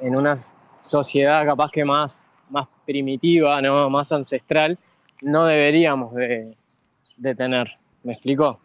en 0.00 0.16
una 0.16 0.34
sociedad 0.78 1.46
capaz 1.46 1.70
que 1.70 1.84
más, 1.84 2.28
más 2.50 2.66
primitiva, 2.84 3.62
¿no? 3.62 3.88
más 3.88 4.10
ancestral, 4.10 4.76
no 5.22 5.46
deberíamos 5.46 6.14
de, 6.14 7.34
tener. 7.36 7.68
¿Me 8.02 8.12
explico? 8.12 8.60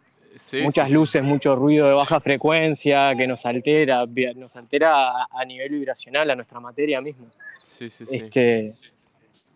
Muchas 0.62 0.90
luces, 0.90 1.22
mucho 1.22 1.54
ruido 1.54 1.86
de 1.86 1.94
baja 1.94 2.18
frecuencia 2.18 3.14
que 3.16 3.26
nos 3.26 3.46
altera, 3.46 4.04
nos 4.34 4.56
altera 4.56 5.26
a, 5.30 5.44
nivel 5.44 5.70
vibracional, 5.70 6.30
a 6.30 6.34
nuestra 6.34 6.58
materia 6.58 7.00
misma. 7.00 7.26
Sí, 7.60 7.88
sí, 7.88 8.04
sí. 8.04 8.16
Este, 8.16 8.64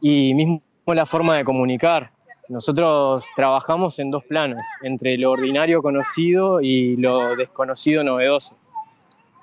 y 0.01 0.35
mismo 0.35 0.63
la 0.87 1.07
forma 1.07 1.37
de 1.37 1.45
comunicar. 1.45 2.11
Nosotros 2.49 3.27
trabajamos 3.37 3.99
en 3.99 4.11
dos 4.11 4.25
planos, 4.25 4.63
entre 4.83 5.19
lo 5.19 5.33
ordinario 5.33 5.83
conocido 5.83 6.63
y 6.63 6.97
lo 6.97 7.37
desconocido 7.37 8.03
novedoso. 8.03 8.57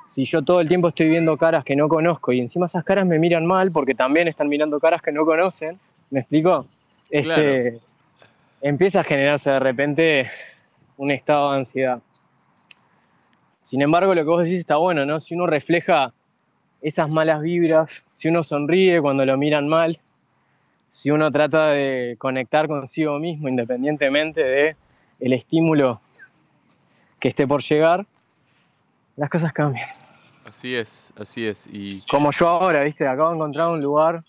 Si 0.08 0.26
yo 0.26 0.42
todo 0.42 0.62
el 0.62 0.68
tiempo 0.68 0.88
estoy 0.88 1.10
viendo 1.10 1.38
caras 1.38 1.64
que 1.64 1.76
no 1.76 1.88
conozco 1.88 2.32
y 2.32 2.40
encima 2.40 2.66
esas 2.66 2.84
caras 2.84 3.06
me 3.06 3.20
miran 3.20 3.46
mal 3.46 3.72
porque 3.72 3.94
también 3.94 4.28
están 4.28 4.48
mirando 4.48 4.80
caras 4.80 5.02
que 5.02 5.12
no 5.12 5.26
conocen, 5.26 5.80
¿me 6.10 6.20
explico? 6.20 6.66
Este, 7.10 7.80
Empieza 8.62 9.02
a 9.02 9.04
generarse 9.04 9.52
de 9.52 9.60
repente 9.60 10.32
un 10.98 11.12
estado 11.12 11.52
de 11.52 11.58
ansiedad. 11.60 12.02
Sin 13.62 13.82
embargo, 13.82 14.16
lo 14.16 14.22
que 14.22 14.28
vos 14.28 14.44
decís 14.44 14.60
está 14.60 14.78
bueno, 14.78 15.06
¿no? 15.06 15.20
Si 15.20 15.36
uno 15.36 15.46
refleja 15.46 16.14
esas 16.82 17.10
malas 17.10 17.42
vibras, 17.42 18.04
si 18.12 18.30
uno 18.30 18.44
sonríe 18.44 19.02
cuando 19.02 19.26
lo 19.26 19.38
miran 19.38 19.68
mal, 19.68 20.00
si 20.90 21.12
uno 21.12 21.32
trata 21.32 21.68
de 21.68 22.16
conectar 22.18 22.68
consigo 22.68 23.20
mismo 23.20 23.50
independientemente 23.50 24.42
de 24.44 24.76
el 25.20 25.34
estímulo 25.34 26.02
que 27.20 27.28
esté 27.28 27.46
por 27.48 27.62
llegar, 27.62 28.06
las 29.16 29.30
cosas 29.30 29.54
cambian. 29.54 29.90
Así 30.48 30.76
es, 30.76 31.14
así 31.20 31.46
es. 31.46 31.68
Y... 31.72 32.00
Como 32.08 32.32
yo 32.32 32.48
ahora, 32.48 32.84
viste, 32.84 33.08
acabo 33.08 33.30
de 33.30 33.36
encontrar 33.36 33.70
un 33.70 33.82
lugar 33.82 34.24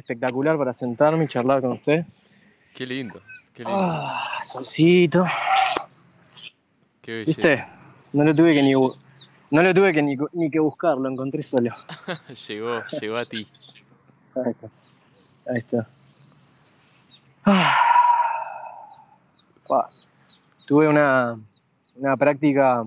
espectacular 0.00 0.58
para 0.58 0.72
sentarme 0.72 1.24
y 1.24 1.28
charlar 1.28 1.60
con 1.60 1.72
usted. 1.72 2.04
Qué 2.74 2.86
lindo, 2.86 3.20
qué 3.54 3.64
lindo. 3.64 3.78
Ah, 3.80 4.40
solcito. 4.42 5.24
Qué 7.00 7.12
belleza. 7.12 7.40
¿Viste? 7.40 7.66
No 8.12 8.24
lo 8.24 8.34
tuve 8.34 8.52
que 8.52 8.62
ni, 8.62 8.72
no 8.72 9.62
lo 9.62 9.74
tuve 9.74 9.92
que 9.92 10.02
ni, 10.02 10.16
ni 10.32 10.50
que 10.50 10.58
buscar, 10.58 10.96
lo 10.96 11.08
encontré 11.08 11.42
solo. 11.42 11.74
llegó, 12.48 12.80
llegó 13.00 13.16
a 13.16 13.24
ti. 13.24 13.46
Ahí 14.34 14.50
está. 14.50 14.68
Ahí 15.46 15.58
está. 15.58 15.88
Ah. 17.44 17.76
Tuve 20.66 20.88
una, 20.88 21.38
una 21.96 22.16
práctica 22.16 22.84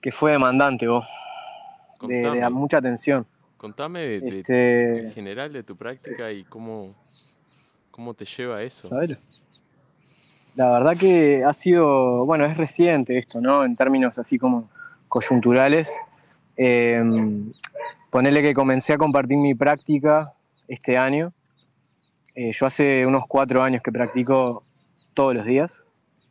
que 0.00 0.12
fue 0.12 0.32
demandante, 0.32 0.86
vos. 0.86 1.06
De, 2.02 2.48
mucha 2.50 2.78
atención. 2.78 3.26
Contame 3.56 4.00
de, 4.00 4.40
este 4.40 5.06
en 5.06 5.12
general 5.12 5.52
de 5.52 5.62
tu 5.62 5.76
práctica 5.76 6.30
y 6.30 6.44
cómo, 6.44 6.94
cómo 7.90 8.14
te 8.14 8.24
lleva 8.24 8.56
a 8.56 8.62
eso. 8.62 8.88
La 10.54 10.70
verdad 10.70 10.96
que 10.96 11.44
ha 11.44 11.52
sido, 11.52 12.24
bueno, 12.24 12.44
es 12.46 12.56
reciente 12.56 13.18
esto, 13.18 13.40
¿no? 13.40 13.64
En 13.64 13.76
términos 13.76 14.18
así 14.18 14.38
como 14.38 14.68
coyunturales. 15.08 15.94
Eh, 16.56 17.02
Ponerle 18.16 18.40
que 18.40 18.54
comencé 18.54 18.94
a 18.94 18.96
compartir 18.96 19.36
mi 19.36 19.54
práctica 19.54 20.32
este 20.68 20.96
año. 20.96 21.34
Eh, 22.34 22.50
yo 22.52 22.64
hace 22.64 23.04
unos 23.04 23.24
cuatro 23.28 23.62
años 23.62 23.82
que 23.82 23.92
practico 23.92 24.64
todos 25.12 25.34
los 25.34 25.44
días, 25.44 25.84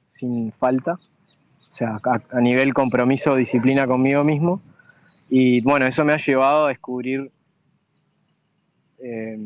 sin 0.08 0.52
falta. 0.52 0.94
O 0.94 1.72
sea, 1.72 2.00
a, 2.04 2.42
nivel 2.42 2.74
compromiso, 2.74 3.36
disciplina 3.36 3.86
conmigo 3.86 4.24
mismo. 4.24 4.62
Y 5.30 5.62
bueno, 5.62 5.86
eso 5.88 6.06
me 6.06 6.14
ha 6.14 6.18
llevado 6.18 6.66
a 6.66 6.70
descubrir 6.70 7.32
eh, 9.00 9.38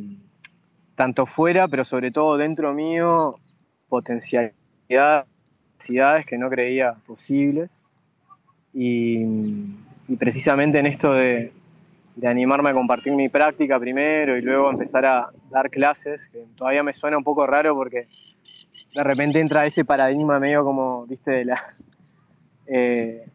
tanto 0.96 1.26
fuera, 1.26 1.68
pero 1.68 1.86
sobre 1.86 2.12
todo 2.12 2.38
dentro 2.38 2.74
mío, 2.74 3.36
potencialidades 3.88 4.56
que 6.28 6.38
no 6.38 6.50
creía 6.50 6.94
posibles. 7.06 7.72
y 8.74 9.26
precisamente 10.18 10.80
en 10.80 10.88
esto 10.88 11.14
de, 11.14 11.52
de 12.20 12.28
animarme 12.28 12.70
a 12.70 12.74
compartir 12.74 13.14
mi 13.14 13.30
práctica 13.30 13.80
primero 13.80 14.38
y 14.38 14.42
luego 14.42 14.70
empezar 14.70 15.06
a 15.06 15.30
dar 15.50 15.70
clases, 15.70 16.28
que 16.28 16.46
todavía 16.58 16.84
me 16.84 16.92
suena 16.92 17.18
un 17.18 17.24
poco 17.24 17.48
raro 17.48 17.74
porque 17.76 18.08
de 18.94 19.04
repente 19.04 19.40
entra 19.40 19.66
ese 19.66 19.86
paradigma 19.86 20.38
medio 20.40 20.64
como, 20.64 21.06
viste, 21.06 21.32
de 21.32 21.46
la... 21.46 21.62
Eh, 22.72 23.26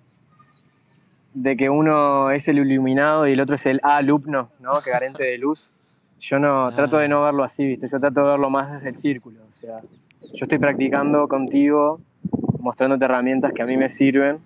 de 1.34 1.56
que 1.56 1.68
uno 1.68 2.30
es 2.30 2.46
el 2.48 2.58
iluminado 2.58 3.26
y 3.26 3.32
el 3.32 3.40
otro 3.40 3.56
es 3.56 3.66
el 3.66 3.80
alumno, 3.82 4.50
¿no? 4.60 4.80
Que 4.80 4.92
carente 4.92 5.24
de 5.24 5.36
luz. 5.36 5.72
Yo 6.20 6.38
no, 6.38 6.72
trato 6.74 6.96
de 6.98 7.08
no 7.08 7.22
verlo 7.22 7.44
así, 7.44 7.66
¿viste? 7.66 7.88
Yo 7.88 8.00
trato 8.00 8.20
de 8.20 8.30
verlo 8.30 8.48
más 8.48 8.72
desde 8.72 8.88
el 8.88 8.96
círculo. 8.96 9.40
O 9.48 9.52
sea, 9.52 9.80
yo 10.22 10.44
estoy 10.44 10.58
practicando 10.58 11.28
contigo, 11.28 12.00
mostrándote 12.60 13.04
herramientas 13.04 13.52
que 13.52 13.62
a 13.62 13.66
mí 13.66 13.76
me 13.76 13.90
sirven 13.90 14.38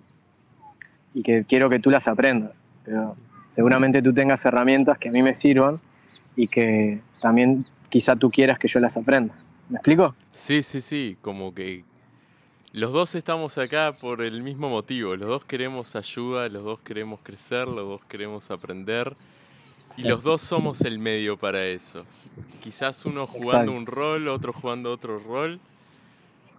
y 1.13 1.21
que 1.21 1.45
quiero 1.47 1.69
que 1.69 1.79
tú 1.79 1.89
las 1.89 2.07
aprendas. 2.07 2.51
Pero 2.83 3.15
seguramente 3.47 4.01
tú 4.01 4.13
tengas 4.13 4.43
herramientas 4.45 4.97
que 4.97 5.09
a 5.09 5.11
mí 5.11 5.21
me 5.21 5.33
sirvan 5.33 5.79
y 6.35 6.47
que 6.47 6.99
también 7.21 7.65
quizá 7.89 8.15
tú 8.15 8.29
quieras 8.31 8.57
que 8.57 8.67
yo 8.67 8.79
las 8.79 8.97
aprenda. 8.97 9.33
¿Me 9.69 9.77
explico? 9.77 10.15
Sí, 10.31 10.63
sí, 10.63 10.81
sí, 10.81 11.17
como 11.21 11.53
que 11.53 11.83
los 12.71 12.93
dos 12.93 13.15
estamos 13.15 13.57
acá 13.57 13.93
por 13.99 14.21
el 14.21 14.43
mismo 14.43 14.69
motivo, 14.69 15.15
los 15.15 15.27
dos 15.27 15.45
queremos 15.45 15.95
ayuda, 15.95 16.49
los 16.49 16.63
dos 16.63 16.79
queremos 16.81 17.19
crecer, 17.23 17.67
los 17.67 17.87
dos 17.87 18.01
queremos 18.05 18.51
aprender. 18.51 19.15
Y 19.97 20.03
los 20.03 20.21
dos 20.21 20.43
somos 20.43 20.81
el 20.81 20.99
medio 20.99 21.35
para 21.35 21.65
eso. 21.65 22.05
Quizás 22.61 23.05
uno 23.05 23.25
jugando 23.25 23.71
un 23.71 23.87
rol, 23.87 24.27
otro 24.27 24.53
jugando 24.53 24.91
otro 24.91 25.17
rol, 25.17 25.59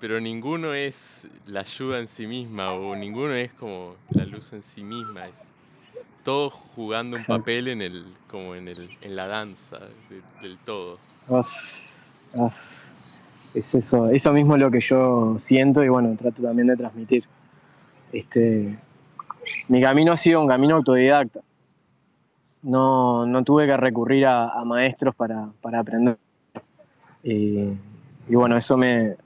pero 0.00 0.20
ninguno 0.20 0.74
es 0.74 1.28
la 1.46 1.60
ayuda 1.60 2.00
en 2.00 2.08
sí 2.08 2.26
misma 2.26 2.72
o 2.72 2.96
ninguno 2.96 3.34
es 3.34 3.52
como 3.52 3.94
la 4.10 4.24
luz 4.24 4.52
en 4.52 4.62
sí 4.62 4.82
misma, 4.82 5.28
es 5.28 5.54
todos 6.24 6.52
jugando 6.52 7.16
un 7.16 7.24
papel 7.24 7.68
en 7.68 7.82
el, 7.82 8.04
como 8.28 8.54
en, 8.56 8.68
el, 8.68 8.98
en 9.00 9.14
la 9.14 9.26
danza 9.26 9.78
del 10.42 10.58
todo. 10.58 10.98
Es 13.54 13.74
eso, 13.74 14.08
eso 14.10 14.32
mismo 14.32 14.56
lo 14.56 14.70
que 14.70 14.80
yo 14.80 15.36
siento 15.38 15.82
y 15.82 15.88
bueno, 15.88 16.16
trato 16.16 16.42
también 16.42 16.68
de 16.68 16.76
transmitir. 16.76 17.24
Este, 18.12 18.78
mi 19.68 19.80
camino 19.80 20.12
ha 20.12 20.16
sido 20.16 20.40
un 20.40 20.48
camino 20.48 20.76
autodidacta. 20.76 21.40
No, 22.62 23.26
tuve 23.44 23.66
que 23.66 23.76
recurrir 23.76 24.26
a, 24.26 24.62
maestros 24.64 25.14
para, 25.14 25.50
aprender. 25.62 26.18
Y, 27.22 27.74
bueno, 28.28 28.56
eso 28.56 28.76
me, 28.76 29.16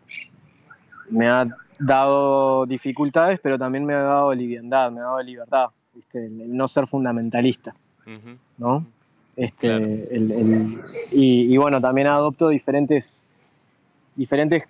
me 1.11 1.29
ha 1.29 1.47
dado 1.79 2.67
dificultades, 2.67 3.41
pero 3.43 3.59
también 3.59 3.85
me 3.85 3.95
ha 3.95 4.03
dado 4.03 4.35
liviandad, 4.35 4.91
me 4.91 5.01
ha 5.01 5.05
dado 5.05 5.23
libertad, 5.23 5.67
El, 6.13 6.57
no 6.57 6.69
ser 6.69 6.87
fundamentalista, 6.87 7.75
¿no? 8.59 8.87
Este, 9.37 10.09
y, 11.11 11.57
bueno, 11.57 11.81
también 11.81 12.07
adopto 12.07 12.49
diferentes, 12.49 13.29
diferentes 14.17 14.65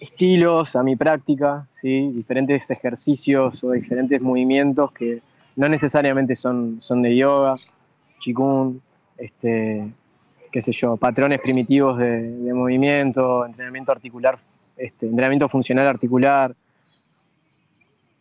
estilos 0.00 0.74
a 0.74 0.82
mi 0.82 0.96
práctica, 0.96 1.66
¿sí? 1.70 2.10
diferentes 2.12 2.70
ejercicios 2.70 3.62
o 3.62 3.70
diferentes 3.70 4.20
movimientos 4.20 4.90
que 4.92 5.22
no 5.56 5.68
necesariamente 5.68 6.34
son, 6.34 6.80
son 6.80 7.02
de 7.02 7.16
yoga, 7.16 7.54
chikung, 8.18 8.78
este, 9.16 9.92
qué 10.50 10.62
sé 10.62 10.72
yo, 10.72 10.96
patrones 10.96 11.40
primitivos 11.40 11.98
de, 11.98 12.52
movimiento, 12.52 13.46
entrenamiento 13.46 13.92
articular, 13.92 14.38
este, 14.76 15.06
entrenamiento 15.06 15.48
funcional 15.48 15.86
articular. 15.86 16.54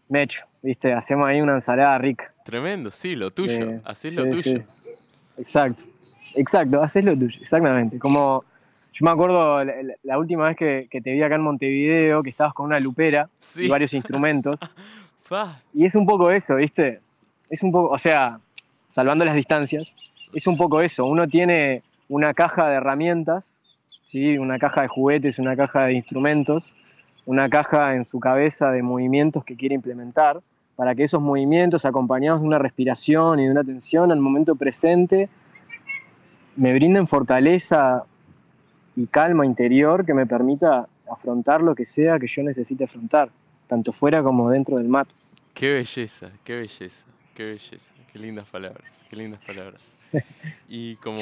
Mecho, 0.10 0.46
¿viste? 0.62 0.94
Hacemos 0.94 1.28
ahí 1.28 1.40
una 1.40 1.54
ensalada 1.54 1.98
rica. 1.98 2.34
Tremendo, 2.44 2.92
sí, 2.92 3.16
lo 3.16 3.32
tuyo, 3.32 3.70
eh, 3.70 4.12
lo 4.12 4.30
tuyo. 4.30 4.60
Exacto, 5.38 5.84
exacto, 6.36 6.84
haces 6.84 7.06
lo 7.06 7.18
tuyo, 7.18 7.40
exactamente. 7.42 7.98
Como 7.98 8.44
yo 9.02 9.06
me 9.06 9.12
acuerdo 9.12 9.64
la, 10.04 10.20
última 10.20 10.46
vez 10.46 10.56
que, 10.56 11.02
te 11.02 11.12
vi 11.12 11.24
acá 11.24 11.34
en 11.34 11.42
Montevideo, 11.42 12.22
que 12.22 12.30
estabas 12.30 12.54
con 12.54 12.68
una 12.68 12.80
lupera 12.80 13.30
y 13.58 13.68
varios 13.68 13.94
instrumentos. 13.96 14.60
y 15.74 15.86
es 15.86 15.96
un 15.96 16.06
poco 16.06 16.30
eso, 16.30 16.58
¿viste? 16.58 17.00
Es 17.50 17.64
un 17.64 17.72
poco, 17.72 17.92
o 17.92 17.98
sea, 17.98 18.40
salvando 18.90 19.26
las 19.26 19.34
distancias, 19.34 19.96
es 20.32 20.46
un 20.46 20.56
poco 20.56 20.82
eso. 20.82 21.06
Uno 21.06 21.28
tiene 21.28 21.82
una 22.10 22.36
caja 22.36 22.70
de 22.70 22.76
herramientas, 22.76 23.60
¿sí? 24.04 24.38
una 24.38 24.60
caja 24.60 24.84
de 24.84 24.88
juguetes, 24.88 25.40
una 25.40 25.56
caja 25.56 25.86
de 25.86 25.94
instrumentos, 25.94 26.76
una 27.26 27.50
caja 27.50 27.96
en 27.96 28.06
su 28.06 28.20
cabeza 28.20 28.72
de 28.72 28.84
movimientos 28.84 29.44
que 29.44 29.56
quiere 29.56 29.74
implementar 29.74 30.42
para 30.76 30.94
que 30.94 31.04
esos 31.04 31.24
movimientos 31.24 31.86
acompañados 31.86 32.42
de 32.42 32.48
una 32.48 32.60
respiración 32.60 33.40
y 33.40 33.46
de 33.46 33.52
una 33.52 33.62
atención 33.62 34.12
al 34.12 34.20
momento 34.20 34.54
presente 34.56 35.28
me 36.56 36.74
brinden 36.74 37.08
fortaleza 37.08 38.06
y 38.96 39.08
calma 39.08 39.46
interior 39.46 40.06
que 40.06 40.14
me 40.14 40.26
permita 40.26 40.88
afrontar 41.12 41.62
lo 41.62 41.76
que 41.76 41.86
sea 41.86 42.20
que 42.20 42.28
yo 42.28 42.44
necesite 42.44 42.86
afrontar, 42.86 43.30
tanto 43.68 43.92
fuera 43.92 44.22
como 44.22 44.50
dentro 44.50 44.78
del 44.78 44.88
mat. 44.88 45.08
Qué 45.54 45.74
belleza, 45.74 46.32
qué 46.44 46.56
belleza, 46.56 47.06
qué 47.36 47.46
belleza, 47.46 47.94
qué 48.12 48.20
lindas 48.20 48.48
palabras, 48.48 48.92
qué 49.10 49.16
lindas 49.16 49.44
palabras. 49.46 49.82
Y 50.68 50.98
como 50.98 51.18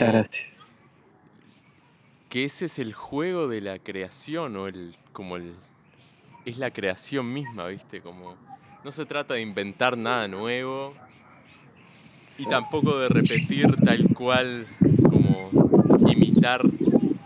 que 2.28 2.44
ese 2.46 2.66
es 2.66 2.80
el 2.80 2.94
juego 2.94 3.48
de 3.48 3.62
la 3.62 3.78
creación 3.78 4.56
o 4.56 4.68
el 4.68 4.96
como 5.14 5.36
el 5.36 5.54
es 6.46 6.58
la 6.58 6.72
creación 6.72 7.32
misma, 7.32 7.68
¿viste? 7.68 8.02
Como 8.02 8.36
no 8.84 8.92
se 8.92 9.06
trata 9.06 9.36
de 9.36 9.42
inventar 9.42 9.98
nada 9.98 10.28
nuevo 10.28 10.94
y 12.38 12.46
tampoco 12.46 12.98
de 12.98 13.10
repetir 13.10 13.76
tal 13.84 14.08
cual 14.16 14.66
como 15.04 15.52
imitar 16.08 16.62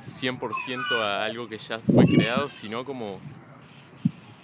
100% 0.04 1.02
a 1.02 1.26
algo 1.26 1.48
que 1.48 1.58
ya 1.58 1.80
fue 1.80 2.06
creado, 2.06 2.50
sino 2.50 2.86
como 2.86 3.20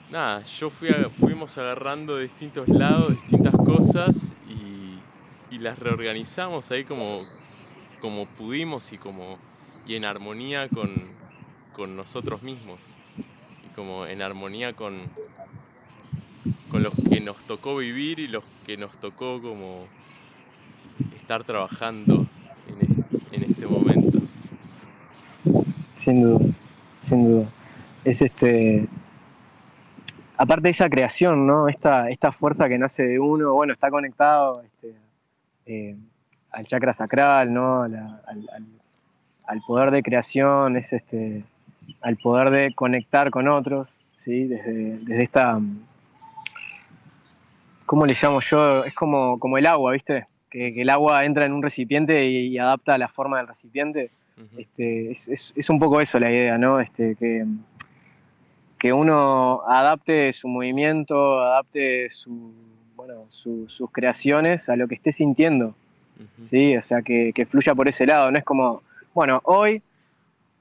nada, 0.10 0.44
yo 0.44 0.70
fui 0.70 0.90
fuimos 1.20 1.58
agarrando 1.58 2.18
distintos 2.18 2.68
lados 2.68 3.12
distintas 3.12 3.56
cosas 3.56 4.36
y, 4.48 4.60
las 5.60 5.78
reorganizamos 5.78 6.72
ahí 6.72 6.86
como, 6.86 7.04
como 8.00 8.26
pudimos 8.26 8.94
y 8.94 8.98
como 8.98 9.38
y 9.86 9.96
en 9.96 10.06
armonía 10.06 10.70
con, 10.70 10.90
con 11.74 11.98
nosotros 11.98 12.44
mismos 12.44 12.96
y 13.66 13.76
como 13.76 14.06
en 14.06 14.22
armonía 14.22 14.74
con, 14.74 15.02
con 16.72 16.82
los 16.82 16.94
que 17.10 17.20
nos 17.20 17.44
tocó 17.44 17.76
vivir 17.76 18.20
y 18.20 18.30
los 18.30 18.46
que 18.66 18.78
nos 18.78 18.98
tocó 19.00 19.42
como 19.42 19.88
estar 21.18 21.44
trabajando 21.44 22.26
en 23.32 23.44
este, 23.44 23.66
momento. 23.68 23.89
Sin 26.00 26.24
duda, 26.24 26.46
sin 27.00 27.24
duda. 27.30 27.48
Es 28.04 28.22
este. 28.22 28.88
Aparte 30.38 30.64
de 30.64 30.70
esa 30.72 30.90
creación, 30.90 31.46
¿no? 31.46 31.68
Esta, 31.68 32.10
esta 32.10 32.32
fuerza 32.32 32.68
que 32.68 32.78
nace 32.78 33.04
de 33.04 33.20
uno, 33.20 33.54
bueno, 33.54 33.74
está 33.74 33.92
conectado 33.92 34.62
este, 34.62 34.96
eh, 35.66 35.98
al 36.52 36.66
chakra 36.66 36.94
sacral, 36.94 37.54
¿no? 37.54 37.84
al, 37.84 38.22
al, 39.46 39.62
poder 39.68 39.92
de 39.92 40.02
creación, 40.02 40.78
es 40.78 40.94
este, 40.94 41.44
al 42.02 42.16
poder 42.16 42.52
de 42.52 42.74
conectar 42.74 43.32
con 43.32 43.50
otros, 43.50 43.90
¿sí? 44.24 44.46
Desde, 44.46 45.00
desde 45.00 45.24
esta 45.24 45.60
¿cómo 47.90 48.06
le 48.06 48.14
llamo 48.14 48.40
yo? 48.40 48.84
Es 48.84 48.94
como, 48.94 49.40
como 49.40 49.58
el 49.58 49.66
agua, 49.66 49.94
¿viste? 49.94 50.28
Que, 50.52 50.80
el 50.80 50.92
agua 50.92 51.26
entra 51.26 51.48
en 51.48 51.54
un 51.54 51.64
recipiente 51.64 52.24
y, 52.30 52.56
adapta 52.60 53.00
la 53.00 53.08
forma 53.08 53.38
del 53.38 53.48
recipiente. 53.48 54.12
Este, 54.58 55.12
es, 55.12 55.70
un 55.70 55.80
poco 55.80 56.00
eso 56.02 56.20
la 56.20 56.32
idea, 56.32 56.58
¿no? 56.58 56.80
Este, 56.80 57.16
que, 57.16 57.46
que 58.78 58.94
uno 58.94 59.62
adapte 59.68 60.32
su 60.34 60.48
movimiento, 60.48 61.42
adapte 61.42 62.10
su, 62.10 62.54
bueno, 62.96 63.26
sus 63.30 63.92
creaciones 63.92 64.70
a 64.70 64.76
lo 64.76 64.88
que 64.88 64.96
esté 64.96 65.12
sintiendo. 65.12 65.74
¿sí? 66.42 66.76
O 66.78 66.84
sea, 66.84 67.02
que, 67.02 67.48
fluya 67.50 67.76
por 67.76 67.88
ese 67.88 68.06
lado. 68.06 68.32
No 68.32 68.38
es 68.38 68.44
como, 68.44 68.82
bueno, 69.14 69.42
hoy 69.44 69.82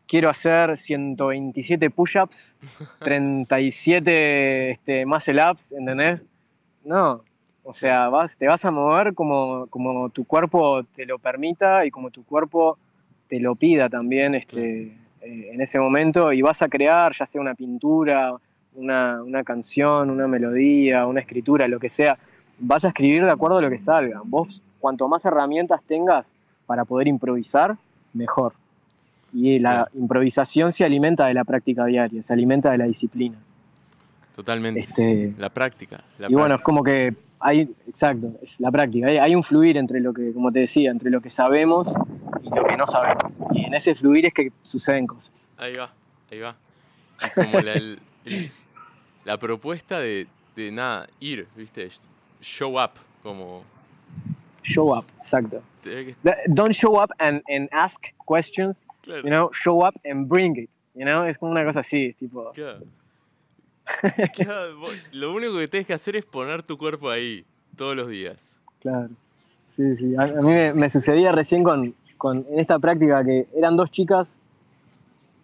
quiero 0.07 0.31
hacer 0.31 0.77
127 0.77 1.91
push-ups, 1.91 2.57
37 3.01 4.71
este, 4.71 5.07
muscle 5.07 5.43
ups, 5.51 5.73
¿entendés? 5.73 6.21
No, 6.85 7.23
o 7.65 7.75
sea, 7.75 8.09
vas, 8.09 8.37
te 8.37 8.47
vas 8.47 8.65
a 8.65 8.71
mover 8.71 9.15
como, 9.15 9.67
como 9.67 10.09
tu 10.09 10.25
cuerpo 10.25 10.85
te 10.85 11.05
lo 11.05 11.19
permita 11.19 11.85
y 11.85 11.91
como 11.91 12.11
tu 12.11 12.25
cuerpo 12.25 12.79
te 13.29 13.41
lo 13.41 13.55
pida 13.55 13.89
también 13.89 14.35
este, 14.35 14.97
eh, 15.21 15.51
en 15.53 15.61
ese 15.61 15.79
momento 15.79 16.33
y 16.33 16.43
vas 16.43 16.63
a 16.63 16.69
crear 16.69 17.15
ya 17.17 17.27
sea 17.27 17.41
una 17.41 17.55
pintura, 17.55 18.35
una, 18.75 19.45
canción, 19.45 20.11
una 20.11 20.27
melodía, 20.27 21.07
una 21.07 21.21
escritura, 21.21 21.69
lo 21.69 21.79
que 21.79 21.89
sea, 21.89 22.19
vas 22.59 22.85
a 22.85 22.89
escribir 22.89 23.25
de 23.25 23.31
acuerdo 23.31 23.59
a 23.59 23.63
lo 23.63 23.71
que 23.71 23.79
salga. 23.79 24.21
Vos, 24.25 24.63
cuanto 24.79 25.09
más 25.09 25.25
herramientas 25.25 25.83
tengas 25.83 26.35
para 26.67 26.85
poder 26.85 27.09
improvisar, 27.09 27.77
mejor. 28.13 28.53
Y 29.33 29.59
la 29.59 29.89
improvisación 29.95 30.73
se 30.73 30.85
alimenta 30.85 31.27
de 31.27 31.35
la 31.35 31.45
práctica 31.45 31.85
diaria, 31.85 32.23
se 32.23 32.33
alimenta 32.33 32.71
de 32.71 32.79
la 32.79 32.85
disciplina. 32.85 33.37
Totalmente. 34.35 34.81
Este, 34.81 35.35
la 35.37 35.51
práctica. 35.51 36.01
y 36.29 36.35
bueno, 36.35 36.55
es 36.55 36.63
como 36.63 36.83
que 36.83 37.15
hay, 37.41 37.69
exacto, 37.87 38.33
es 38.43 38.61
la 38.61 38.71
práctica. 38.71 39.09
Hay, 39.09 39.35
un 39.35 39.43
fluir 39.43 39.77
entre 39.77 40.01
lo 40.01 40.13
que, 40.13 40.33
como 40.33 40.53
te 40.53 40.61
decía, 40.61 40.91
entre 40.91 41.11
lo 41.11 41.21
que 41.21 41.31
sabemos 41.31 41.93
y 42.43 42.55
lo 42.55 42.65
que 42.65 42.77
no 42.77 42.87
sabemos. 42.87 43.33
Y 43.53 43.65
en 43.65 43.75
ese 43.75 43.95
fluir 43.95 44.27
es 44.27 44.35
que 44.35 44.53
suceden 44.63 45.07
cosas. 45.07 45.51
Ahí 45.57 45.75
va, 45.75 45.93
ahí 46.31 46.41
va. 46.41 46.57
como 47.35 47.61
la, 49.25 49.39
propuesta 49.39 50.01
de, 50.01 50.27
de, 50.57 50.71
nada, 50.71 51.09
ir, 51.21 51.47
¿viste? 51.57 51.89
Show 52.41 52.81
up, 52.81 52.93
como... 53.23 53.63
Show 54.63 54.97
up, 54.97 55.05
exacto. 55.21 55.63
Don't 56.49 56.75
show 56.75 57.01
up 57.03 57.11
and, 57.19 57.43
and 57.49 57.69
ask 57.73 58.13
questions, 58.27 58.87
you 59.07 59.31
know, 59.31 59.51
show 59.53 59.85
up 59.85 59.95
and 60.05 60.29
bring 60.29 60.57
it, 60.57 60.71
you 60.95 61.05
know, 61.05 61.25
es 61.25 61.39
como 61.39 61.53
una 61.53 61.65
cosa 61.65 61.81
así, 61.81 62.15
tipo... 62.19 62.53
lo 65.13 65.33
único 65.33 65.57
que 65.59 65.69
tienes 65.69 65.87
que 65.87 65.95
hacer 65.95 66.17
es 66.17 66.25
poner 66.25 66.63
tu 66.63 66.79
cuerpo 66.79 67.11
ahí 67.11 67.45
todos 67.77 67.97
los 67.97 68.09
días. 68.09 68.61
Claro. 68.81 69.11
Sí, 69.67 69.97
sí. 69.97 70.15
A, 70.17 70.27
mí 70.27 70.53
me, 70.75 70.91
sucedía 70.91 71.33
recién 71.33 71.63
con, 71.63 71.95
en 72.25 72.59
esta 72.59 72.79
práctica 72.79 73.25
que 73.25 73.47
eran 73.57 73.77
dos 73.77 73.91
chicas 73.91 74.41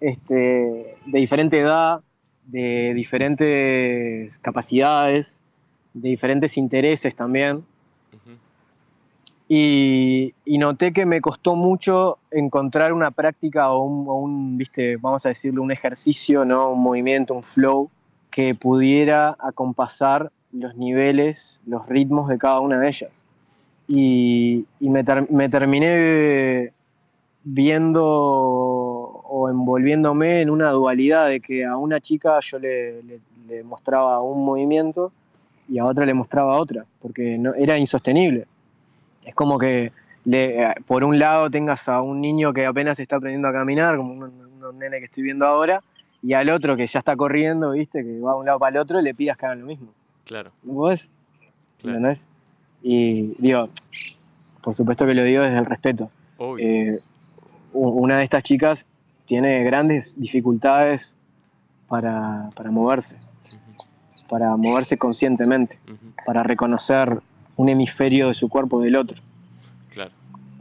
este, 0.00 0.96
de 1.06 1.18
diferente 1.18 1.60
edad, 1.60 2.00
de 2.46 2.92
diferentes 2.94 4.38
capacidades, 4.40 5.42
de 5.92 6.08
diferentes 6.08 6.56
intereses 6.56 7.14
también. 7.14 7.64
y, 9.48 10.34
noté 10.46 10.92
que 10.92 11.06
me 11.06 11.20
costó 11.20 11.54
mucho 11.54 12.18
encontrar 12.30 12.92
una 12.92 13.10
práctica 13.10 13.70
o 13.70 13.84
un, 13.84 14.08
o 14.08 14.14
un, 14.14 14.56
viste, 14.56 14.96
vamos 14.96 15.24
a 15.26 15.28
decirlo, 15.28 15.62
un 15.62 15.70
ejercicio, 15.70 16.44
¿no? 16.44 16.70
un 16.70 16.82
movimiento, 16.82 17.34
un 17.34 17.42
flow 17.42 17.90
que 18.34 18.52
pudiera 18.56 19.36
acompasar 19.38 20.32
los 20.50 20.74
niveles, 20.74 21.62
los 21.66 21.86
ritmos 21.88 22.26
de 22.26 22.36
cada 22.36 22.58
una 22.58 22.80
de 22.80 22.88
ellas. 22.88 23.24
Y, 23.86 24.64
me, 24.80 25.04
terminé 25.48 26.72
viendo 27.44 28.02
o 28.04 29.48
envolviéndome 29.48 30.40
en 30.40 30.50
una 30.50 30.70
dualidad 30.70 31.28
de 31.28 31.38
que 31.38 31.64
a 31.64 31.76
una 31.76 32.00
chica 32.00 32.40
yo 32.40 32.58
le, 32.58 33.04
le- 33.04 33.20
le 33.46 33.62
mostraba 33.62 34.20
un 34.20 34.44
movimiento 34.44 35.12
y 35.68 35.78
a 35.78 35.84
otra 35.84 36.04
le 36.04 36.14
mostraba 36.14 36.56
otra, 36.58 36.84
porque 37.00 37.38
no, 37.38 37.54
era 37.54 37.78
insostenible. 37.78 38.46
Es 39.24 39.34
como 39.36 39.58
que 39.60 39.92
le- 40.24 40.74
por 40.88 41.04
un 41.04 41.20
lado 41.20 41.48
tengas 41.50 41.88
a 41.88 42.02
un 42.02 42.20
niño 42.20 42.52
que 42.52 42.66
apenas 42.66 42.98
está 42.98 43.14
aprendiendo 43.16 43.46
a 43.46 43.52
caminar, 43.52 43.96
como 43.96 44.12
un, 44.12 44.22
un 44.24 44.78
nene 44.80 44.98
que 44.98 45.04
estoy 45.04 45.22
viendo 45.22 45.46
ahora, 45.46 45.80
y 46.24 46.32
al 46.32 46.48
otro 46.48 46.74
que 46.74 46.86
ya 46.86 47.00
está 47.00 47.14
corriendo, 47.16 47.72
viste, 47.72 48.02
que 48.02 48.18
va 48.18 48.32
de 48.32 48.38
un 48.38 48.46
lado 48.46 48.58
para 48.58 48.76
el 48.76 48.82
otro, 48.82 49.02
le 49.02 49.14
pidas 49.14 49.36
que 49.36 49.44
hagan 49.44 49.60
lo 49.60 49.66
mismo. 49.66 49.88
Claro, 50.24 50.52
¿No 50.62 50.72
podés? 50.72 51.10
claro. 51.78 51.98
¿Entendés? 51.98 52.26
Y 52.82 53.34
digo, 53.38 53.68
por 54.62 54.74
supuesto 54.74 55.06
que 55.06 55.12
lo 55.14 55.22
digo 55.22 55.42
desde 55.42 55.58
el 55.58 55.66
respeto. 55.66 56.10
Obvio. 56.38 56.66
Eh, 56.66 57.00
una 57.74 58.16
de 58.18 58.24
estas 58.24 58.42
chicas 58.42 58.88
tiene 59.26 59.62
grandes 59.64 60.18
dificultades 60.18 61.14
para, 61.88 62.48
para 62.54 62.70
moverse, 62.70 63.16
para 64.28 64.56
moverse 64.56 64.96
conscientemente, 64.96 65.78
para 66.24 66.42
reconocer 66.42 67.20
un 67.56 67.68
hemisferio 67.68 68.28
de 68.28 68.34
su 68.34 68.48
cuerpo 68.48 68.80
del 68.80 68.96
otro. 68.96 69.20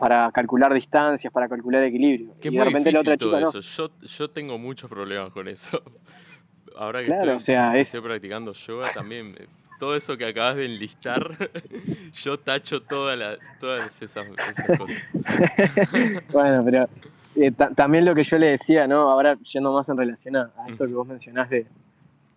Para 0.03 0.29
calcular 0.33 0.73
distancias, 0.73 1.31
para 1.31 1.47
calcular 1.47 1.81
equilibrio. 1.83 2.33
Que 2.41 2.49
y 2.49 2.57
de 2.57 2.63
repente 2.65 2.91
la 2.91 2.99
otra 2.99 3.15
no. 3.15 3.37
eso. 3.49 3.59
Yo, 3.61 3.89
yo 4.01 4.29
tengo 4.29 4.57
muchos 4.57 4.89
problemas 4.89 5.31
con 5.31 5.47
eso. 5.47 5.81
Ahora 6.77 6.99
que 6.99 7.05
Claro, 7.05 7.21
estoy, 7.21 7.35
o 7.35 7.39
sea, 7.39 7.71
que 7.71 7.79
es- 7.81 7.87
estoy 7.93 8.01
practicando 8.09 8.51
yoga 8.51 8.91
también, 8.93 9.27
eh, 9.27 9.45
todo 9.79 9.95
eso 9.95 10.17
que 10.17 10.25
acabas 10.25 10.57
de 10.57 10.65
enlistar, 10.65 11.21
yo 12.21 12.37
tacho 12.37 12.81
toda 12.81 13.15
la- 13.15 13.37
todas 13.61 14.01
esas, 14.01 14.25
esas 14.51 14.77
cosas. 14.77 14.97
Bueno, 16.33 16.65
pero 16.65 16.89
eh, 17.35 17.51
ta- 17.51 17.69
también 17.69 18.03
lo 18.03 18.13
que 18.13 18.23
yo 18.23 18.37
le 18.37 18.47
decía, 18.47 18.85
¿no? 18.87 19.09
Ahora 19.09 19.37
yendo 19.53 19.71
más 19.71 19.87
en 19.87 19.95
relación 19.97 20.35
a, 20.35 20.51
esto 20.67 20.85
que 20.85 20.93
vos 20.93 21.07
mencionás 21.07 21.49
de, 21.49 21.65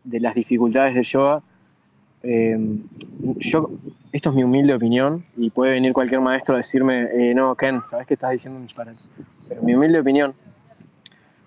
de 0.05 0.21
las 0.21 0.37
dificultades 0.37 0.95
del 0.95 1.05
yoga, 1.05 1.43
eh, 2.23 2.59
yo, 3.39 3.71
esto 4.17 4.31
es 4.31 4.35
mi 4.37 4.43
humilde 4.45 4.75
opinión 4.75 5.25
y 5.37 5.51
puede 5.51 5.73
venir 5.73 5.93
cualquier 5.93 6.21
maestro 6.21 6.55
a 6.55 6.59
decirme, 6.59 7.09
eh, 7.13 7.35
no, 7.35 7.55
Ken, 7.55 7.83
sabes 7.85 8.07
que 8.07 8.15
estás 8.15 8.31
diciendo 8.33 8.61
disparate. 8.61 8.99
Pero 9.49 9.63
mi 9.63 9.75
humilde 9.75 10.01
opinión, 10.01 10.35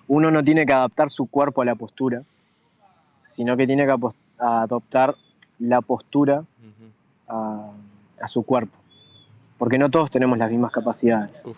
uno 0.08 0.32
no 0.32 0.44
tiene 0.44 0.66
que 0.66 0.74
adaptar 0.74 1.10
su 1.10 1.28
cuerpo 1.28 1.62
a 1.62 1.66
la 1.66 1.76
postura, 1.76 2.24
sino 3.28 3.56
que 3.58 3.66
tiene 3.68 3.86
que 3.86 3.96
adoptar 4.38 5.16
la 5.60 5.82
postura 5.82 6.44
a, 7.28 7.72
a 8.22 8.28
su 8.28 8.44
cuerpo. 8.44 8.78
Porque 9.58 9.78
no 9.78 9.90
todos 9.90 10.10
tenemos 10.10 10.38
las 10.38 10.50
mismas 10.50 10.72
capacidades. 10.72 11.46
Uf, 11.46 11.58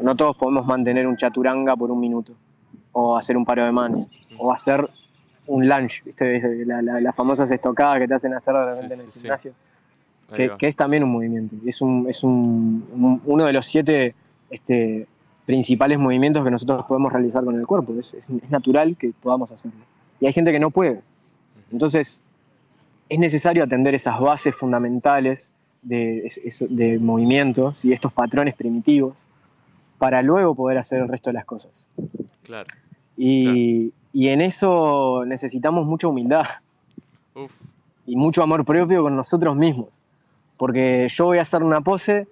No 0.00 0.14
todos 0.16 0.36
podemos 0.36 0.64
mantener 0.66 1.06
un 1.06 1.16
chaturanga 1.16 1.76
por 1.76 1.90
un 1.90 2.00
minuto, 2.00 2.32
o 2.92 3.16
hacer 3.16 3.36
un 3.36 3.44
paro 3.44 3.64
de 3.64 3.72
mano, 3.72 4.08
o 4.38 4.52
hacer 4.52 4.88
un 5.46 5.68
lunge, 5.68 6.02
¿viste? 6.04 6.64
La, 6.64 6.82
la- 6.82 7.00
las 7.00 7.14
famosas 7.14 7.50
estocadas 7.50 7.98
que 8.00 8.08
te 8.08 8.14
hacen 8.14 8.34
hacer 8.34 8.54
de 8.54 8.64
repente 8.64 8.94
Sí, 8.94 9.00
en 9.00 9.06
el 9.06 9.12
sí, 9.12 9.20
gimnasio, 9.20 9.52
que, 10.34 10.48
que 10.58 10.68
es 10.68 10.76
también 10.76 11.04
un 11.04 11.10
movimiento, 11.12 11.54
es, 11.66 11.80
un, 11.80 12.06
es 12.08 12.22
un- 12.24 12.84
un- 12.92 13.20
uno 13.24 13.44
de 13.44 13.52
los 13.52 13.66
siete 13.66 14.14
este, 14.50 15.06
principales 15.44 15.98
movimientos 15.98 16.44
que 16.44 16.50
nosotros 16.50 16.84
podemos 16.86 17.12
realizar 17.12 17.44
con 17.44 17.54
el 17.58 17.66
cuerpo, 17.66 17.94
es, 17.98 18.14
es- 18.14 18.28
es 18.28 18.50
natural 18.50 18.96
que 18.96 19.12
podamos 19.22 19.52
hacerlo. 19.52 19.78
Y 20.20 20.26
hay 20.26 20.32
gente 20.32 20.50
que 20.52 20.58
no 20.60 20.70
puede, 20.70 21.00
entonces 21.70 22.18
es 23.08 23.18
necesario 23.18 23.62
atender 23.62 23.94
esas 23.94 24.18
bases 24.20 24.54
fundamentales 24.54 25.52
de, 25.82 26.28
de 26.70 26.98
movimientos 26.98 27.84
y 27.84 27.92
estos 27.92 28.12
patrones 28.12 28.54
primitivos 28.56 29.26
para 29.98 30.20
luego 30.22 30.54
poder 30.56 30.78
hacer 30.78 31.00
el 31.00 31.08
resto 31.08 31.30
de 31.30 31.34
las 31.34 31.44
cosas. 31.44 31.86
Claro. 32.42 32.66
Y, 33.16 33.92
y 34.12 34.28
en 34.28 34.40
eso 34.40 35.24
necesitamos 35.24 35.86
mucha 35.86 36.08
humildad 36.08 36.44
Uf, 37.34 37.52
y 38.06 38.16
mucho 38.16 38.42
amor 38.42 38.64
propio 38.64 39.02
con 39.02 39.14
nosotros 39.14 39.54
mismos. 39.56 39.88
Porque 40.56 41.08
yo 41.08 41.26
voy 41.26 41.38
a 41.38 41.42
hacer 41.42 41.62
una 41.62 41.80
pose 41.80 42.26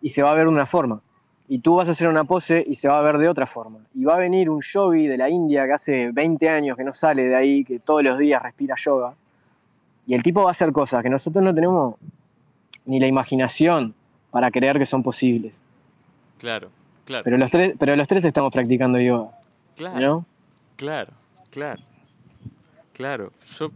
y 0.00 0.10
se 0.10 0.22
va 0.22 0.30
a 0.30 0.34
ver 0.34 0.44
de 0.44 0.50
una 0.50 0.66
forma. 0.66 1.00
Y 1.48 1.60
tú 1.60 1.76
vas 1.76 1.88
a 1.88 1.92
hacer 1.92 2.08
una 2.08 2.24
pose 2.24 2.62
y 2.66 2.74
se 2.74 2.88
va 2.88 2.98
a 2.98 3.02
ver 3.02 3.16
de 3.18 3.28
otra 3.28 3.46
forma. 3.46 3.78
Y 3.94 4.04
va 4.04 4.16
a 4.16 4.18
venir 4.18 4.50
un 4.50 4.60
yogi 4.60 5.06
de 5.06 5.16
la 5.16 5.30
India 5.30 5.66
que 5.66 5.72
hace 5.72 6.10
20 6.12 6.48
años 6.48 6.76
que 6.76 6.84
no 6.84 6.92
sale 6.92 7.24
de 7.24 7.34
ahí, 7.34 7.64
que 7.64 7.78
todos 7.78 8.02
los 8.02 8.18
días 8.18 8.42
respira 8.42 8.74
yoga. 8.76 9.14
Y 10.06 10.14
el 10.14 10.22
tipo 10.22 10.42
va 10.42 10.48
a 10.48 10.50
hacer 10.50 10.72
cosas 10.72 11.02
que 11.02 11.08
nosotros 11.08 11.42
no 11.42 11.54
tenemos 11.54 11.94
ni 12.84 13.00
la 13.00 13.06
imaginación 13.06 13.94
para 14.30 14.50
creer 14.50 14.78
que 14.78 14.86
son 14.86 15.02
posibles. 15.02 15.58
claro, 16.38 16.68
claro. 17.04 17.24
Pero 17.24 17.38
los 17.38 17.50
tres, 17.50 17.74
pero 17.78 17.96
los 17.96 18.06
tres 18.08 18.24
estamos 18.24 18.52
practicando 18.52 19.00
yoga, 19.00 19.30
claro. 19.76 20.00
¿no? 20.00 20.26
Claro, 20.76 21.12
claro. 21.50 21.82
Claro, 22.98 23.30
yo 23.56 23.70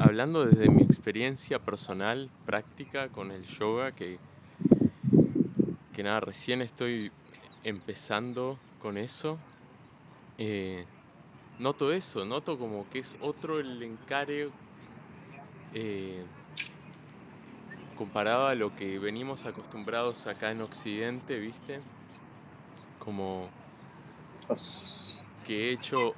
hablando 0.00 0.44
desde 0.44 0.68
mi 0.68 0.82
experiencia 0.82 1.60
personal, 1.60 2.28
práctica 2.44 3.08
con 3.08 3.30
el 3.30 3.44
yoga, 3.44 3.92
que, 3.92 4.18
que 5.92 6.02
nada, 6.02 6.18
recién 6.18 6.60
estoy 6.60 7.12
empezando 7.62 8.58
con 8.82 8.98
eso, 8.98 9.38
eh, 10.38 10.86
noto 11.60 11.92
eso, 11.92 12.24
noto 12.24 12.58
como 12.58 12.90
que 12.90 12.98
es 12.98 13.16
otro 13.20 13.60
el 13.60 13.80
encare 13.80 14.50
eh, 15.72 16.24
comparado 17.96 18.48
a 18.48 18.56
lo 18.56 18.74
que 18.74 18.98
venimos 18.98 19.46
acostumbrados 19.46 20.26
acá 20.26 20.50
en 20.50 20.62
Occidente, 20.62 21.38
¿viste? 21.38 21.80
Como 22.98 23.48
que 25.46 25.68
he 25.68 25.72
hecho, 25.72 26.14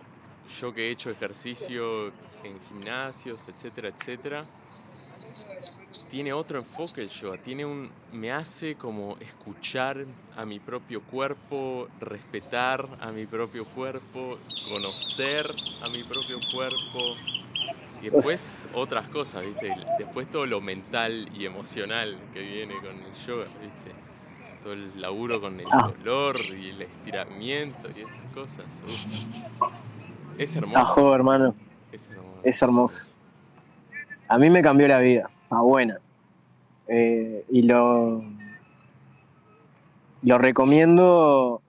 yo 0.58 0.72
que 0.72 0.88
he 0.88 0.90
hecho 0.90 1.10
ejercicio 1.10 2.14
en 2.42 2.60
gimnasios, 2.60 3.48
etcétera, 3.48 3.88
etcétera, 3.88 4.44
tiene 6.10 6.32
otro 6.32 6.58
enfoque 6.58 7.02
el 7.02 7.08
yoga, 7.08 7.36
tiene 7.38 7.64
un, 7.64 7.90
me 8.12 8.32
hace 8.32 8.76
como 8.76 9.16
escuchar 9.20 10.06
a 10.36 10.44
mi 10.44 10.60
propio 10.60 11.00
cuerpo, 11.02 11.88
respetar 12.00 12.86
a 13.00 13.10
mi 13.10 13.26
propio 13.26 13.64
cuerpo, 13.64 14.38
conocer 14.68 15.52
a 15.82 15.88
mi 15.90 16.02
propio 16.04 16.38
cuerpo 16.52 17.16
y 18.00 18.10
después 18.10 18.70
otras 18.74 19.08
cosas, 19.08 19.42
¿viste? 19.44 19.74
Después 19.98 20.30
todo 20.30 20.46
lo 20.46 20.60
mental 20.60 21.28
y 21.34 21.44
emocional 21.44 22.16
que 22.32 22.40
viene 22.40 22.74
con 22.76 22.96
el 22.96 23.12
yoga, 23.26 23.46
¿viste? 23.60 23.92
Todo 24.62 24.72
el 24.74 25.00
laburo 25.00 25.40
con 25.40 25.58
el 25.58 25.66
Ah. 25.70 25.92
dolor 25.98 26.36
y 26.56 26.70
el 26.70 26.82
estiramiento 26.82 27.88
y 27.94 28.02
esas 28.02 28.24
cosas. 28.32 28.66
uf. 28.84 29.26
Es 30.38 30.56
Ajo, 30.56 30.66
hermoso, 30.66 31.14
hermano. 31.14 31.56
Es 31.92 32.08
hermoso. 32.08 32.40
es 32.42 32.62
hermoso. 32.62 33.06
A 34.28 34.38
mí 34.38 34.50
me 34.50 34.62
cambió 34.62 34.88
la 34.88 34.98
vida, 34.98 35.30
a 35.50 35.60
buena. 35.60 35.98
Eh, 36.88 37.44
y 37.50 37.62
lo, 37.62 38.22
lo 40.22 40.38
recomiendo, 40.38 41.60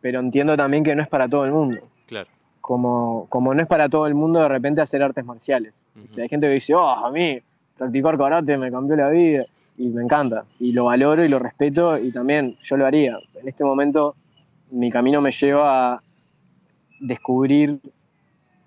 pero 0.00 0.20
entiendo 0.20 0.56
también 0.56 0.84
que 0.84 0.94
no 0.94 1.02
es 1.02 1.08
para 1.08 1.28
todo 1.28 1.44
el 1.44 1.52
mundo. 1.52 1.80
Claro. 2.06 2.28
Como, 2.60 3.26
como 3.28 3.54
no 3.54 3.60
es 3.62 3.68
para 3.68 3.88
todo 3.88 4.06
el 4.06 4.14
mundo 4.14 4.40
de 4.40 4.48
repente 4.48 4.80
hacer 4.80 5.02
artes 5.02 5.24
marciales. 5.24 5.80
ujú, 5.96 6.06
O 6.10 6.14
sea, 6.14 6.22
hay 6.24 6.28
gente 6.28 6.46
que 6.48 6.54
dice, 6.54 6.74
oh, 6.74 6.88
a 6.88 7.10
mí 7.10 7.40
practicar 7.76 8.16
karate 8.16 8.56
me 8.56 8.70
cambió 8.70 8.96
la 8.96 9.08
vida. 9.10 9.44
Y 9.78 9.88
me 9.88 10.02
encanta. 10.02 10.44
Y 10.58 10.72
lo 10.72 10.86
valoro 10.86 11.22
y 11.22 11.28
lo 11.28 11.38
respeto 11.38 11.98
y 11.98 12.10
también 12.10 12.56
yo 12.60 12.76
lo 12.78 12.86
haría. 12.86 13.18
En 13.34 13.46
este 13.46 13.62
momento 13.62 14.16
mi 14.70 14.90
camino 14.90 15.20
me 15.20 15.30
lleva 15.32 15.94
a 15.94 16.02
descubrir 16.98 17.78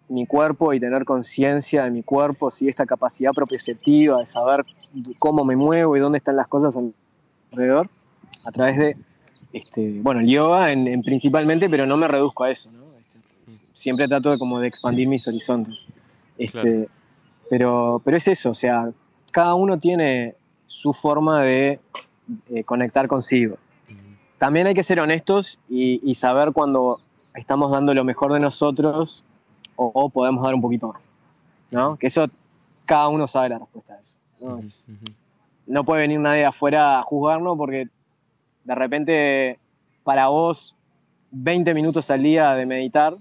mi 0.09 0.25
cuerpo 0.25 0.73
y 0.73 0.79
tener 0.79 1.05
conciencia 1.05 1.83
de 1.83 1.91
mi 1.91 2.03
cuerpo, 2.03 2.51
sí, 2.51 2.67
esta 2.67 2.85
capacidad 2.85 3.31
propioceptiva 3.31 4.19
de 4.19 4.25
saber 4.25 4.65
cómo 5.19 5.45
me 5.45 5.55
muevo 5.55 5.95
y 5.95 5.99
dónde 5.99 6.17
están 6.17 6.35
las 6.35 6.47
cosas 6.47 6.77
alrededor, 7.51 7.89
a 8.45 8.51
través 8.51 8.77
de, 8.77 8.97
este, 9.53 9.99
bueno, 10.01 10.21
el 10.21 10.27
yoga 10.27 10.71
en, 10.71 10.87
en 10.87 11.01
principalmente, 11.01 11.69
pero 11.69 11.85
no 11.85 11.97
me 11.97 12.07
reduzco 12.07 12.43
a 12.43 12.51
eso, 12.51 12.71
¿no? 12.71 12.83
Este, 12.83 13.53
siempre 13.73 14.07
trato 14.07 14.31
de 14.31 14.37
como 14.37 14.59
de 14.59 14.67
expandir 14.67 15.07
mis 15.07 15.27
horizontes. 15.27 15.75
Este, 16.37 16.59
Claro. 16.59 16.87
pero, 17.49 18.01
pero 18.03 18.17
es 18.17 18.27
eso, 18.27 18.51
o 18.51 18.55
sea, 18.55 18.91
cada 19.31 19.53
uno 19.55 19.79
tiene 19.79 20.35
su 20.67 20.93
forma 20.93 21.43
de 21.43 21.79
eh, 22.49 22.63
conectar 22.63 23.07
consigo. 23.07 23.57
También 24.37 24.67
hay 24.67 24.73
que 24.73 24.83
ser 24.83 24.99
honestos 25.01 25.59
y, 25.67 25.99
y 26.03 26.15
saber 26.15 26.53
cuando 26.53 27.01
estamos 27.35 27.71
dando 27.71 27.93
lo 27.93 28.05
mejor 28.05 28.31
de 28.31 28.39
nosotros 28.39 29.25
o, 29.79 29.91
o 29.93 30.09
podemos 30.09 30.43
dar 30.43 30.53
un 30.53 30.61
poquito 30.61 30.89
más. 30.89 31.13
¿no? 31.71 31.95
Que 31.97 32.07
eso, 32.07 32.25
cada 32.85 33.07
uno 33.07 33.27
sabe 33.27 33.49
la 33.49 33.59
respuesta 33.59 33.93
a 33.93 33.99
eso. 33.99 34.15
¿no? 34.41 34.57
Es- 34.57 34.87
no 35.65 35.83
puede 35.83 36.01
venir 36.01 36.19
nadie 36.19 36.45
afuera 36.45 36.99
a 36.99 37.03
juzgarnos 37.03 37.55
porque 37.55 37.87
de 38.63 38.75
repente 38.75 39.59
para 40.03 40.27
vos 40.27 40.75
20 41.31 41.73
minutos 41.75 42.09
al 42.09 42.23
día 42.23 42.53
de 42.55 42.65
meditar, 42.65 43.15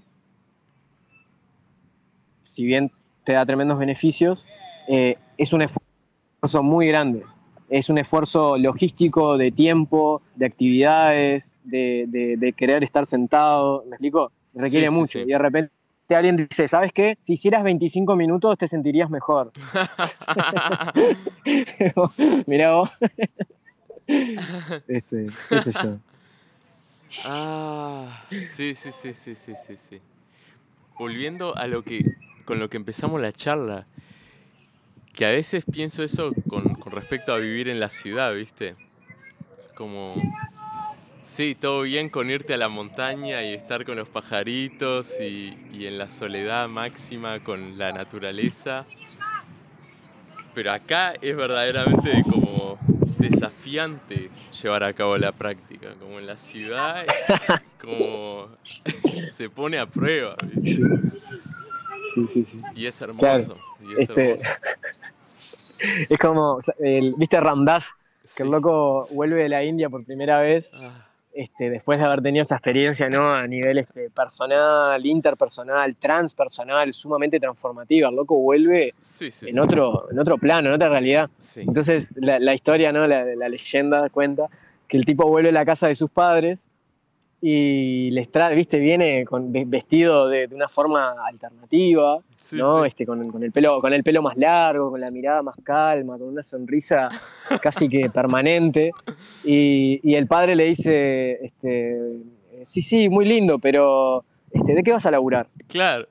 si 2.43 2.65
bien 2.65 2.91
te 3.23 3.33
da 3.33 3.45
tremendos 3.45 3.77
beneficios, 3.77 4.47
eh, 4.87 5.17
es 5.37 5.53
un 5.53 5.61
esfuerzo 5.61 6.63
muy 6.63 6.87
grande 6.87 7.23
es 7.69 7.87
un 7.89 7.99
esfuerzo 7.99 8.57
logístico, 8.57 9.37
de 9.37 9.51
tiempo, 9.51 10.23
de 10.35 10.47
actividades, 10.47 11.55
de, 11.63 12.53
querer 12.57 12.83
estar 12.83 13.05
sentado, 13.05 13.83
¿me 13.85 13.91
explico? 13.91 14.31
Requiere 14.55 14.89
mucho. 14.89 15.19
Y 15.19 15.25
de 15.25 15.37
repente 15.37 15.71
alguien 16.15 16.37
dice, 16.37 16.67
¿sabes 16.67 16.91
qué? 16.93 17.17
Si 17.19 17.33
hicieras 17.33 17.63
25 17.63 18.15
minutos 18.15 18.57
te 18.57 18.67
sentirías 18.67 19.09
mejor. 19.09 19.51
Mirá 22.47 22.71
vos. 22.71 22.91
este, 24.87 25.27
qué 25.49 25.61
sé 25.61 25.71
yo. 25.83 25.97
Ah, 27.25 28.23
sí, 28.29 28.75
sí, 28.75 28.91
sí, 28.91 29.13
sí, 29.13 29.35
sí, 29.35 29.53
sí, 29.55 29.77
sí. 29.77 30.01
Volviendo 30.97 31.55
a 31.57 31.67
lo 31.67 31.83
que, 31.83 32.05
con 32.45 32.59
lo 32.59 32.69
que 32.69 32.77
empezamos 32.77 33.21
la 33.21 33.31
charla, 33.31 33.85
que 35.13 35.25
a 35.25 35.29
veces 35.29 35.63
pienso 35.65 36.03
eso 36.03 36.33
con, 36.47 36.75
con 36.75 36.91
respecto 36.91 37.33
a 37.33 37.37
vivir 37.37 37.67
en 37.67 37.79
la 37.79 37.89
ciudad, 37.89 38.33
¿viste? 38.33 38.75
Como, 39.75 40.15
sí, 41.39 41.55
todo 41.55 41.83
bien 41.83 42.09
con 42.09 42.29
irte 42.29 42.55
a 42.55 42.57
la 42.57 42.67
montaña 42.67 43.41
y 43.41 43.53
estar 43.53 43.85
con 43.85 43.95
los 43.95 44.09
pajaritos 44.09 45.21
y, 45.21 45.57
y 45.71 45.87
en 45.87 45.97
la 45.97 46.09
soledad 46.09 46.67
máxima 46.67 47.39
con 47.39 47.77
la 47.77 47.93
naturaleza. 47.93 48.85
Pero 50.53 50.73
acá 50.73 51.13
es 51.21 51.37
verdaderamente 51.37 52.23
como 52.29 52.77
desafiante 53.17 54.29
llevar 54.61 54.83
a 54.83 54.91
cabo 54.91 55.17
la 55.17 55.31
práctica, 55.31 55.93
como 55.97 56.19
en 56.19 56.27
la 56.27 56.35
ciudad, 56.35 57.05
como 57.79 58.49
se 59.31 59.49
pone 59.49 59.79
a 59.79 59.85
prueba. 59.85 60.35
Sí. 60.61 60.81
sí, 62.33 62.45
sí, 62.47 62.61
Y 62.75 62.85
es 62.85 62.99
hermoso. 62.99 63.57
Este, 63.97 64.35
es 66.09 66.19
como, 66.19 66.59
¿viste 67.15 67.39
Ramdas? 67.39 67.85
Que 68.35 68.43
el 68.43 68.51
loco 68.51 69.07
vuelve 69.13 69.43
de 69.43 69.47
la 69.47 69.63
India 69.63 69.89
por 69.89 70.03
primera 70.03 70.41
vez. 70.41 70.69
Ah. 70.73 71.05
Este, 71.31 71.69
después 71.69 71.99
de 71.99 72.05
haber 72.05 72.21
tenido 72.21 72.41
esa 72.41 72.55
experiencia 72.55 73.07
¿no? 73.07 73.31
a 73.31 73.45
nivel 73.45 73.77
este, 73.77 74.09
personal, 74.09 75.05
interpersonal, 75.05 75.95
transpersonal, 75.95 76.91
sumamente 76.91 77.39
transformativa. 77.39 78.09
El 78.09 78.15
loco 78.15 78.35
vuelve 78.35 78.95
en, 79.41 79.59
Otro, 79.59 80.09
en 80.11 80.19
otro 80.19 80.37
plano, 80.39 80.69
en 80.69 80.75
otra 80.75 80.89
realidad. 80.89 81.29
Entonces 81.55 82.11
la, 82.15 82.53
historia, 82.53 82.91
¿no? 82.91 83.05
La, 83.05 83.23
la, 83.23 83.47
leyenda 83.47 84.09
cuenta 84.09 84.47
que 84.87 84.97
el 84.97 85.05
tipo 85.05 85.27
vuelve 85.27 85.49
a 85.49 85.53
la 85.53 85.65
casa 85.65 85.87
de 85.87 85.95
sus 85.95 86.09
padres 86.09 86.67
y 87.41 88.11
les 88.11 88.29
trae, 88.29 88.53
viste, 88.53 88.79
viene 88.79 89.25
con, 89.25 89.51
vestido 89.51 90.27
de, 90.27 90.49
una 90.51 90.67
forma 90.67 91.15
alternativa, 91.25 92.19
¿no? 92.53 92.85
Este, 92.85 93.05
con, 93.05 93.21
el 93.43 93.51
pelo, 93.51 93.79
con 93.79 93.93
el 93.93 94.03
pelo 94.03 94.21
más 94.21 94.35
largo, 94.37 94.91
con 94.91 94.99
la 94.99 95.09
mirada 95.09 95.41
más 95.41 95.55
calma, 95.63 96.17
con 96.17 96.27
una 96.27 96.43
sonrisa 96.43 97.09
casi 97.61 97.87
que 97.87 98.09
permanente. 98.13 98.91
Y, 99.43 100.13
el 100.13 100.27
padre 100.27 100.55
le 100.55 100.65
dice, 100.65 101.45
este, 101.45 101.97
sí, 102.63 102.81
sí, 102.81 103.07
muy 103.07 103.25
lindo, 103.25 103.57
pero 103.57 104.25
este, 104.51 104.73
¿de 104.73 104.83
qué 104.83 104.91
vas 104.91 105.05
a 105.05 105.11
laburar? 105.11 105.47
Claro. 105.67 106.07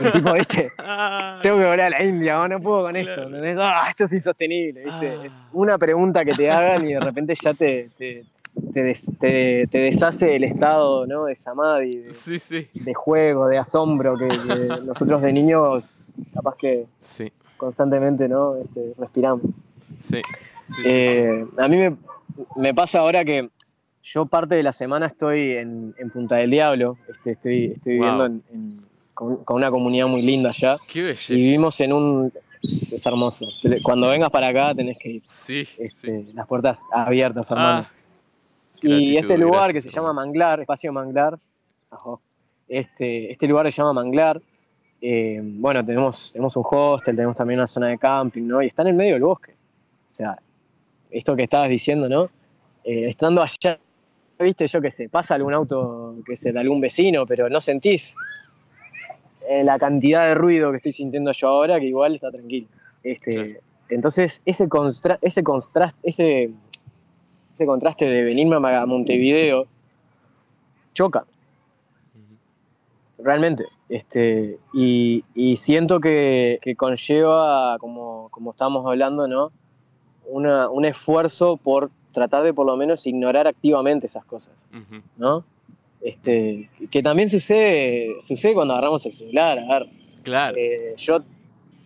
el 0.00 0.12
tipo, 0.12 0.32
viste, 0.32 0.72
tengo 1.42 1.58
que 1.58 1.64
volver 1.64 1.80
a 1.82 1.90
la 1.90 2.02
India, 2.02 2.48
no 2.48 2.60
puedo 2.60 2.84
con 2.84 2.96
esto. 2.96 3.28
Ah, 3.58 3.88
esto 3.90 4.04
es 4.04 4.12
insostenible, 4.14 4.84
¿viste? 4.84 5.08
Ah. 5.08 5.24
Es 5.26 5.50
una 5.52 5.76
pregunta 5.76 6.24
que 6.24 6.32
te 6.32 6.50
hagan 6.50 6.88
y 6.88 6.94
de 6.94 7.00
repente 7.00 7.34
ya 7.34 7.52
te 7.52 7.90
te, 7.98 8.24
deshace 8.54 10.36
el 10.36 10.44
estado 10.44 11.06
¿no? 11.06 11.24
de 11.24 11.36
samadhi, 11.36 11.96
de, 11.96 12.68
de 12.72 12.94
juego, 12.94 13.46
de 13.48 13.58
asombro 13.58 14.16
que, 14.16 14.28
nosotros 14.84 15.22
de 15.22 15.32
niños 15.32 15.84
capaz 16.34 16.56
que 16.56 16.86
constantemente 17.56 18.28
¿no? 18.28 18.56
Este, 18.56 18.94
respiramos. 18.98 19.42
Eh, 20.84 21.46
a 21.58 21.68
mí 21.68 21.76
me, 22.56 22.74
pasa 22.74 23.00
ahora 23.00 23.24
que 23.24 23.50
yo 24.02 24.26
parte 24.26 24.54
de 24.54 24.62
la 24.62 24.72
semana 24.72 25.06
estoy 25.06 25.56
en, 25.56 25.94
Punta 26.12 26.36
del 26.36 26.50
Diablo, 26.50 26.96
este, 27.08 27.32
estoy, 27.32 27.66
estoy 27.66 27.94
viviendo 27.94 28.40
con, 29.14 29.42
una 29.48 29.70
comunidad 29.70 30.06
muy 30.06 30.22
linda 30.22 30.50
allá. 30.50 30.78
Y 31.28 31.34
vivimos 31.34 31.80
en 31.80 31.92
un... 31.92 32.32
Es 32.62 33.06
hermoso. 33.06 33.46
Cuando 33.82 34.08
vengas 34.08 34.30
para 34.30 34.48
acá 34.48 34.74
tenés 34.74 34.98
que 34.98 35.10
ir. 35.12 35.22
Sí, 35.26 35.66
este, 35.78 36.26
Las 36.34 36.46
puertas 36.46 36.78
abiertas, 36.92 37.50
hermano. 37.50 37.86
Ah, 37.88 37.99
y 38.82 39.16
este 39.16 39.36
lugar 39.36 39.72
que 39.72 39.80
se 39.80 39.90
llama 39.90 40.12
Manglar, 40.12 40.60
Espacio 40.60 40.92
Manglar, 40.92 41.38
este, 42.68 43.30
este 43.30 43.46
lugar 43.46 43.70
se 43.70 43.76
llama 43.76 43.92
Manglar. 43.94 44.40
Eh, 45.02 45.40
bueno, 45.42 45.84
tenemos, 45.84 46.32
tenemos 46.32 46.56
un 46.56 46.64
hostel, 46.66 47.16
tenemos 47.16 47.36
también 47.36 47.58
una 47.60 47.66
zona 47.66 47.88
de 47.88 47.98
camping, 47.98 48.46
¿no? 48.46 48.62
Y 48.62 48.66
está 48.66 48.82
en 48.82 48.88
el 48.88 48.94
medio 48.94 49.14
del 49.14 49.22
bosque. 49.22 49.52
O 49.52 50.08
sea, 50.08 50.38
esto 51.10 51.34
que 51.34 51.44
estabas 51.44 51.70
diciendo, 51.70 52.08
¿no? 52.08 52.24
Eh, 52.84 53.08
estando 53.10 53.42
allá, 53.42 53.78
viste, 54.38 54.66
yo 54.66 54.80
qué 54.80 54.90
sé, 54.90 55.08
pasa 55.08 55.34
algún 55.34 55.54
auto 55.54 56.16
que 56.26 56.36
sea 56.36 56.52
de 56.52 56.60
algún 56.60 56.80
vecino, 56.80 57.26
pero 57.26 57.48
no 57.48 57.60
sentís 57.60 58.14
eh, 59.48 59.64
la 59.64 59.78
cantidad 59.78 60.26
de 60.28 60.34
ruido 60.34 60.70
que 60.70 60.76
estoy 60.76 60.92
sintiendo 60.92 61.32
yo 61.32 61.48
ahora, 61.48 61.80
que 61.80 61.86
igual 61.86 62.14
está 62.14 62.30
tranquilo. 62.30 62.68
Este, 63.02 63.60
Entonces, 63.88 64.42
ese, 64.44 64.68
ese 65.22 65.42
contraste, 65.42 65.98
ese 66.02 66.50
ese 67.60 67.66
contraste 67.66 68.06
de 68.06 68.22
venirme 68.22 68.56
a 68.56 68.86
Montevideo 68.86 69.66
choca. 70.94 71.26
Realmente. 73.18 73.66
Este, 73.90 74.58
y, 74.72 75.22
siento 75.58 76.00
que, 76.00 76.58
conlleva, 76.78 77.76
como, 77.78 78.28
como 78.30 78.52
estábamos 78.52 78.86
hablando, 78.86 79.28
¿no? 79.28 79.52
un 80.26 80.84
esfuerzo 80.84 81.58
por 81.62 81.90
tratar 82.14 82.44
de 82.44 82.54
por 82.54 82.64
lo 82.64 82.76
menos 82.76 83.06
ignorar 83.06 83.46
activamente 83.46 84.06
esas 84.06 84.24
cosas. 84.24 84.54
¿no? 85.18 85.44
Este, 86.00 86.70
que 86.90 87.02
también 87.02 87.28
sucede, 87.28 88.16
sucede 88.22 88.54
cuando 88.54 88.72
agarramos 88.72 89.04
el 89.04 89.12
celular. 89.12 89.58
A 89.58 89.80
ver, 89.80 89.88
claro. 90.22 90.56
Eh, 90.56 90.94
yo 90.96 91.18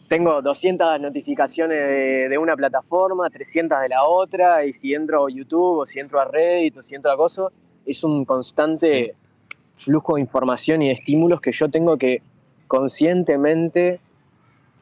tengo 0.09 0.43
200 0.43 1.01
notificaciones 1.01 2.29
de, 2.31 2.39
una 2.39 2.57
plataforma, 2.57 3.31
300 3.31 3.81
de 3.81 3.89
la 3.89 4.05
otra, 4.05 4.65
y 4.65 4.73
si 4.73 4.95
entro 4.95 5.27
a 5.27 5.31
YouTube 5.31 5.79
o 5.81 5.87
si 5.87 6.01
entro 6.01 6.21
a 6.21 6.27
Reddit 6.27 6.77
o 6.79 6.83
si 6.83 6.95
entro 6.95 7.11
a 7.11 7.15
Gozo, 7.15 7.53
es 7.87 8.05
un 8.05 8.25
constante 8.25 9.15
flujo 9.77 10.17
de 10.17 10.21
información 10.21 10.83
y 10.83 10.89
de 10.89 10.95
estímulos 10.95 11.41
que 11.41 11.53
yo 11.53 11.71
tengo 11.71 11.97
que 11.97 12.23
conscientemente 12.67 14.01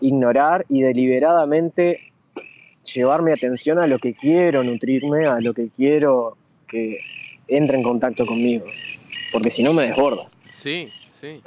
ignorar 0.00 0.66
y 0.68 0.82
deliberadamente 0.82 1.98
llevar 2.92 3.22
mi 3.22 3.32
atención 3.32 3.78
a 3.78 3.86
lo 3.86 3.98
que 3.98 4.14
quiero 4.14 4.62
nutrirme, 4.62 5.26
a 5.26 5.40
lo 5.40 5.54
que 5.54 5.68
quiero 5.68 6.36
que 6.68 6.98
entre 7.48 7.76
en 7.76 7.82
contacto 7.82 8.26
conmigo, 8.26 8.64
porque 9.32 9.50
si 9.50 9.62
no 9.62 9.72
me 9.72 9.86
desborda. 9.86 10.28
Sí, 10.44 10.88
sí. 11.08 11.40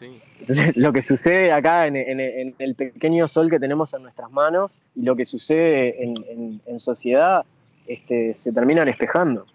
Entonces, 0.00 0.76
lo 0.76 0.92
que 0.92 1.02
sucede 1.02 1.52
acá 1.52 1.86
en, 1.86 2.54
el 2.58 2.74
pequeño 2.74 3.28
sol 3.28 3.50
que 3.50 3.58
tenemos 3.58 3.92
en 3.94 4.02
nuestras 4.02 4.30
manos 4.30 4.82
y 4.94 5.02
lo 5.02 5.16
que 5.16 5.24
sucede 5.24 6.02
en, 6.02 6.78
sociedad 6.78 7.44
este, 7.86 8.34
se 8.34 8.52
terminan 8.52 8.88
espejando. 8.88 9.46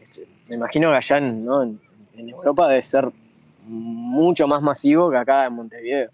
Este, 0.00 0.26
me 0.48 0.56
imagino 0.56 0.90
que 0.90 0.96
allá 0.96 1.18
en, 1.18 1.46
Europa 2.16 2.68
debe 2.68 2.82
ser 2.82 3.10
mucho 3.66 4.46
más 4.48 4.62
masivo 4.62 5.10
que 5.10 5.16
acá 5.18 5.46
en 5.46 5.54
Montevideo. 5.54 6.10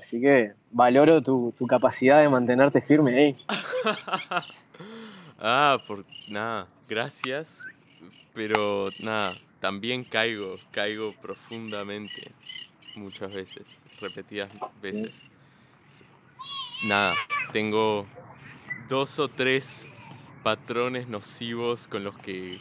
Así 0.00 0.20
que 0.20 0.52
valoro 0.70 1.20
tu, 1.22 1.52
tu 1.58 1.66
capacidad 1.66 2.20
de 2.20 2.28
mantenerte 2.28 2.80
firme 2.80 3.16
ahí. 3.16 3.36
ah, 5.40 5.78
por 5.86 6.04
nada, 6.28 6.68
gracias. 6.88 7.66
Pero 8.34 8.86
nada, 9.02 9.32
también 9.60 10.04
caigo, 10.04 10.56
caigo 10.70 11.12
profundamente 11.12 12.32
muchas 12.96 13.32
veces, 13.32 13.82
repetidas 14.00 14.50
veces. 14.80 15.22
Nada, 16.84 17.14
tengo 17.52 18.06
dos 18.88 19.18
o 19.18 19.28
tres 19.28 19.88
patrones 20.42 21.08
nocivos 21.08 21.88
con 21.88 22.04
los 22.04 22.16
que 22.18 22.60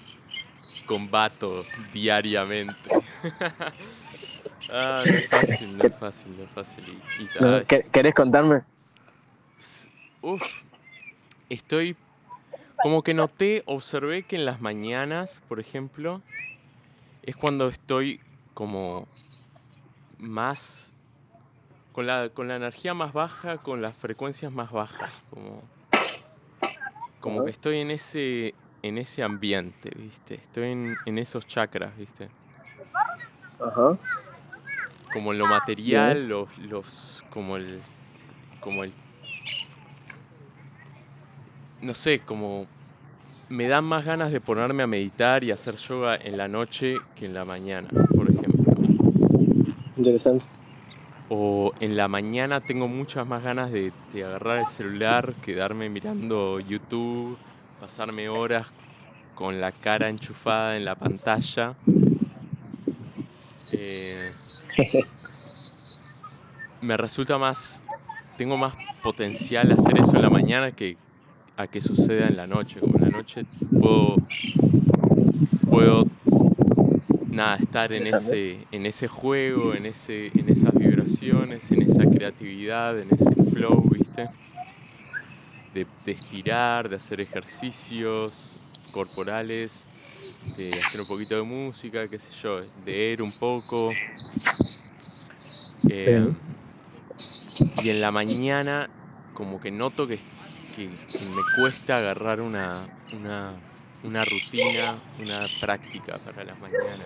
combato 0.85 1.65
diariamente. 1.93 2.89
ah, 4.71 5.03
no 5.05 5.13
es 5.13 5.27
fácil, 5.27 5.77
no 5.77 5.83
es 5.83 5.95
fácil, 5.95 6.37
no 6.37 6.43
es 6.43 6.49
fácil. 6.51 7.01
¿Querés 7.91 8.15
contarme? 8.15 8.61
Uf, 10.21 10.43
estoy 11.49 11.95
como 12.81 13.03
que 13.03 13.13
noté, 13.13 13.63
observé 13.65 14.23
que 14.23 14.35
en 14.35 14.45
las 14.45 14.61
mañanas, 14.61 15.41
por 15.47 15.59
ejemplo, 15.59 16.21
es 17.25 17.35
cuando 17.35 17.67
estoy 17.67 18.21
como 18.53 19.07
más 20.19 20.93
con 21.91 22.07
la, 22.07 22.29
con 22.29 22.47
la 22.47 22.55
energía 22.55 22.93
más 22.93 23.13
baja, 23.13 23.57
con 23.57 23.81
las 23.81 23.97
frecuencias 23.97 24.51
más 24.51 24.71
bajas, 24.71 25.11
como, 25.29 25.63
como 27.19 27.45
que 27.45 27.51
estoy 27.51 27.79
en 27.79 27.91
ese 27.91 28.53
en 28.83 28.99
ese 28.99 29.23
ambiente, 29.23 29.89
¿viste? 29.95 30.35
Estoy 30.35 30.71
en, 30.71 30.97
en 31.07 31.17
esos 31.17 31.47
chakras, 31.47 31.97
¿viste? 31.97 32.29
Ajá. 33.59 33.97
Como 35.11 35.33
lo 35.33 35.47
material, 35.47 36.27
los, 36.27 36.55
los 36.59 37.25
como 37.31 37.57
el 37.57 37.81
como 38.59 38.83
el 38.83 38.93
no 41.81 41.93
sé, 41.95 42.19
como 42.19 42.67
me 43.49 43.67
dan 43.67 43.85
más 43.85 44.05
ganas 44.05 44.31
de 44.31 44.41
ponerme 44.41 44.83
a 44.83 44.87
meditar 44.87 45.43
y 45.43 45.51
hacer 45.51 45.75
yoga 45.75 46.15
en 46.15 46.37
la 46.37 46.47
noche 46.47 46.97
que 47.15 47.25
en 47.25 47.33
la 47.33 47.45
mañana, 47.45 47.87
por 48.15 48.29
ejemplo. 48.29 48.73
Interesante. 49.97 50.45
O 51.29 51.73
en 51.79 51.95
la 51.97 52.07
mañana 52.07 52.61
tengo 52.61 52.87
muchas 52.87 53.25
más 53.25 53.43
ganas 53.43 53.71
de, 53.71 53.91
agarrar 54.15 54.59
el 54.59 54.67
celular, 54.67 55.33
quedarme 55.43 55.89
mirando 55.89 56.59
YouTube, 56.59 57.37
pasarme 57.79 58.29
horas 58.29 58.71
con 59.33 59.59
la 59.59 59.71
cara 59.71 60.09
enchufada 60.09 60.77
en 60.77 60.85
la 60.85 60.95
pantalla. 60.95 61.75
Eh, 63.71 64.31
me 66.81 66.97
resulta 66.97 67.37
más, 67.37 67.81
tengo 68.37 68.57
más 68.57 68.75
potencial 69.01 69.71
hacer 69.71 69.99
eso 69.99 70.15
en 70.15 70.21
la 70.21 70.29
mañana 70.29 70.71
que 70.71 70.97
a 71.57 71.67
que 71.67 71.81
suceda 71.81 72.27
en 72.27 72.37
la 72.37 72.47
noche. 72.47 72.79
Noche 73.15 73.45
puedo, 73.79 74.17
puedo 75.69 76.05
nada, 77.29 77.55
estar 77.55 77.93
en 77.93 78.07
ese, 78.07 78.67
en 78.73 78.85
ese 78.85 79.07
juego, 79.07 79.73
en, 79.73 79.85
ese, 79.85 80.31
en 80.37 80.49
esas 80.49 80.73
vibraciones, 80.73 81.71
en 81.71 81.83
esa 81.83 82.03
creatividad, 82.03 82.99
en 82.99 83.07
ese 83.13 83.33
flow, 83.51 83.89
¿viste? 83.89 84.27
De, 85.73 85.87
estirar, 86.05 86.89
de 86.89 86.97
hacer 86.97 87.21
ejercicios 87.21 88.59
corporales, 88.91 89.87
de 90.57 90.73
hacer 90.73 90.99
un 90.99 91.07
poquito 91.07 91.37
de 91.37 91.43
música, 91.43 92.09
qué 92.09 92.19
sé 92.19 92.31
yo, 92.43 92.61
de 92.61 92.69
leer 92.85 93.21
un 93.21 93.31
poco. 93.31 93.93
Eh, 95.87 96.33
y 97.81 97.89
en 97.89 98.01
la 98.01 98.11
mañana 98.11 98.89
como 99.33 99.61
que 99.61 99.71
noto 99.71 100.05
que, 100.05 100.19
que, 100.75 100.87
me 100.87 101.41
cuesta 101.55 101.97
agarrar 101.97 102.41
una, 102.41 102.87
una, 104.03 104.25
rutina, 104.25 105.01
una 105.19 105.45
práctica 105.59 106.17
para 106.19 106.43
las 106.43 106.59
mañanas. 106.59 106.99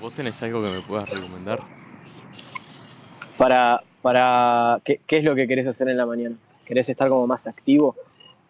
¿Vos 0.00 0.14
tenés 0.14 0.42
algo 0.42 0.62
que 0.62 0.70
me 0.70 0.82
puedas 0.82 1.08
recomendar? 1.08 1.62
Para, 3.38 3.82
para 4.02 4.80
¿qué, 4.84 5.00
es 5.08 5.24
lo 5.24 5.34
que 5.34 5.48
querés 5.48 5.66
hacer 5.66 5.88
en 5.88 5.96
la 5.96 6.06
mañana? 6.06 6.36
¿Querés 6.64 6.88
estar 6.88 7.08
como 7.08 7.26
más 7.26 7.46
activo 7.46 7.96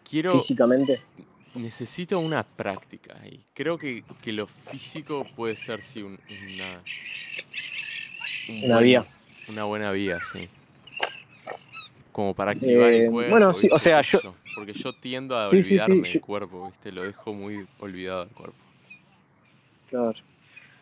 Quiero, 0.07 0.39
físicamente? 0.39 1.01
Necesito 1.55 2.19
una 2.19 2.43
práctica 2.43 3.15
y 3.25 3.39
creo 3.53 3.77
que, 3.77 4.03
lo 4.25 4.47
físico 4.47 5.25
puede 5.35 5.55
ser 5.55 5.81
sí 5.81 6.01
una, 6.01 6.17
una 8.63 8.79
vía. 8.79 9.05
Una 9.47 9.63
buena 9.65 9.91
vía, 9.91 10.19
sí 10.19 10.49
como 12.13 12.33
para 12.33 12.51
activar 12.51 12.89
el 12.89 13.07
eh, 13.07 13.11
cuerpo. 13.11 13.29
Bueno, 13.29 13.53
sí, 13.53 13.67
o 13.69 13.77
sea, 13.77 14.01
yo... 14.01 14.19
Porque 14.55 14.71
yo 14.71 14.93
tiendo 14.93 15.35
a 15.35 15.49
olvidarme 15.49 16.07
del 16.07 16.21
cuerpo, 16.21 16.67
¿viste? 16.67 16.93
Lo 16.93 17.03
dejo 17.03 17.33
muy 17.33 17.65
olvidado 17.79 18.23
el 18.23 18.29
cuerpo. 18.29 18.55
Claro. 19.89 20.13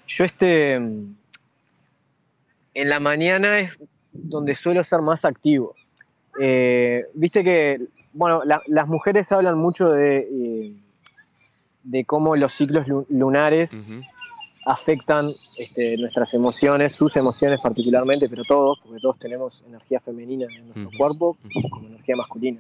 Yo 0.07 0.23
este... 0.25 0.75
En 0.75 1.15
la 2.73 2.99
mañana 2.99 3.59
es 3.59 3.79
donde 4.11 4.55
suelo 4.55 4.83
ser 4.83 5.01
más 5.01 5.25
activo. 5.25 5.73
Eh, 6.39 7.05
viste 7.13 7.43
que, 7.43 7.81
bueno, 8.13 8.43
las 8.67 8.87
mujeres 8.87 9.31
hablan 9.31 9.57
mucho 9.57 9.91
de, 9.91 10.19
eh, 10.19 10.73
de 11.83 12.05
cómo 12.05 12.35
los 12.35 12.53
ciclos 12.53 12.85
lunares 13.09 13.89
afectan 14.65 15.31
este, 15.57 15.97
nuestras 15.97 16.33
emociones, 16.33 16.93
sus 16.93 17.15
emociones 17.17 17.59
particularmente, 17.61 18.29
pero 18.29 18.43
todos, 18.43 18.79
porque 18.83 18.99
todos 18.99 19.17
tenemos 19.17 19.63
energía 19.67 19.99
femenina 19.99 20.47
en 20.55 20.67
nuestro 20.67 20.89
cuerpo 20.97 21.37
como 21.69 21.87
energía 21.87 22.15
masculina. 22.15 22.59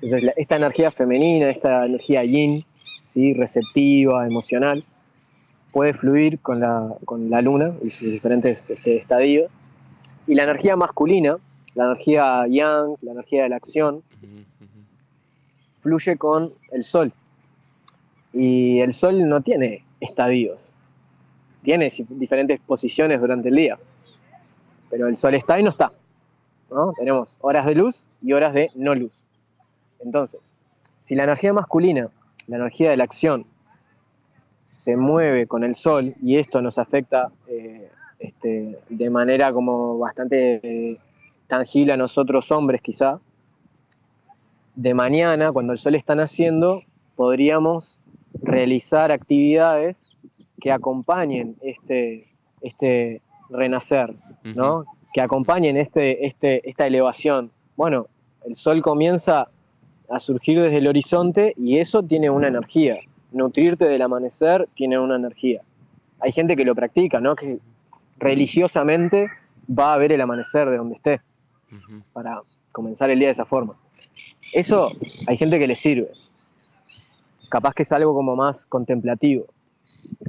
Entonces, 0.00 0.32
esta 0.36 0.56
energía 0.56 0.90
femenina, 0.90 1.48
esta 1.48 1.86
energía 1.86 2.24
yin, 2.24 2.64
¿sí? 3.00 3.32
receptiva, 3.32 4.26
emocional, 4.26 4.84
puede 5.72 5.94
fluir 5.94 6.38
con 6.40 6.60
la, 6.60 6.94
con 7.04 7.30
la 7.30 7.40
luna 7.42 7.74
y 7.82 7.90
sus 7.90 8.10
diferentes 8.10 8.70
este, 8.70 8.96
estadios. 8.96 9.50
Y 10.26 10.34
la 10.34 10.42
energía 10.42 10.76
masculina, 10.76 11.38
la 11.74 11.84
energía 11.84 12.46
yang, 12.48 12.96
la 13.02 13.12
energía 13.12 13.44
de 13.44 13.48
la 13.50 13.56
acción, 13.56 14.02
fluye 15.82 16.16
con 16.16 16.50
el 16.72 16.82
sol. 16.82 17.12
Y 18.32 18.80
el 18.80 18.92
sol 18.92 19.26
no 19.28 19.40
tiene 19.40 19.84
estadios, 20.00 20.74
tiene 21.66 21.92
diferentes 22.10 22.60
posiciones 22.60 23.20
durante 23.20 23.48
el 23.48 23.56
día, 23.56 23.76
pero 24.88 25.08
el 25.08 25.16
sol 25.16 25.34
está 25.34 25.58
y 25.58 25.64
no 25.64 25.70
está. 25.70 25.90
Tenemos 26.96 27.38
horas 27.40 27.66
de 27.66 27.74
luz 27.74 28.16
y 28.22 28.34
horas 28.34 28.54
de 28.54 28.70
no 28.76 28.94
luz. 28.94 29.10
Entonces, 29.98 30.54
si 31.00 31.16
la 31.16 31.24
energía 31.24 31.52
masculina, 31.52 32.08
la 32.46 32.58
energía 32.58 32.90
de 32.90 32.96
la 32.96 33.02
acción, 33.02 33.46
se 34.64 34.96
mueve 34.96 35.48
con 35.48 35.64
el 35.64 35.74
sol 35.74 36.14
y 36.22 36.36
esto 36.36 36.62
nos 36.62 36.78
afecta 36.78 37.32
eh, 37.48 37.90
este, 38.20 38.78
de 38.88 39.10
manera 39.10 39.52
como 39.52 39.98
bastante 39.98 40.60
eh, 40.62 41.00
tangible 41.48 41.94
a 41.94 41.96
nosotros 41.96 42.52
hombres 42.52 42.80
quizá, 42.80 43.18
de 44.76 44.94
mañana, 44.94 45.50
cuando 45.50 45.72
el 45.72 45.80
sol 45.80 45.96
está 45.96 46.14
naciendo, 46.14 46.82
podríamos 47.16 47.98
realizar 48.40 49.10
actividades 49.10 50.15
que 50.60 50.72
acompañen 50.72 51.56
este, 51.62 52.28
este 52.60 53.20
renacer, 53.50 54.14
¿no? 54.54 54.84
Que 55.12 55.20
acompañen 55.20 55.76
este, 55.76 56.26
este, 56.26 56.68
esta 56.68 56.86
elevación. 56.86 57.50
Bueno, 57.76 58.06
el 58.44 58.54
sol 58.56 58.82
comienza 58.82 59.48
a 60.08 60.18
surgir 60.18 60.60
desde 60.60 60.78
el 60.78 60.86
horizonte 60.86 61.54
y 61.56 61.78
eso 61.78 62.02
tiene 62.02 62.30
una 62.30 62.48
energía. 62.48 62.98
Nutrirte 63.32 63.86
del 63.86 64.02
amanecer 64.02 64.66
tiene 64.74 64.98
una 64.98 65.16
energía. 65.16 65.62
Hay 66.20 66.32
gente 66.32 66.56
que 66.56 66.64
lo 66.64 66.74
practica, 66.74 67.20
¿no? 67.20 67.36
Que 67.36 67.58
religiosamente 68.18 69.28
va 69.68 69.94
a 69.94 69.98
ver 69.98 70.12
el 70.12 70.20
amanecer 70.20 70.70
de 70.70 70.76
donde 70.76 70.94
esté 70.94 71.20
para 72.12 72.40
comenzar 72.72 73.10
el 73.10 73.18
día 73.18 73.28
de 73.28 73.32
esa 73.32 73.44
forma. 73.44 73.74
Eso 74.52 74.90
hay 75.26 75.36
gente 75.36 75.58
que 75.58 75.66
le 75.66 75.76
sirve. 75.76 76.10
Capaz 77.50 77.74
que 77.74 77.82
es 77.82 77.92
algo 77.92 78.14
como 78.14 78.36
más 78.36 78.66
contemplativo 78.66 79.46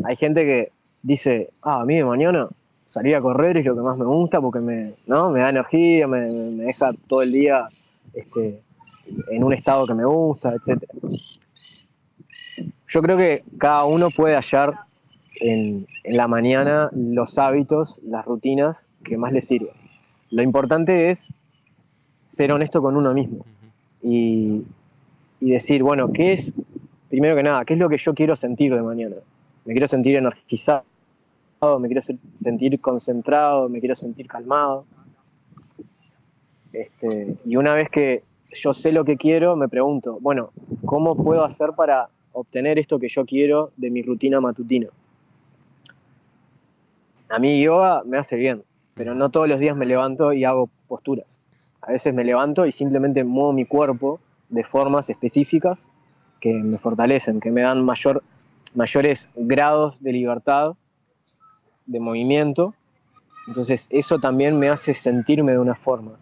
hay 0.04 0.16
gente 0.16 0.44
que 0.44 0.72
dice, 1.04 1.50
ah, 1.62 1.82
a 1.82 1.86
mí 1.86 1.96
de 1.96 2.06
mañana 2.06 2.48
salir 2.88 3.16
a 3.16 3.22
correr 3.22 3.58
es 3.58 3.66
lo 3.66 3.76
que 3.76 3.82
más 3.82 3.98
me 3.98 4.06
gusta 4.06 4.42
porque 4.42 4.60
me, 4.60 4.94
¿no? 5.06 5.30
me 5.32 5.40
da 5.40 5.50
energía, 5.50 6.08
me, 6.08 6.20
deja 6.22 6.92
todo 7.08 7.22
el 7.22 7.32
día 7.32 7.68
este, 8.14 8.62
en 9.30 9.44
un 9.44 9.54
estado 9.54 9.86
que 9.86 9.94
me 9.94 10.06
gusta, 10.06 10.54
etc. 10.54 10.84
Yo 12.88 13.02
creo 13.02 13.18
que 13.18 13.44
cada 13.58 13.86
uno 13.86 14.10
puede 14.10 14.36
hallar 14.36 14.74
en, 15.40 15.88
la 16.06 16.28
mañana 16.28 16.90
los 16.94 17.38
hábitos, 17.38 18.00
las 18.04 18.26
rutinas 18.26 18.90
que 19.04 19.18
más 19.18 19.34
le 19.34 19.42
sirven. 19.42 19.74
Lo 20.32 20.42
importante 20.42 21.10
es 21.10 21.34
ser 22.26 22.52
honesto 22.52 22.82
con 22.82 22.98
uno 22.98 23.14
mismo 23.14 23.46
y, 24.02 24.64
y 25.40 25.52
decir, 25.52 25.84
bueno, 25.84 26.12
¿qué 26.12 26.34
es, 26.34 26.54
primero 27.10 27.36
que 27.36 27.44
nada, 27.44 27.66
qué 27.66 27.74
es 27.74 27.80
lo 27.80 27.90
que 27.90 27.98
yo 27.98 28.14
quiero 28.14 28.36
sentir 28.36 28.74
de 28.74 28.82
mañana? 28.82 29.16
Me 29.68 29.74
quiero 29.74 29.88
sentir 29.90 30.16
energizado, 30.16 30.86
me 31.78 31.90
quiero 31.90 32.02
sentir 32.36 32.80
concentrado, 32.80 33.68
me 33.68 33.82
quiero 33.82 33.98
sentir 33.98 34.26
calmado. 34.26 34.86
Este, 36.72 37.36
y 37.44 37.58
una 37.58 37.76
vez 37.76 37.90
que 37.90 38.24
yo 38.50 38.74
sé 38.74 38.94
lo 38.94 39.04
que 39.04 39.18
quiero, 39.18 39.58
me 39.58 39.68
pregunto, 39.68 40.20
bueno, 40.22 40.52
¿cómo 40.86 41.22
puedo 41.22 41.44
hacer 41.44 41.72
para 41.76 42.08
obtener 42.32 42.80
esto 42.80 42.98
que 42.98 43.10
yo 43.10 43.26
quiero 43.26 43.72
de 43.76 43.90
mi 43.90 44.02
rutina 44.02 44.40
matutina? 44.40 44.88
A 47.28 47.38
mí 47.38 47.62
yoga 47.62 48.04
me 48.06 48.18
hace 48.18 48.38
bien, 48.38 48.64
pero 48.94 49.16
no 49.16 49.32
todos 49.32 49.50
los 49.50 49.60
días 49.60 49.76
me 49.76 49.86
levanto 49.86 50.32
y 50.32 50.46
hago 50.46 50.70
posturas. 50.88 51.42
A 51.82 51.92
veces 51.92 52.16
me 52.16 52.24
levanto 52.24 52.66
y 52.66 52.72
simplemente 52.72 53.26
muevo 53.26 53.52
mi 53.52 53.66
cuerpo 53.66 54.22
de 54.48 54.64
formas 54.64 55.10
específicas 55.10 55.90
que 56.40 56.54
me 56.54 56.78
fortalecen, 56.78 57.42
que 57.42 57.52
me 57.52 57.64
dan 57.64 57.84
mayor 57.84 58.24
mayores 58.74 59.30
grados 59.36 60.02
de 60.02 60.12
libertad, 60.12 60.74
de 61.86 62.00
movimiento. 62.00 62.74
Entonces 63.48 63.88
eso 63.90 64.20
también 64.20 64.60
me 64.60 64.70
hace 64.70 64.94
sentirme 64.94 65.54
de 65.54 65.60
una 65.60 65.76
forma. 65.76 66.14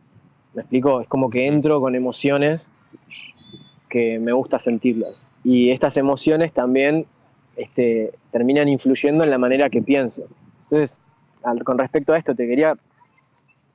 ¿Me 0.54 0.62
explico? 0.62 1.02
Es 1.02 1.08
como 1.08 1.30
que 1.30 1.48
entro 1.48 1.82
con 1.82 1.96
emociones 1.96 2.72
que 3.90 4.20
me 4.20 4.32
gusta 4.32 4.60
sentirlas. 4.60 5.32
Y 5.44 5.72
estas 5.72 5.98
emociones 5.98 6.54
también 6.54 7.06
este, 7.56 8.14
terminan 8.32 8.68
influyendo 8.68 9.24
en 9.24 9.32
la 9.32 9.38
manera 9.38 9.70
que 9.70 9.82
pienso. 9.82 10.28
Entonces, 10.64 11.00
con 11.64 11.78
respecto 11.78 12.14
a 12.14 12.18
esto, 12.18 12.36
te 12.36 12.48
quería, 12.48 12.76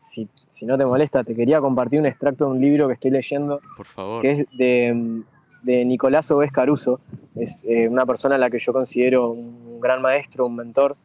si, 0.00 0.28
no 0.62 0.76
te 0.76 0.84
molesta, 0.84 1.24
te 1.24 1.34
quería 1.34 1.60
compartir 1.60 2.00
un 2.00 2.06
extracto 2.06 2.46
de 2.46 2.50
un 2.52 2.60
libro 2.60 2.88
que 2.88 2.94
estoy 2.94 3.10
leyendo. 3.10 3.60
Por 3.76 3.86
favor. 3.86 4.22
Que 4.22 4.30
es 4.32 4.46
de 4.56 5.22
de 5.62 5.84
Nicolás 5.84 6.30
Oves 6.30 6.52
Caruso. 6.52 7.00
Es 7.36 7.64
eh, 7.68 7.88
una 7.88 8.06
persona 8.06 8.34
a 8.36 8.38
la 8.38 8.50
que 8.50 8.58
yo 8.58 8.72
considero 8.72 9.30
un 9.30 9.80
gran 9.80 10.02
maestro, 10.02 10.46
un 10.46 10.56
mentor 10.56 10.96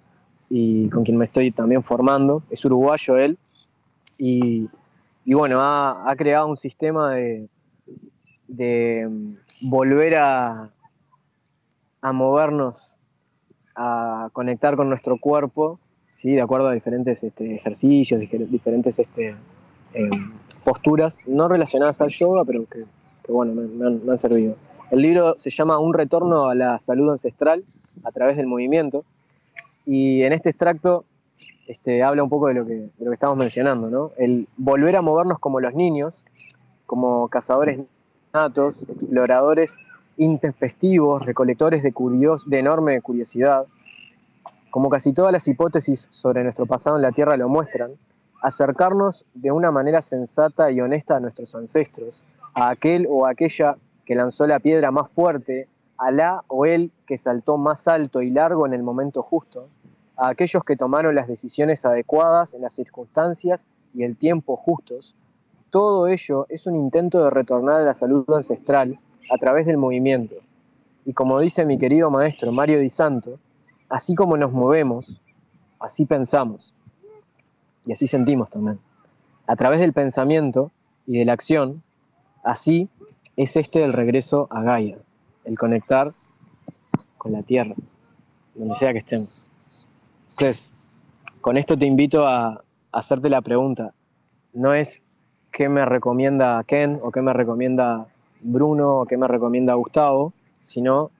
y 0.49 0.89
con 0.89 1.03
quien 1.03 1.17
me 1.17 1.25
estoy 1.25 1.51
también 1.51 1.83
formando. 1.83 2.43
Es 2.49 2.63
uruguayo 2.65 3.17
él 3.17 3.37
y, 4.17 4.67
bueno, 5.25 5.59
ha, 5.61 6.13
creado 6.17 6.47
un 6.47 6.57
sistema 6.57 7.15
de, 7.15 7.47
de 8.47 9.07
mm, 9.09 9.69
volver 9.69 10.15
a, 10.15 10.69
a 12.01 12.13
movernos, 12.13 12.99
a 13.75 14.29
conectar 14.31 14.75
con 14.75 14.89
nuestro 14.89 15.17
cuerpo, 15.17 15.79
¿sí? 16.11 16.31
de 16.33 16.41
acuerdo 16.41 16.67
a 16.67 16.73
diferentes 16.73 17.23
este, 17.23 17.55
ejercicios, 17.55 18.21
diferentes 18.21 18.99
este, 18.99 19.35
em, 19.93 20.31
posturas, 20.63 21.17
no 21.25 21.47
relacionadas 21.47 22.01
al 22.01 22.09
yoga, 22.09 22.45
pero 22.45 22.65
que, 22.65 22.85
bueno, 23.27 23.53
me, 23.53 24.11
han, 24.11 24.17
servido. 24.17 24.55
El 24.91 25.01
libro 25.01 25.35
se 25.37 25.49
llama 25.49 25.79
Un 25.79 25.93
retorno 25.93 26.47
a 26.47 26.55
la 26.55 26.79
salud 26.79 27.09
ancestral 27.11 27.63
a 28.03 28.11
través 28.11 28.37
del 28.37 28.47
movimiento, 28.47 29.03
y 29.85 30.23
en 30.23 30.33
este 30.33 30.49
extracto 30.49 31.05
este, 31.67 32.03
habla 32.03 32.23
un 32.23 32.29
poco 32.29 32.47
de 32.47 32.55
lo, 32.55 32.65
que, 32.65 32.73
de 32.73 32.91
lo 32.99 33.11
que 33.11 33.13
estamos 33.13 33.37
mencionando, 33.37 33.89
¿no? 33.89 34.11
El 34.17 34.47
volver 34.57 34.95
a 34.95 35.01
movernos 35.01 35.39
como 35.39 35.59
los 35.59 35.73
niños, 35.73 36.25
como 36.85 37.27
cazadores 37.29 37.79
natos, 38.33 38.87
exploradores 38.89 39.77
intempestivos, 40.17 41.25
recolectores 41.25 41.83
de, 41.83 41.91
curios, 41.91 42.49
de 42.49 42.59
enorme 42.59 43.01
curiosidad, 43.01 43.65
como 44.69 44.89
casi 44.89 45.13
todas 45.13 45.31
las 45.31 45.47
hipótesis 45.47 46.07
sobre 46.09 46.43
nuestro 46.43 46.65
pasado 46.65 46.95
en 46.97 47.01
la 47.01 47.11
Tierra 47.11 47.37
lo 47.37 47.49
muestran, 47.49 47.91
acercarnos 48.41 49.25
de 49.33 49.51
una 49.51 49.71
manera 49.71 50.01
sensata 50.01 50.71
y 50.71 50.81
honesta 50.81 51.17
a 51.17 51.19
nuestros 51.19 51.55
ancestros, 51.55 52.25
a 52.55 52.69
aquel 52.69 53.05
o 53.09 53.27
aquella 53.27 53.77
que 54.05 54.15
lanzó 54.15 54.47
la 54.47 54.59
piedra 54.59 54.89
más 54.89 55.09
fuerte, 55.09 55.67
a 55.97 56.11
la 56.11 56.43
o 56.47 56.65
él 56.65 56.91
que 57.05 57.17
saltó 57.17 57.57
más 57.57 57.87
alto 57.87 58.21
y 58.21 58.31
largo 58.31 58.65
en 58.65 58.73
el 58.73 58.83
momento 58.83 59.21
justo, 59.21 59.67
a 60.17 60.29
aquellos 60.29 60.63
que 60.63 60.77
tomaron 60.77 61.13
las 61.15 61.27
decisiones 61.27 61.85
adecuadas 61.85 62.53
en 62.53 62.61
las 62.61 62.73
circunstancias 62.73 63.65
y 63.93 64.03
el 64.03 64.17
tiempo 64.17 64.55
justos, 64.55 65.15
todo 65.69 66.07
ello 66.07 66.45
es 66.49 66.67
un 66.67 66.75
intento 66.75 67.23
de 67.23 67.29
retornar 67.29 67.81
a 67.81 67.83
la 67.83 67.93
salud 67.93 68.25
ancestral 68.33 68.97
a 69.29 69.37
través 69.37 69.65
del 69.65 69.77
movimiento. 69.77 70.35
Y 71.05 71.13
como 71.13 71.39
dice 71.39 71.65
mi 71.65 71.77
querido 71.77 72.09
maestro 72.09 72.51
Mario 72.51 72.79
Di 72.79 72.89
Santo, 72.89 73.39
así 73.89 74.15
como 74.15 74.37
nos 74.37 74.53
movemos, 74.53 75.21
así 75.79 76.05
pensamos. 76.05 76.73
Y 77.85 77.91
así 77.91 78.07
sentimos 78.07 78.49
también. 78.49 78.79
A 79.47 79.55
través 79.55 79.79
del 79.79 79.93
pensamiento 79.93 80.71
y 81.05 81.19
de 81.19 81.25
la 81.25 81.33
acción, 81.33 81.83
así 82.45 82.87
es 83.35 83.57
este 83.57 83.83
el 83.83 83.91
regreso 83.91 84.47
a 84.49 84.61
Gaia, 84.61 84.97
el 85.43 85.57
conectar 85.57 86.13
con 87.17 87.33
la 87.33 87.43
tierra, 87.43 87.75
donde 88.53 88.75
sea 88.75 88.93
que 88.93 88.99
estemos. 88.99 89.45
Entonces, 90.29 90.71
con 91.41 91.57
esto 91.57 91.77
te 91.77 91.85
invito 91.85 92.25
a 92.25 92.63
hacerte 92.91 93.29
la 93.29 93.41
pregunta. 93.41 93.93
No 94.53 94.73
es 94.73 95.01
qué 95.51 95.67
me 95.67 95.85
recomienda 95.85 96.63
Ken 96.63 96.99
o 97.01 97.11
qué 97.11 97.21
me 97.21 97.33
recomienda 97.33 98.07
Bruno 98.41 99.01
o 99.01 99.05
qué 99.05 99.17
me 99.17 99.27
recomienda 99.27 99.73
Gustavo, 99.73 100.33
sino 100.59 101.11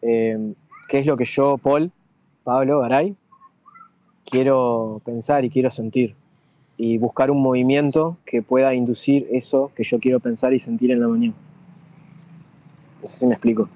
eh, 0.00 0.54
qué 0.88 0.98
es 0.98 1.06
lo 1.06 1.16
que 1.16 1.24
yo, 1.24 1.58
Paul, 1.58 1.92
Pablo, 2.44 2.80
Garay, 2.80 3.14
quiero 4.24 5.00
pensar 5.04 5.44
y 5.44 5.50
quiero 5.50 5.70
sentir. 5.70 6.16
Y 6.76 6.98
buscar 6.98 7.30
un 7.30 7.42
movimiento 7.42 8.16
que 8.24 8.42
pueda 8.42 8.74
inducir 8.74 9.26
eso 9.30 9.70
que 9.76 9.84
yo 9.84 10.00
quiero 10.00 10.20
pensar 10.20 10.52
y 10.52 10.58
sentir 10.58 10.90
en 10.90 11.00
la 11.00 11.08
mañana. 11.08 11.34
No 13.00 13.08
sé 13.08 13.18
si 13.18 13.26
me 13.26 13.34
explico. 13.34 13.68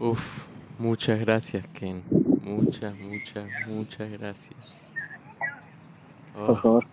Uf, 0.00 0.44
muchas 0.78 1.20
gracias, 1.20 1.66
Ken. 1.68 2.02
Muchas, 2.42 2.94
muchas, 2.98 3.46
muchas 3.66 4.10
gracias. 4.12 4.60
Por 6.34 6.60
favor. 6.60 6.86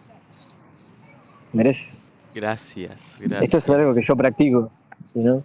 Mereces. 1.51 1.99
Gracias, 2.33 3.17
gracias. 3.19 3.43
Esto 3.43 3.57
es 3.57 3.69
algo 3.69 3.93
que 3.93 4.01
yo 4.01 4.15
practico, 4.15 4.71
¿no? 5.13 5.43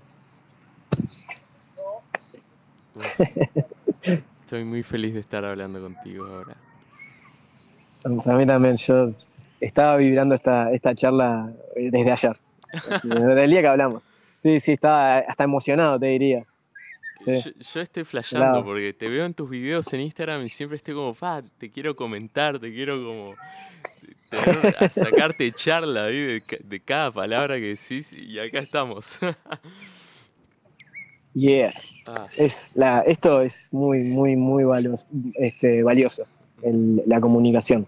Estoy 4.41 4.65
muy 4.65 4.83
feliz 4.85 5.15
de 5.15 5.21
estar 5.21 5.45
hablando 5.45 5.81
contigo 5.81 6.25
ahora. 6.25 6.57
Para 8.25 8.37
mí 8.39 8.47
también, 8.47 8.77
yo 8.77 9.13
estaba 9.61 9.97
vibrando 9.97 10.35
esta, 10.35 10.73
esta 10.73 10.95
charla 10.95 11.53
desde 11.75 12.11
ayer, 12.11 12.37
desde 13.03 13.45
el 13.45 13.51
día 13.51 13.63
que 13.63 13.69
hablamos. 13.69 14.11
Sí, 14.39 14.61
sí, 14.61 14.73
estaba 14.73 15.19
hasta 15.19 15.45
emocionado, 15.45 15.99
te 15.99 16.07
diría. 16.07 16.45
Yo, 17.27 17.81
estoy 17.81 18.05
flasheando 18.05 18.65
porque 18.65 18.93
te 18.93 19.09
veo 19.09 19.25
en 19.25 19.35
tus 19.35 19.51
videos 19.51 19.93
en 19.93 20.01
Instagram 20.01 20.45
y 20.45 20.49
siempre 20.49 20.77
estoy 20.77 20.95
como, 20.95 21.15
te 21.59 21.71
quiero 21.71 21.97
comentar, 21.97 22.59
te 22.59 22.73
quiero 22.73 23.03
como 23.03 23.35
a 24.79 24.89
sacarte 24.89 25.51
charla 25.53 26.05
de, 26.05 26.43
cada 26.85 27.11
palabra 27.11 27.57
que 27.57 27.69
decís 27.69 28.13
y 28.13 28.39
acá 28.39 28.61
estamos. 28.61 29.19
yeah. 31.35 31.73
Ah. 32.07 32.27
Es 32.37 32.71
la, 32.75 33.01
esto 33.01 33.41
es 33.41 33.69
muy, 33.73 34.05
muy, 34.05 34.37
muy 34.37 34.65
valioso, 34.65 35.05
este, 35.35 35.83
valioso 35.83 36.27
la 36.63 37.21
comunicación. 37.21 37.87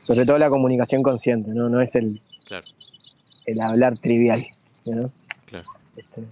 Sobre 0.00 0.26
todo 0.26 0.38
la 0.38 0.50
comunicación 0.50 1.02
consciente, 1.02 1.50
¿no? 1.50 1.68
No 1.68 1.80
es 1.80 1.94
el, 1.94 2.20
el 3.46 3.60
hablar 3.60 3.96
trivial. 3.96 4.42
Claro. 4.84 5.12
Este, 5.96 6.22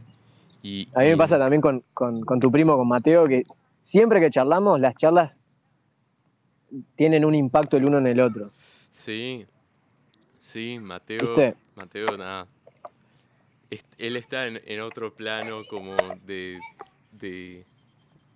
y, 0.63 0.89
a 0.95 1.01
mí 1.01 1.07
me 1.07 1.17
pasa 1.17 1.39
también 1.39 1.61
con, 1.61 1.81
con 1.93 2.41
tu 2.41 2.51
primo, 2.51 2.77
con 2.77 2.89
Mateo, 2.89 3.29
que 3.29 3.45
siempre 3.81 4.21
que 4.21 4.31
charlamos, 4.31 4.81
las 4.81 4.97
charlas 4.97 5.41
tienen 6.97 7.25
un 7.25 7.35
impacto 7.35 7.77
el 7.77 7.85
uno 7.85 7.99
en 7.99 8.07
el 8.07 8.21
otro. 8.21 8.51
Sí, 8.91 9.47
sí, 10.39 10.79
Mateo, 10.81 11.55
Mateo, 11.75 12.17
nada. 12.17 12.47
Él 13.99 14.17
está 14.17 14.47
en, 14.47 14.81
otro 14.81 15.15
plano 15.15 15.61
como 15.69 15.95
de, 16.25 16.59
de 17.13 17.67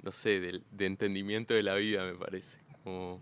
no 0.02 0.12
sé, 0.12 0.40
de, 0.40 0.86
entendimiento 0.86 1.54
de 1.54 1.62
la 1.62 1.74
vida, 1.74 2.04
me 2.04 2.14
parece. 2.14 2.58
Como, 2.84 3.20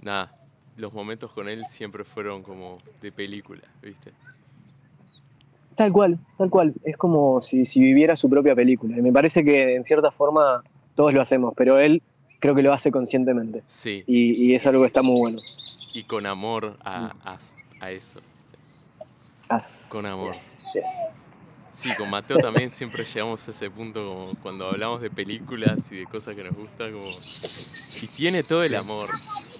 nada, 0.00 0.36
los 0.80 0.92
momentos 0.92 1.30
con 1.32 1.48
él 1.48 1.64
siempre 1.66 2.04
fueron 2.04 2.42
como 2.42 2.78
de 3.00 3.12
película, 3.12 3.62
¿viste? 3.82 4.12
Tal 5.74 5.92
cual, 5.92 6.18
tal 6.36 6.50
cual. 6.50 6.74
Es 6.84 6.96
como 6.96 7.40
si, 7.40 7.64
viviera 7.76 8.16
su 8.16 8.28
propia 8.28 8.54
película. 8.54 8.98
Y 8.98 9.02
me 9.02 9.12
parece 9.12 9.44
que 9.44 9.76
en 9.76 9.84
cierta 9.84 10.10
forma 10.10 10.62
todos 10.94 11.14
lo 11.14 11.20
hacemos, 11.20 11.54
pero 11.56 11.78
él 11.78 12.02
creo 12.38 12.54
que 12.54 12.62
lo 12.62 12.72
hace 12.72 12.90
conscientemente. 12.90 13.62
Sí. 13.66 14.04
Y, 14.06 14.32
y 14.44 14.54
es 14.54 14.66
algo 14.66 14.82
que 14.82 14.88
está 14.88 15.02
muy 15.02 15.18
bueno 15.18 15.40
y 15.92 16.04
con 16.04 16.26
amor 16.26 16.76
a, 16.84 17.14
mm. 17.24 17.84
eso. 17.86 18.20
con 19.90 20.06
amor. 20.06 20.34
Sí, 21.72 21.90
con 21.96 22.10
Mateo 22.10 22.38
también 22.38 22.70
siempre 22.70 23.04
llegamos 23.04 23.46
a 23.46 23.50
ese 23.52 23.70
punto 23.70 24.32
cuando 24.42 24.68
hablamos 24.68 25.00
de 25.00 25.10
películas 25.10 25.90
y 25.92 25.98
de 25.98 26.06
cosas 26.06 26.34
que 26.34 26.42
nos 26.42 26.54
gustan. 26.54 26.92
Como... 26.92 27.04
Y 27.04 28.06
tiene 28.16 28.42
todo 28.42 28.64
el 28.64 28.74
amor. 28.74 29.08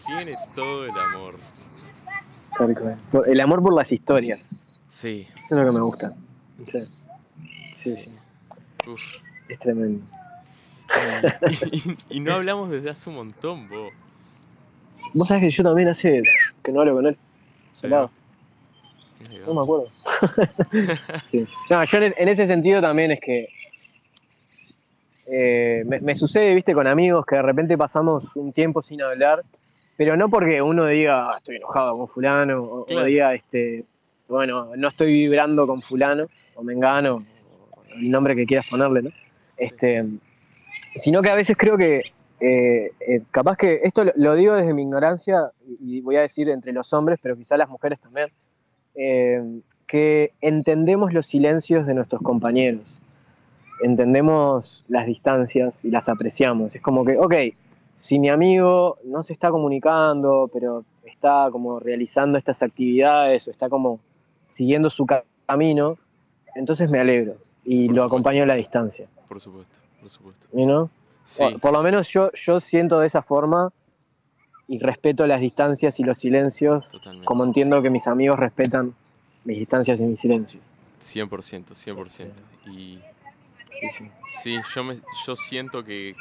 Tiene 0.06 0.34
todo 0.54 0.84
el 0.84 0.90
amor. 0.90 1.34
El 3.26 3.40
amor 3.40 3.62
por 3.62 3.74
las 3.74 3.92
historias. 3.92 4.44
Sí. 4.88 5.26
Eso 5.46 5.54
es 5.54 5.58
lo 5.58 5.64
que 5.64 5.72
me 5.72 5.80
gusta. 5.80 6.12
Sí, 7.76 7.96
sí. 7.96 8.10
Es 9.48 9.58
tremendo. 9.60 10.04
Y, 12.10 12.20
no 12.20 12.34
hablamos 12.34 12.70
desde 12.70 12.90
hace 12.90 13.08
un 13.08 13.16
montón, 13.16 13.68
vos. 13.68 13.92
Vos 15.14 15.28
sabés 15.28 15.44
que 15.44 15.50
yo 15.50 15.62
también 15.62 15.88
hace 15.88 16.22
que 16.62 16.72
no 16.72 16.80
hablo 16.80 16.94
con 16.96 17.06
él. 17.06 17.18
No 19.46 19.54
me 19.54 19.62
acuerdo. 19.62 19.88
No, 21.70 21.84
yo 21.84 21.98
en, 21.98 22.28
ese 22.28 22.46
sentido 22.46 22.80
también 22.80 23.12
es 23.12 23.20
que 23.20 23.46
eh, 25.30 25.84
me, 25.86 26.14
sucede, 26.14 26.54
viste, 26.54 26.74
con 26.74 26.86
amigos 26.86 27.24
que 27.26 27.36
de 27.36 27.42
repente 27.42 27.78
pasamos 27.78 28.24
un 28.34 28.52
tiempo 28.52 28.82
sin 28.82 29.02
hablar, 29.02 29.42
pero 29.96 30.16
no 30.16 30.28
porque 30.28 30.60
uno 30.60 30.86
diga 30.86 31.26
ah, 31.26 31.36
estoy 31.38 31.56
enojado 31.56 31.96
con 31.96 32.08
fulano, 32.08 32.62
o, 32.62 33.04
diga 33.04 33.34
este, 33.34 33.84
bueno, 34.28 34.70
no 34.76 34.88
estoy 34.88 35.12
vibrando 35.12 35.66
con 35.66 35.82
fulano, 35.82 36.26
o 36.56 36.62
mengano, 36.62 37.18
o 37.70 37.82
el 37.94 38.10
nombre 38.10 38.34
que 38.34 38.46
quieras 38.46 38.66
ponerle, 38.68 39.02
¿no? 39.02 39.10
Este, 39.56 40.04
sino 40.96 41.22
que 41.22 41.30
a 41.30 41.34
veces 41.34 41.56
creo 41.56 41.76
que 41.76 42.12
eh, 42.40 42.92
eh, 43.00 43.22
capaz 43.30 43.56
que 43.56 43.80
esto 43.84 44.04
lo, 44.16 44.34
digo 44.34 44.54
desde 44.54 44.72
mi 44.72 44.82
ignorancia, 44.82 45.50
y 45.80 46.00
voy 46.00 46.16
a 46.16 46.22
decir 46.22 46.48
entre 46.48 46.72
los 46.72 46.92
hombres, 46.92 47.18
pero 47.22 47.36
quizá 47.36 47.56
las 47.56 47.68
mujeres 47.68 48.00
también, 48.00 48.30
eh, 48.94 49.60
que 49.86 50.32
entendemos 50.40 51.12
los 51.12 51.26
silencios 51.26 51.86
de 51.86 51.94
nuestros 51.94 52.22
compañeros, 52.22 53.00
entendemos 53.82 54.84
las 54.88 55.06
distancias 55.06 55.84
y 55.84 55.90
las 55.90 56.08
apreciamos. 56.08 56.74
Es 56.74 56.82
como 56.82 57.04
que, 57.04 57.16
ok, 57.18 57.34
si 57.94 58.18
mi 58.18 58.28
amigo 58.30 58.98
no 59.04 59.22
se 59.22 59.32
está 59.32 59.50
comunicando, 59.50 60.48
pero 60.52 60.84
está 61.04 61.48
como 61.50 61.80
realizando 61.80 62.38
estas 62.38 62.62
actividades 62.62 63.46
o 63.48 63.50
está 63.50 63.68
como 63.68 64.00
siguiendo 64.46 64.90
su 64.90 65.06
camino, 65.46 65.98
entonces 66.54 66.90
me 66.90 66.98
alegro 66.98 67.36
y 67.64 67.88
lo 67.88 68.04
acompaño 68.04 68.42
a 68.42 68.46
la 68.46 68.54
distancia. 68.54 69.06
Por 69.28 69.40
supuesto, 69.40 69.76
por 70.00 70.10
supuesto. 70.10 70.48
¿Y 70.52 70.66
no? 70.66 70.90
Por, 71.60 71.72
lo 71.72 71.82
menos 71.82 72.08
yo, 72.08 72.30
yo 72.32 72.58
siento 72.58 72.98
de 72.98 73.06
esa 73.06 73.22
forma 73.22 73.70
y 74.70 74.78
respeto 74.78 75.26
las 75.26 75.40
distancias 75.40 75.98
y 75.98 76.04
los 76.04 76.16
silencios, 76.16 76.96
como 77.24 77.42
entiendo 77.42 77.82
que 77.82 77.90
mis 77.90 78.06
amigos 78.06 78.38
respetan 78.38 78.94
mis 79.44 79.58
distancias 79.58 79.98
y 79.98 80.04
mis 80.04 80.20
silencios. 80.20 80.62
100%, 81.02 81.74
100%. 81.74 82.30
Y 82.72 83.00
Sí, 83.80 83.88
sí. 83.98 84.10
sí, 84.30 84.58
yo, 84.72 84.84
me, 84.84 84.94
yo 85.26 85.34
siento 85.34 85.82
que, 85.82 86.14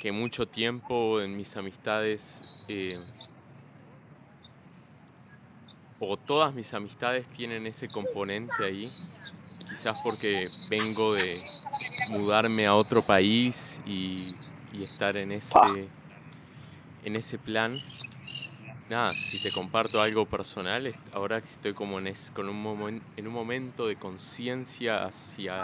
que 0.00 0.12
mucho 0.12 0.48
tiempo 0.48 1.20
en 1.20 1.36
mis 1.36 1.54
amistades, 1.58 2.40
eh, 2.68 2.98
o 6.00 6.16
todas 6.16 6.54
mis 6.54 6.72
amistades 6.72 7.28
tienen 7.28 7.66
ese 7.66 7.88
componente 7.88 8.64
ahí, 8.64 8.90
quizás 9.68 10.00
porque 10.00 10.48
vengo 10.70 11.12
de 11.12 11.36
mudarme 12.08 12.66
a 12.66 12.74
otro 12.74 13.02
país 13.02 13.78
y, 13.84 14.16
y 14.72 14.84
estar 14.84 15.18
en 15.18 15.32
ese, 15.32 15.88
en 17.06 17.16
ese 17.16 17.38
plan. 17.38 17.80
Nada, 18.90 19.14
si 19.14 19.40
te 19.40 19.50
comparto 19.50 20.00
algo 20.02 20.26
personal, 20.26 20.92
ahora 21.12 21.40
que 21.40 21.48
estoy 21.50 21.72
como 21.72 21.98
en, 21.98 22.08
es- 22.08 22.30
con 22.32 22.48
un 22.48 22.62
momen- 22.62 23.00
en 23.16 23.26
un 23.26 23.32
momento 23.32 23.86
de 23.86 23.96
conciencia 23.96 25.04
hacia, 25.04 25.62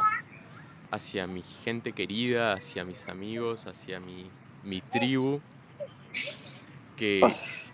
hacia 0.90 1.26
mi 1.26 1.42
gente 1.42 1.92
querida, 1.92 2.54
hacia 2.54 2.84
mis 2.84 3.08
amigos, 3.08 3.66
hacia 3.66 4.00
mi, 4.00 4.30
mi 4.64 4.80
tribu, 4.80 5.40
que, 6.96 7.28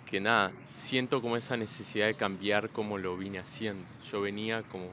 que 0.07 0.21
nada, 0.21 0.53
siento 0.73 1.21
como 1.21 1.37
esa 1.37 1.57
necesidad 1.57 2.07
de 2.07 2.15
cambiar 2.15 2.71
como 2.71 2.97
lo 2.97 3.17
vine 3.17 3.39
haciendo. 3.39 3.85
Yo 4.11 4.23
venía 4.23 4.63
como, 4.63 4.89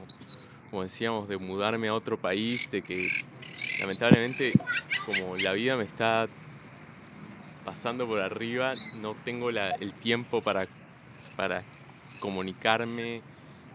como 0.70 0.82
decíamos, 0.82 1.28
de 1.28 1.38
mudarme 1.38 1.88
a 1.88 1.94
otro 1.94 2.18
país, 2.18 2.70
de 2.70 2.82
que 2.82 3.10
lamentablemente 3.80 4.52
como 5.06 5.36
la 5.36 5.52
vida 5.52 5.76
me 5.76 5.84
está 5.84 6.28
pasando 7.66 8.06
por 8.06 8.20
arriba, 8.20 8.72
no 9.00 9.14
tengo 9.24 9.50
la- 9.50 9.72
el 9.72 9.92
tiempo 9.92 10.40
para, 10.40 10.68
para 11.36 11.64
comunicarme, 12.20 13.22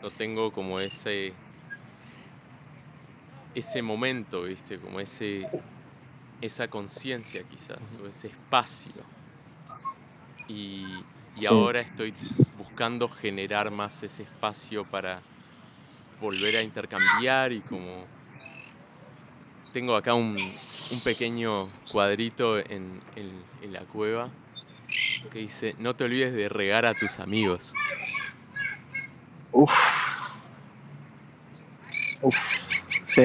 no 0.01 0.09
tengo 0.11 0.51
como 0.51 0.79
ese 0.79 1.33
ese 3.53 3.81
momento, 3.81 4.43
¿viste? 4.43 4.79
Como 4.79 4.99
ese 4.99 5.49
esa 6.41 6.67
conciencia 6.69 7.43
quizás, 7.43 7.99
o 8.01 8.07
ese 8.07 8.29
espacio. 8.29 8.93
Y, 10.47 11.05
y 11.35 11.39
Sí. 11.41 11.45
ahora 11.45 11.81
estoy 11.81 12.13
buscando 12.57 13.07
generar 13.09 13.71
más 13.71 14.01
ese 14.03 14.23
espacio 14.23 14.85
para 14.85 15.21
volver 16.19 16.55
a 16.57 16.63
intercambiar 16.63 17.51
y 17.51 17.61
como 17.61 18.07
tengo 19.71 19.95
acá 19.95 20.13
un, 20.13 20.37
pequeño 21.03 21.69
cuadrito 21.91 22.57
en, 22.59 23.01
la 23.69 23.81
cueva 23.81 24.29
que 25.31 25.39
dice, 25.39 25.75
no 25.79 25.95
te 25.95 26.03
olvides 26.03 26.33
de 26.33 26.49
regar 26.49 26.85
a 26.85 26.93
tus 26.93 27.19
amigos. 27.19 27.73
Uf. 29.53 29.71
Uf. 32.21 32.35
Sí. 33.05 33.23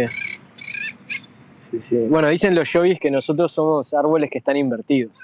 Sí, 1.61 1.81
sí. 1.81 1.97
Bueno, 2.09 2.29
dicen 2.29 2.55
los 2.55 2.73
yogis 2.73 3.01
que 3.01 3.11
nosotros 3.11 3.53
somos 3.53 3.93
árboles 3.95 4.31
que 4.31 4.39
están 4.39 4.57
invertidos. 4.57 5.19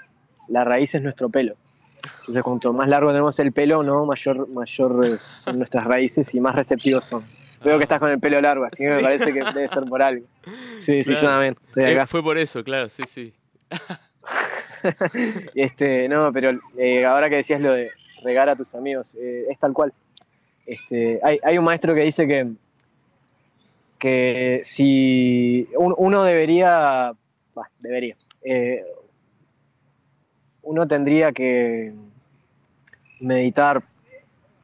La 0.48 0.64
raíz 0.64 0.94
es 0.94 1.02
nuestro 1.02 1.28
pelo. 1.28 1.54
Entonces, 2.20 2.42
cuanto 2.42 2.72
más 2.72 2.88
largo 2.88 3.10
tenemos 3.10 3.38
el 3.38 3.52
pelo, 3.52 3.82
no 3.82 4.04
mayor, 4.06 4.48
mayor 4.48 5.18
son 5.18 5.58
nuestras 5.58 5.84
raíces 5.84 6.34
y 6.34 6.40
más 6.40 6.54
receptivos 6.54 7.04
son. 7.04 7.24
Veo 7.64 7.78
que 7.78 7.84
estás 7.84 7.98
con 7.98 8.10
el 8.10 8.18
pelo 8.20 8.40
largo, 8.40 8.64
así 8.64 8.82
que 8.82 8.90
me 8.90 9.00
parece 9.00 9.32
que 9.32 9.40
debe 9.44 9.68
ser 9.68 9.84
por 9.84 10.02
algo. 10.02 10.26
Sí, 10.78 11.02
sí, 11.02 11.14
yo 11.14 11.20
también. 11.20 11.56
Estoy 11.68 11.84
Eh, 11.84 12.06
fue 12.06 12.22
por 12.22 12.38
eso, 12.38 12.62
claro, 12.64 12.88
sí, 12.88 13.04
sí. 13.06 13.32
Este, 15.54 16.08
no, 16.08 16.32
pero 16.32 16.58
eh, 16.76 17.04
ahora 17.04 17.28
que 17.28 17.36
decías 17.36 17.60
lo 17.60 17.72
de 17.72 17.90
regar 18.24 18.48
a 18.48 18.56
tus 18.56 18.74
amigos, 18.74 19.14
eh, 19.20 19.46
es 19.50 19.58
tal 19.58 19.72
cual. 19.72 19.92
Este, 20.66 21.20
hay, 21.22 21.38
hay 21.42 21.58
un 21.58 21.64
maestro 21.64 21.94
que 21.94 22.00
dice 22.02 22.26
que, 22.26 22.48
que 23.98 24.62
si 24.64 25.68
un- 25.76 25.94
uno 25.96 26.24
debería, 26.24 27.12
bah, 27.54 27.68
debería, 27.78 28.16
eh, 28.44 28.84
uno 30.62 30.86
tendría 30.86 31.32
que 31.32 31.92
meditar 33.20 33.82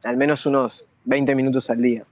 al 0.03 0.17
menos 0.17 0.45
unos 0.45 0.83
20 1.05 1.35
minutos 1.35 1.69
al 1.69 1.81
día. 1.81 2.03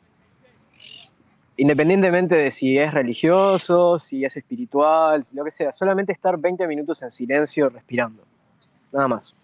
Independientemente 1.58 2.36
de 2.38 2.52
si 2.52 2.78
es 2.78 2.94
religioso, 2.94 3.98
si 4.00 4.24
es 4.24 4.38
espiritual, 4.38 5.26
si 5.26 5.36
lo 5.36 5.44
que 5.44 5.52
sea, 5.52 5.72
solamente 5.72 6.12
estar 6.14 6.38
20 6.38 6.68
minutos 6.68 7.02
en 7.02 7.10
silencio 7.12 7.70
respirando. 7.70 8.24
Nada 8.92 9.08
más. 9.08 9.36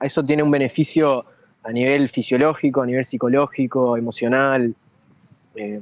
Eso 0.00 0.22
tiene 0.22 0.42
un 0.42 0.50
beneficio 0.50 1.24
a 1.64 1.70
nivel 1.72 2.08
fisiológico, 2.08 2.82
a 2.82 2.86
nivel 2.86 3.04
psicológico, 3.04 3.96
emocional, 3.96 4.74
eh, 5.54 5.80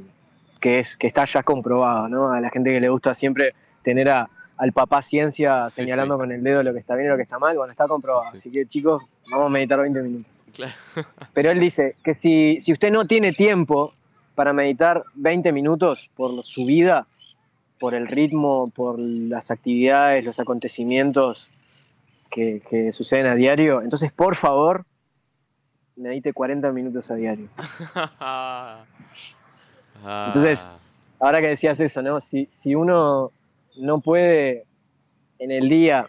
que, 0.60 0.78
es, 0.78 0.96
que 0.96 1.06
está 1.06 1.24
ya 1.24 1.42
comprobado, 1.42 2.08
¿no? 2.08 2.30
A 2.32 2.40
la 2.40 2.50
gente 2.50 2.70
que 2.70 2.80
le 2.80 2.88
gusta 2.88 3.14
siempre 3.14 3.54
tener 3.82 4.08
a- 4.10 4.28
al 4.58 4.72
papá 4.72 5.00
ciencia 5.00 5.62
Sí, 5.70 5.82
señalando 5.82 6.16
sí. 6.16 6.18
con 6.20 6.32
el 6.32 6.42
dedo 6.42 6.62
lo 6.62 6.72
que 6.74 6.80
está 6.80 6.94
bien 6.94 7.06
y 7.06 7.08
lo 7.10 7.16
que 7.16 7.22
está 7.22 7.38
mal, 7.38 7.56
bueno, 7.56 7.70
está 7.72 7.88
comprobado. 7.88 8.30
Sí, 8.32 8.38
sí. 8.38 8.48
Así 8.48 8.50
que 8.52 8.66
chicos, 8.66 9.02
vamos 9.30 9.46
a 9.46 9.48
meditar 9.48 9.80
20 9.80 10.02
minutos. 10.02 10.30
Claro. 10.52 10.72
Pero 11.32 11.50
él 11.50 11.58
dice 11.60 11.96
que 12.04 12.14
si, 12.14 12.60
si 12.60 12.72
usted 12.72 12.92
no 12.92 13.06
tiene 13.06 13.32
tiempo 13.32 13.94
para 14.40 14.54
meditar 14.54 15.04
20 15.16 15.52
minutos 15.52 16.10
por 16.16 16.42
su 16.44 16.64
vida, 16.64 17.06
por 17.78 17.92
el 17.92 18.08
ritmo, 18.08 18.72
por 18.74 18.98
las 18.98 19.50
actividades, 19.50 20.24
los 20.24 20.40
acontecimientos 20.40 21.50
que, 22.30 22.62
que 22.70 22.90
suceden 22.90 23.26
a 23.26 23.34
diario, 23.34 23.82
entonces 23.82 24.10
por 24.12 24.36
favor, 24.36 24.86
medite 25.94 26.32
40 26.32 26.72
minutos 26.72 27.10
a 27.10 27.16
diario. 27.16 27.48
Entonces, 30.26 30.66
Ah, 30.66 30.78
Ahora 31.18 31.42
que 31.42 31.48
decías 31.48 31.78
eso, 31.78 32.00
¿no? 32.00 32.22
Si, 32.22 32.46
si 32.46 32.74
uno 32.74 33.32
no 33.76 34.00
puede 34.00 34.64
en 35.38 35.50
el 35.50 35.68
día, 35.68 36.06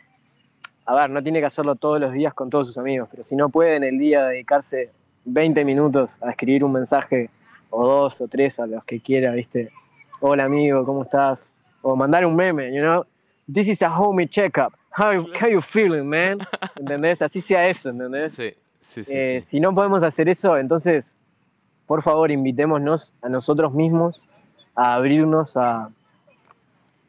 a 0.85 0.95
ver, 0.95 1.09
no 1.09 1.21
tiene 1.21 1.41
que 1.41 1.47
hacerlo 1.47 1.75
todos 1.75 1.99
los 1.99 2.13
días 2.13 2.33
con 2.33 2.49
todos 2.49 2.67
sus 2.67 2.77
amigos, 2.77 3.09
pero 3.11 3.23
si 3.23 3.35
no 3.35 3.49
puede 3.49 3.75
en 3.75 3.83
el 3.83 3.99
día 3.99 4.23
dedicarse 4.23 4.89
20 5.25 5.65
minutos 5.65 6.17
a 6.21 6.29
escribir 6.29 6.63
un 6.63 6.71
mensaje 6.71 7.29
o 7.71 7.87
dos 7.87 8.21
o 8.21 8.27
tres 8.27 8.59
a 8.59 8.67
los 8.67 8.83
que 8.85 8.99
quiera, 8.99 9.31
¿viste? 9.31 9.71
Hola 10.19 10.43
amigo, 10.45 10.85
¿cómo 10.85 11.03
estás? 11.03 11.51
O 11.81 11.95
mandar 11.95 12.25
un 12.25 12.35
meme, 12.35 12.71
you 12.73 12.81
know? 12.81 13.03
This 13.51 13.67
is 13.67 13.81
a 13.81 13.89
homie 13.89 14.27
checkup. 14.27 14.73
How, 14.95 15.25
how 15.41 15.47
you 15.49 15.61
feeling, 15.61 16.03
man? 16.07 16.39
¿Entendés? 16.75 17.21
Así 17.21 17.41
sea 17.41 17.67
eso, 17.67 17.89
¿entendés? 17.89 18.33
sí, 18.33 18.53
sí, 18.79 19.03
sí, 19.03 19.11
Eh, 19.13 19.41
sí. 19.41 19.47
Si 19.51 19.59
no 19.59 19.73
podemos 19.73 20.03
hacer 20.03 20.29
eso, 20.29 20.57
entonces, 20.57 21.15
por 21.87 22.03
favor, 22.03 22.29
invitémonos 22.29 23.13
a 23.21 23.29
nosotros 23.29 23.73
mismos 23.73 24.21
a 24.75 24.93
abrirnos 24.95 25.57
a 25.57 25.89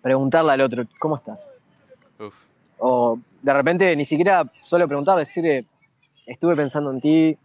preguntarle 0.00 0.52
al 0.52 0.60
otro, 0.62 0.84
¿cómo 0.98 1.16
estás? 1.16 1.44
Uf, 2.18 2.34
O 2.78 3.18
de 3.42 3.52
repente 3.52 3.94
ni 3.96 4.04
siquiera 4.04 4.44
solo 4.62 4.86
preguntar, 4.88 5.18
decirle, 5.18 5.64
estuve 6.26 6.56
pensando 6.56 6.90
en 6.90 7.00
ti, 7.00 7.38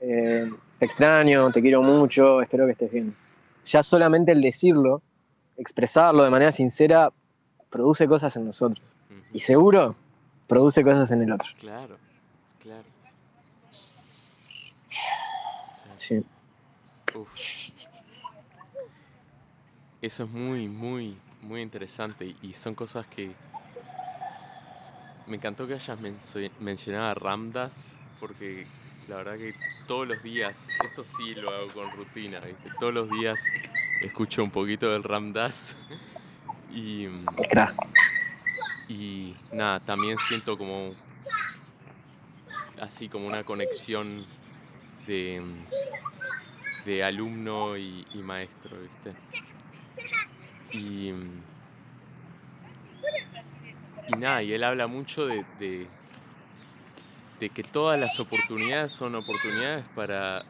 eh, 0.00 0.50
te 0.78 0.84
extraño, 0.86 1.50
te 1.52 1.60
quiero 1.60 1.82
mucho, 1.82 2.42
espero 2.42 2.66
que 2.66 2.72
estés 2.72 2.92
bien. 2.92 3.14
Ya 3.64 3.82
solamente 3.82 4.32
el 4.32 4.40
decirlo, 4.42 5.02
expresarlo 5.56 6.22
de 6.22 6.30
manera 6.30 6.52
sincera, 6.52 7.10
produce 7.70 8.06
cosas 8.06 8.36
en 8.36 8.46
nosotros. 8.46 8.80
Y 9.32 9.38
seguro, 9.40 9.94
produce 10.46 10.82
cosas 10.82 11.10
en 11.10 11.22
el 11.22 11.32
otro. 11.32 11.48
Claro, 11.58 11.96
claro. 12.62 12.84
Sí. 15.98 16.22
Uf. 17.14 17.28
Eso 20.02 20.24
es 20.24 20.30
muy, 20.30 20.68
muy, 20.68 21.16
muy 21.42 21.62
interesante 21.62 22.36
y 22.42 22.52
son 22.52 22.74
cosas 22.74 23.06
que 23.06 23.32
me 25.26 25.36
encantó 25.36 25.66
que 25.66 25.74
hayas 25.74 25.98
mencio- 25.98 26.50
mencionado 26.60 27.06
a 27.06 27.14
Ramdas 27.14 27.98
porque 28.20 28.66
la 29.08 29.16
verdad 29.16 29.36
que 29.36 29.54
todos 29.86 30.06
los 30.06 30.22
días, 30.22 30.68
eso 30.84 31.04
sí 31.04 31.34
lo 31.34 31.50
hago 31.50 31.68
con 31.68 31.90
rutina, 31.92 32.40
¿viste? 32.40 32.70
Todos 32.80 32.92
los 32.92 33.10
días 33.10 33.44
escucho 34.00 34.42
un 34.42 34.50
poquito 34.50 34.90
del 34.90 35.02
Ramdas 35.02 35.76
y, 36.72 37.06
y 38.88 39.36
nada, 39.52 39.80
también 39.80 40.18
siento 40.18 40.58
como 40.58 40.94
así 42.80 43.08
como 43.08 43.26
una 43.26 43.44
conexión 43.44 44.26
de, 45.06 45.42
de 46.84 47.04
alumno 47.04 47.76
y, 47.76 48.04
maestro, 48.14 48.76
¿viste? 48.80 49.12
Y, 50.72 51.12
y 54.08 54.12
nada, 54.18 54.42
y 54.42 54.52
él 54.52 54.64
habla 54.64 54.86
mucho 54.86 55.26
de, 55.26 55.86
de 57.40 57.50
que 57.50 57.62
todas 57.62 57.98
las 57.98 58.18
oportunidades 58.20 58.92
son 58.92 59.14
oportunidades 59.14 59.84
para, 59.94 60.44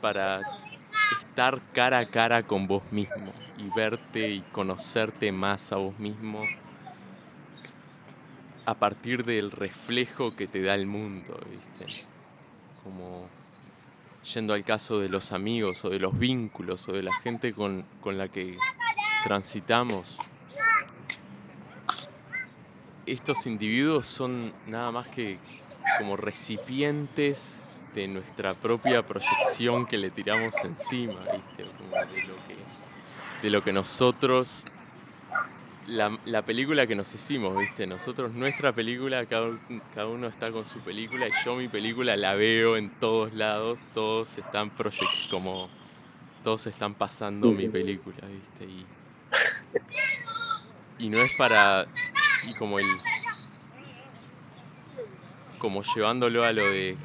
para 0.00 0.40
estar 1.18 1.60
cara 1.72 1.98
a 1.98 2.06
cara 2.06 2.42
con 2.42 2.66
vos 2.66 2.82
mismo 2.90 3.32
y 3.58 3.68
verte 3.74 4.28
y 4.28 4.40
conocerte 4.52 5.32
más 5.32 5.72
a 5.72 5.76
vos 5.76 5.98
mismo 5.98 6.44
a 8.66 8.74
partir 8.74 9.24
del 9.24 9.50
reflejo 9.50 10.36
que 10.36 10.46
te 10.46 10.62
da 10.62 10.74
el 10.74 10.86
mundo, 10.86 11.38
¿viste? 11.50 12.06
Como 12.84 13.28
yendo 14.32 14.54
al 14.54 14.64
caso 14.64 15.00
de 15.00 15.08
los 15.08 15.32
amigos 15.32 15.84
o 15.84 15.90
de 15.90 15.98
los 15.98 16.16
vínculos 16.18 16.88
o 16.88 16.92
de 16.92 17.02
la 17.02 17.14
gente 17.14 17.52
con, 17.52 17.84
con 18.00 18.18
la 18.18 18.28
que 18.28 18.58
transitamos, 19.24 20.18
estos 23.06 23.46
individuos 23.46 24.06
son 24.06 24.52
nada 24.66 24.90
más 24.90 25.08
que 25.08 25.38
como 25.98 26.16
recipientes 26.16 27.64
de 27.94 28.06
nuestra 28.06 28.54
propia 28.54 29.04
proyección 29.04 29.86
que 29.86 29.98
le 29.98 30.10
tiramos 30.10 30.54
encima, 30.64 31.20
¿viste? 31.32 31.64
Como 31.76 31.90
de 31.90 32.22
lo 32.22 32.36
que, 32.46 32.56
de 33.42 33.50
lo 33.50 33.62
que 33.62 33.72
nosotros, 33.72 34.66
la, 35.86 36.16
la 36.24 36.42
película 36.44 36.86
que 36.86 36.94
nos 36.94 37.12
hicimos, 37.14 37.58
¿viste? 37.58 37.86
Nosotros, 37.86 38.32
nuestra 38.32 38.72
película, 38.72 39.26
cada, 39.26 39.58
cada 39.94 40.06
uno 40.06 40.28
está 40.28 40.52
con 40.52 40.64
su 40.64 40.78
película 40.80 41.28
y 41.28 41.32
yo 41.44 41.56
mi 41.56 41.68
película 41.68 42.16
la 42.16 42.34
veo 42.34 42.76
en 42.76 42.90
todos 42.90 43.32
lados, 43.32 43.80
todos 43.92 44.38
están 44.38 44.70
proyect 44.70 45.30
como 45.30 45.68
todos 46.44 46.66
están 46.66 46.94
pasando 46.94 47.50
mi 47.50 47.68
película, 47.68 48.18
¿viste? 48.26 48.64
Y, 48.64 48.86
y 50.98 51.08
no 51.08 51.18
es 51.18 51.32
para 51.32 51.86
y 52.48 52.54
como 52.58 52.78
el 52.78 52.86
como 55.58 55.82
llevándolo 55.82 56.42
a 56.44 56.52
lo 56.52 56.70
de 56.70 56.96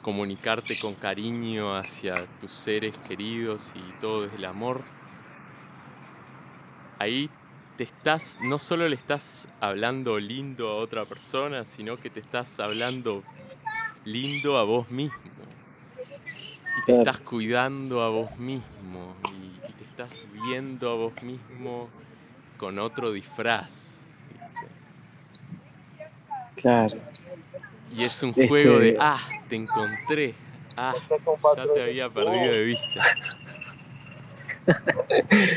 comunicarte 0.00 0.78
con 0.78 0.94
cariño 0.94 1.76
hacia 1.76 2.26
tus 2.40 2.52
seres 2.52 2.96
queridos 3.08 3.72
y 3.74 4.00
todo 4.00 4.22
desde 4.22 4.36
el 4.36 4.44
amor, 4.44 4.82
ahí 6.98 7.30
te 7.76 7.84
estás, 7.84 8.38
no 8.42 8.58
solo 8.58 8.88
le 8.88 8.96
estás 8.96 9.48
hablando 9.60 10.18
lindo 10.18 10.68
a 10.68 10.76
otra 10.76 11.04
persona, 11.04 11.64
sino 11.64 11.98
que 11.98 12.10
te 12.10 12.20
estás 12.20 12.60
hablando 12.60 13.22
lindo 14.04 14.58
a 14.58 14.64
vos 14.64 14.90
mismo. 14.90 15.18
Y 16.78 16.84
te 16.84 16.94
estás 16.94 17.20
cuidando 17.20 18.02
a 18.02 18.08
vos 18.08 18.38
mismo. 18.38 19.14
Y, 19.32 19.68
y 19.68 19.72
te 19.72 19.84
estás 19.84 20.26
viendo 20.32 20.90
a 20.90 20.94
vos 20.94 21.22
mismo 21.22 21.88
con 22.56 22.78
otro 22.78 23.12
disfraz. 23.12 24.01
Y 27.90 28.04
es 28.04 28.22
un 28.22 28.30
Este- 28.30 28.48
juego 28.48 28.78
de, 28.78 28.96
ah, 28.98 29.20
te 29.48 29.56
encontré, 29.56 30.34
ah, 30.76 30.94
ya 31.56 31.66
te 31.74 31.82
había 31.82 32.08
perdido 32.08 32.52
de 32.52 32.64
vista. 32.64 33.02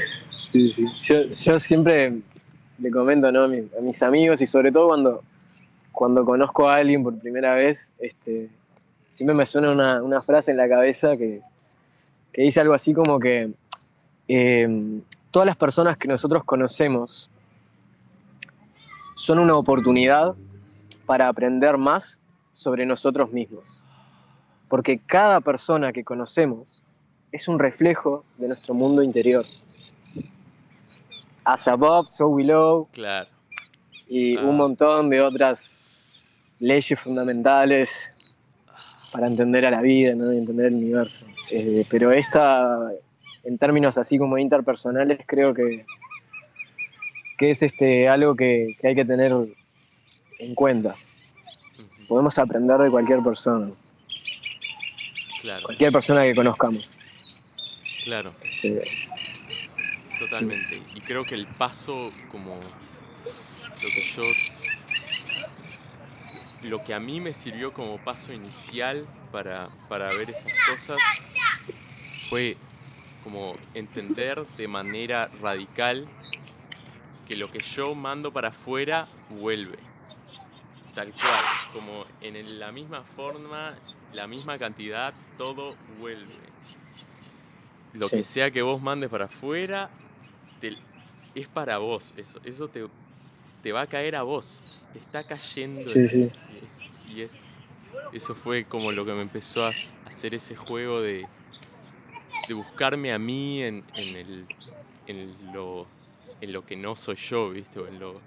Sí, 0.51 0.71
sí. 0.73 0.85
Yo, 1.05 1.23
yo 1.31 1.59
siempre 1.59 2.13
le 2.77 2.91
comento 2.91 3.29
¿no? 3.31 3.43
a, 3.43 3.47
mi- 3.47 3.67
a 3.77 3.81
mis 3.81 4.01
amigos 4.01 4.41
y 4.41 4.45
sobre 4.45 4.71
todo 4.71 4.87
cuando, 4.87 5.23
cuando 5.91 6.23
conozco 6.23 6.69
a 6.69 6.75
alguien 6.75 7.03
por 7.03 7.17
primera 7.19 7.55
vez, 7.55 7.91
este, 7.99 8.49
siempre 9.11 9.33
me 9.35 9.45
suena 9.45 9.71
una, 9.71 10.01
una 10.01 10.21
frase 10.21 10.51
en 10.51 10.57
la 10.57 10.69
cabeza 10.69 11.17
que, 11.17 11.41
que 12.31 12.41
dice 12.41 12.61
algo 12.61 12.73
así 12.73 12.93
como 12.93 13.19
que 13.19 13.51
eh, 14.29 14.99
todas 15.29 15.45
las 15.45 15.57
personas 15.57 15.97
que 15.97 16.07
nosotros 16.07 16.43
conocemos 16.45 17.29
son 19.15 19.39
una 19.39 19.55
oportunidad 19.57 20.35
para 21.05 21.27
aprender 21.27 21.77
más 21.77 22.17
sobre 22.51 22.85
nosotros 22.85 23.31
mismos. 23.31 23.83
Porque 24.67 24.99
cada 24.99 25.41
persona 25.41 25.93
que 25.93 26.03
conocemos 26.03 26.81
es 27.31 27.47
un 27.47 27.59
reflejo 27.59 28.23
de 28.37 28.47
nuestro 28.47 28.73
mundo 28.73 29.03
interior. 29.03 29.45
As 31.43 31.67
above, 31.67 32.07
so 32.09 32.33
below, 32.33 32.87
Claro, 32.91 33.27
y 34.07 34.37
Ah. 34.37 34.41
un 34.43 34.57
montón 34.57 35.09
de 35.09 35.21
otras 35.21 35.71
leyes 36.59 36.99
fundamentales 36.99 37.91
para 39.11 39.27
entender 39.27 39.65
a 39.65 39.71
la 39.71 39.81
vida, 39.81 40.15
¿no? 40.15 40.33
y 40.33 40.37
entender 40.39 40.67
el 40.67 40.75
universo. 40.75 41.25
Eh, 41.51 41.85
pero 41.89 42.11
esta, 42.11 42.91
en 43.43 43.57
términos 43.57 43.97
así 43.97 44.17
como 44.17 44.37
interpersonales, 44.37 45.19
creo 45.27 45.53
que, 45.53 45.85
que 47.37 47.51
es 47.51 47.61
este, 47.61 48.09
algo 48.09 48.35
que, 48.35 48.75
que 48.79 48.87
hay 48.87 48.95
que 48.95 49.05
tener 49.05 49.31
en 50.39 50.55
cuenta. 50.55 50.95
Podemos 52.07 52.37
aprender 52.37 52.77
de 52.77 52.89
cualquier 52.91 53.21
persona, 53.23 53.71
claro, 55.41 55.63
cualquier 55.63 55.91
persona 55.91 56.23
que 56.23 56.35
conozcamos. 56.35 56.91
claro, 58.03 58.33
Eh, 58.63 58.81
totalmente. 60.19 60.81
Y 60.93 61.01
creo 61.01 61.25
que 61.25 61.35
el 61.35 61.47
paso 61.47 62.11
como 62.31 62.59
lo 63.81 63.89
que 63.89 64.03
yo, 64.03 64.23
lo 66.61 66.83
que 66.83 66.93
a 66.93 66.99
mí 66.99 67.19
me 67.19 67.33
sirvió 67.33 67.73
como 67.73 67.97
paso 67.97 68.33
inicial 68.33 69.05
para, 69.31 69.69
para 69.89 70.09
ver 70.09 70.29
esas 70.29 70.53
cosas 70.69 70.97
fue 72.29 72.57
como 73.23 73.55
entender 73.73 74.45
de 74.57 74.67
manera 74.67 75.29
radical 75.41 76.07
que 77.27 77.35
lo 77.35 77.51
que 77.51 77.61
yo 77.61 77.95
mando 77.95 78.31
para 78.31 78.49
afuera 78.49 79.07
vuelve. 79.29 79.79
Tal 80.95 81.11
cual, 81.13 81.43
como 81.73 82.05
en 82.21 82.57
la 82.59 82.71
misma 82.71 83.03
forma, 83.03 83.75
la 84.13 84.27
misma 84.27 84.57
cantidad, 84.57 85.13
todo 85.37 85.75
vuelve. 85.99 86.33
Lo 87.93 88.07
Sí. 88.09 88.17
que 88.17 88.23
sea 88.23 88.49
que 88.51 88.61
vos 88.61 88.81
mandes 88.81 89.09
para 89.09 89.25
afuera, 89.25 89.89
te- 90.61 90.77
es 91.33 91.47
para 91.49 91.77
vos. 91.79 92.13
Eso, 92.17 92.39
eso 92.45 92.67
te, 92.69 92.87
te 93.61 93.71
va 93.73 93.81
a 93.81 93.87
caer 93.87 94.15
a 94.15 94.23
vos. 94.23 94.63
Te 94.93 94.99
está 94.99 95.23
cayendo. 95.25 95.91
Sí, 95.91 95.99
en- 95.99 96.09
sí. 96.09 96.31
Y, 96.61 96.65
es, 96.65 96.93
y 97.09 97.21
es- 97.21 97.57
eso 98.13 98.33
fue 98.35 98.63
como 98.65 98.91
lo 98.93 99.05
que 99.05 99.11
me 99.13 99.21
empezó 99.21 99.65
a 99.65 99.71
hacer 100.05 100.33
ese 100.33 100.55
juego 100.55 101.01
de, 101.01 101.27
de 102.47 102.53
buscarme 102.53 103.11
a 103.11 103.19
mí 103.19 103.61
en, 103.63 103.83
en, 103.95 104.15
el, 104.15 104.45
en, 105.07 105.53
lo, 105.53 105.87
en 106.39 106.53
lo 106.53 106.65
que 106.65 106.75
no 106.77 106.95
soy 106.95 107.15
yo, 107.17 107.49
¿viste? 107.49 107.79
O 107.79 107.87
en 107.87 107.99
lo, 107.99 108.21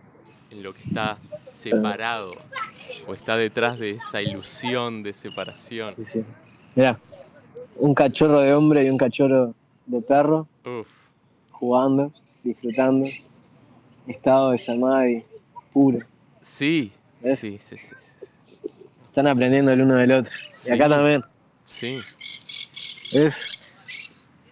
en 0.50 0.62
lo 0.62 0.72
que 0.74 0.82
está 0.82 1.18
separado. 1.50 2.34
O 3.06 3.14
está 3.14 3.36
detrás 3.36 3.78
de 3.78 3.90
esa 3.92 4.22
ilusión 4.22 5.02
de 5.02 5.12
separación. 5.12 5.94
Sí, 5.96 6.04
sí. 6.12 6.24
Mirá, 6.74 6.98
un 7.76 7.94
cachorro 7.94 8.40
de 8.40 8.54
hombre 8.54 8.84
y 8.84 8.90
un 8.90 8.96
cachorro 8.98 9.54
de 9.86 10.00
perro 10.00 10.46
Uf, 10.64 10.86
jugando, 11.50 12.12
disfrutando. 12.42 13.08
Estado 14.06 14.52
de 14.52 14.58
samadhi 14.58 15.24
puro. 15.72 15.98
sí, 16.40 16.92
¿Ves? 17.20 17.38
sí, 17.40 17.58
sí, 17.60 17.76
sí, 17.76 17.94
Están 19.08 19.26
aprendiendo 19.26 19.70
el 19.72 19.82
uno 19.82 19.96
del 19.96 20.12
otro. 20.12 20.32
Sí. 20.52 20.70
Y 20.70 20.74
acá 20.74 20.88
también. 20.88 21.22
sí, 21.64 21.98
Es. 23.12 23.58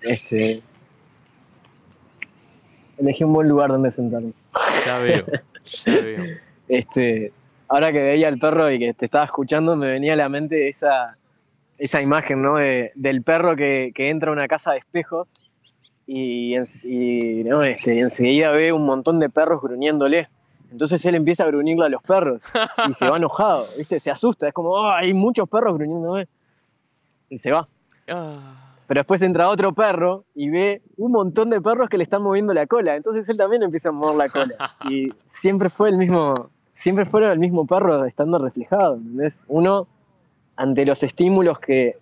Este. 0.02 0.62
Elegí 2.98 3.24
un 3.24 3.32
buen 3.32 3.48
lugar 3.48 3.70
donde 3.70 3.90
sentarme. 3.90 4.32
ya 4.84 4.98
veo. 4.98 5.24
Este. 6.68 7.32
Ahora 7.68 7.90
que 7.92 8.00
veía 8.00 8.28
al 8.28 8.38
perro 8.38 8.70
y 8.70 8.78
que 8.78 8.94
te 8.94 9.06
estaba 9.06 9.24
escuchando, 9.24 9.74
me 9.76 9.88
venía 9.88 10.12
a 10.12 10.16
la 10.16 10.28
mente 10.28 10.68
esa, 10.68 11.16
esa 11.78 12.00
imagen, 12.00 12.40
¿no? 12.42 12.56
De- 12.56 12.92
del 12.94 13.22
perro 13.22 13.56
que, 13.56 13.90
que 13.94 14.08
entra 14.10 14.30
a 14.30 14.32
una 14.32 14.46
casa 14.46 14.72
de 14.72 14.78
espejos 14.78 15.28
y, 16.06 16.54
¿no? 17.44 17.64
este, 17.64 17.96
y 17.96 17.98
enseguida 17.98 18.50
ve 18.52 18.72
un 18.72 18.86
montón 18.86 19.18
de 19.18 19.28
perros 19.28 19.60
gruñéndole. 19.60 20.28
Entonces 20.70 21.04
él 21.06 21.14
empieza 21.16 21.42
a 21.44 21.46
gruñirle 21.48 21.86
a 21.86 21.88
los 21.88 22.02
perros 22.02 22.40
y 22.88 22.92
se 22.92 23.08
va 23.08 23.16
enojado, 23.18 23.66
¿viste? 23.76 23.98
Se 23.98 24.10
asusta, 24.10 24.46
es 24.48 24.54
como, 24.54 24.70
"Oh, 24.70 24.92
hay 24.94 25.12
muchos 25.12 25.48
perros 25.48 25.76
gruñéndome. 25.76 26.28
Y 27.28 27.38
se 27.38 27.50
va. 27.50 27.66
Pero 28.86 29.00
después 29.00 29.20
entra 29.22 29.48
otro 29.48 29.72
perro 29.72 30.24
y 30.34 30.48
ve 30.48 30.80
un 30.96 31.12
montón 31.12 31.50
de 31.50 31.60
perros 31.60 31.88
que 31.88 31.98
le 31.98 32.04
están 32.04 32.22
moviendo 32.22 32.54
la 32.54 32.66
cola. 32.66 32.94
Entonces 32.96 33.28
él 33.28 33.36
también 33.36 33.62
empieza 33.62 33.88
a 33.88 33.92
mover 33.92 34.16
la 34.16 34.28
cola. 34.28 34.54
Y 34.90 35.12
siempre 35.28 35.70
fue 35.70 35.88
el 35.88 35.96
mismo, 35.96 36.50
siempre 36.74 37.04
fueron 37.04 37.32
el 37.32 37.38
mismo 37.38 37.66
perro 37.66 38.04
estando 38.04 38.38
reflejado. 38.38 38.94
¿entendés? 38.94 39.44
Uno, 39.48 39.88
ante 40.56 40.86
los 40.86 41.02
estímulos 41.02 41.58
que 41.58 41.96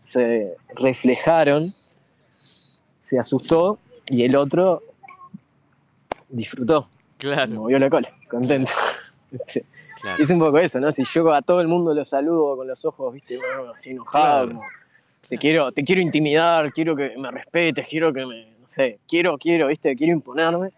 se 0.00 0.54
reflejaron, 0.80 1.72
se 3.02 3.18
asustó 3.18 3.78
y 4.06 4.22
el 4.24 4.36
otro 4.36 4.82
disfrutó, 6.28 6.88
claro, 7.18 7.52
movió 7.52 7.78
la 7.78 7.88
cola, 7.90 8.08
contento. 8.28 8.70
Sí. 9.46 9.62
claro. 10.00 10.16
Y 10.18 10.24
es 10.24 10.30
un 10.30 10.40
poco 10.40 10.58
eso, 10.58 10.80
¿no? 10.80 10.90
Si 10.90 11.04
yo 11.04 11.32
a 11.32 11.40
todo 11.40 11.60
el 11.60 11.68
mundo 11.68 11.94
lo 11.94 12.04
saludo 12.04 12.56
con 12.56 12.66
los 12.66 12.84
ojos, 12.84 13.14
viste, 13.14 13.36
bueno, 13.36 13.72
así 13.72 13.90
enojado, 13.90 14.46
Claro. 14.46 14.58
como, 14.58 14.62
te 15.30 15.38
quiero, 15.38 15.72
te 15.72 15.82
quiero 15.84 16.00
intimidar, 16.02 16.70
quiero 16.72 16.94
que 16.96 17.16
me 17.16 17.30
respetes, 17.30 17.86
quiero 17.88 18.12
que 18.12 18.26
me, 18.26 18.50
no 18.60 18.68
sé, 18.68 18.98
quiero, 19.08 19.38
quiero, 19.38 19.68
viste, 19.68 19.94
quiero 19.96 20.12
imponerme. 20.12 20.70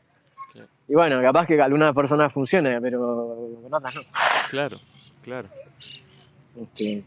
Claro. 0.53 0.68
Y 0.86 0.94
bueno, 0.94 1.20
capaz 1.20 1.46
que 1.46 1.61
algunas 1.61 1.94
personas 1.94 2.32
funcione, 2.32 2.80
pero 2.80 3.59
con 3.64 3.74
otras 3.74 3.94
no. 3.96 4.03
Claro, 4.50 4.76
claro, 5.22 5.48
Este, 6.61 7.03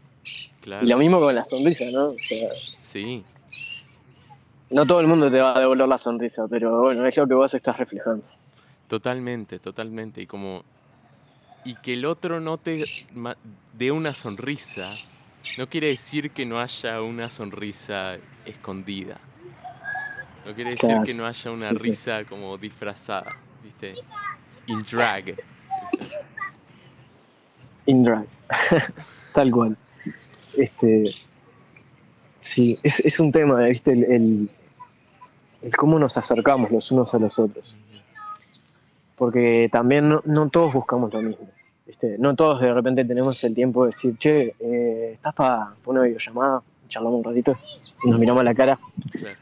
claro. 0.59 0.83
y 0.83 0.89
lo 0.89 0.97
mismo 0.97 1.19
con 1.19 1.33
la 1.35 1.45
sonrisa, 1.45 1.85
¿no? 1.93 2.09
O 2.09 2.15
sea, 2.19 2.49
Sí, 2.79 3.23
no 4.71 4.85
todo 4.87 4.99
el 4.99 5.07
mundo 5.07 5.29
te 5.29 5.39
va 5.39 5.55
a 5.55 5.59
devolver 5.59 5.87
la 5.87 5.97
sonrisa, 5.99 6.47
pero 6.49 6.81
bueno, 6.81 7.05
es 7.05 7.15
lo 7.15 7.27
que 7.27 7.33
vos 7.35 7.53
estás 7.53 7.77
reflejando. 7.77 8.23
totalmente, 8.87 9.59
totalmente. 9.59 10.21
Y 10.21 10.25
como. 10.25 10.63
Y 11.63 11.75
que 11.75 11.93
el 11.93 12.05
otro 12.05 12.39
no 12.39 12.57
te 12.57 12.85
dé 13.73 13.91
una 13.91 14.13
sonrisa 14.13 14.91
no 15.57 15.67
quiere 15.69 15.87
decir 15.87 16.31
que 16.31 16.45
no 16.45 16.59
haya 16.59 17.01
una 17.01 17.29
sonrisa 17.29 18.15
escondida. 18.45 19.17
No 20.45 20.53
quiere 20.53 20.71
decir 20.71 20.89
Claro. 20.89 21.03
que 21.03 21.13
no 21.13 21.25
haya 21.25 21.51
una 21.51 21.69
Sí, 21.69 21.75
sí. 21.75 21.81
risa 21.81 22.23
como 22.25 22.57
disfrazada, 22.57 23.35
¿viste? 23.63 23.95
In 24.67 24.81
drag. 24.83 25.25
¿viste? 25.25 25.43
In 27.87 28.03
drag. 28.03 28.25
Tal 29.33 29.51
cual. 29.51 29.77
Este. 30.57 31.13
Sí, 32.41 32.77
es, 32.83 32.99
es 32.99 33.19
un 33.19 33.31
tema, 33.31 33.59
¿viste? 33.65 33.91
El, 33.91 34.03
el- 34.05 34.49
el 35.61 35.75
cómo 35.75 35.97
nos 35.97 36.15
acercamos 36.15 36.69
los 36.69 36.91
unos 36.91 37.11
a 37.13 37.17
los 37.17 37.39
otros. 37.39 37.75
Porque 39.15 39.67
también 39.71 40.09
no, 40.09 40.21
no 40.25 40.49
todos 40.49 40.73
buscamos 40.73 41.11
lo 41.11 41.21
mismo. 41.23 41.49
¿Viste? 41.85 42.17
No 42.17 42.35
todos 42.35 42.61
de 42.61 42.73
repente 42.73 43.05
tenemos 43.05 43.43
el 43.43 43.53
tiempo 43.55 43.83
de 43.83 43.87
decir, 43.89 44.17
che, 44.17 44.55
eh, 44.59 45.11
¿estás 45.13 45.33
para 45.33 45.73
una 45.85 46.01
videollamada? 46.01 46.61
Charlamos 46.87 47.17
un 47.19 47.23
ratito 47.23 47.57
y 48.03 48.09
nos 48.09 48.19
miramos 48.19 48.41
a 48.41 48.43
la 48.43 48.53
cara. 48.53 48.77
Claro. 49.11 49.35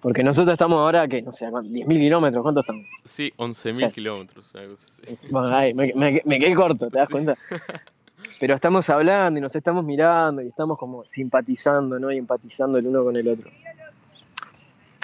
Porque 0.00 0.22
nosotros 0.22 0.52
estamos 0.52 0.78
ahora, 0.78 1.06
que 1.08 1.20
no 1.22 1.32
sé, 1.32 1.46
¿a 1.46 1.50
cuánto? 1.50 1.70
10.000 1.70 1.98
kilómetros, 1.98 2.42
¿cuántos 2.42 2.64
estamos? 2.64 2.86
Sí, 3.04 3.32
11.000 3.36 3.88
Sí. 3.88 3.94
kilómetros, 3.94 4.54
una 4.54 4.66
cosa 4.68 4.88
así. 4.88 5.26
Bueno, 5.30 5.48
ay, 5.56 5.74
me, 5.74 5.92
me- 5.94 6.22
me 6.24 6.38
quedé 6.38 6.54
corto, 6.54 6.88
¿te 6.88 6.98
das 6.98 7.08
Sí. 7.08 7.12
cuenta? 7.12 7.34
Pero 8.40 8.54
estamos 8.54 8.88
hablando 8.90 9.38
y 9.38 9.42
nos 9.42 9.54
estamos 9.56 9.84
mirando 9.84 10.40
y 10.42 10.46
estamos 10.48 10.78
como 10.78 11.04
simpatizando, 11.04 11.98
¿no? 11.98 12.12
Y 12.12 12.18
empatizando 12.18 12.78
el 12.78 12.86
uno 12.86 13.02
con 13.04 13.16
el 13.16 13.26
otro. 13.28 13.50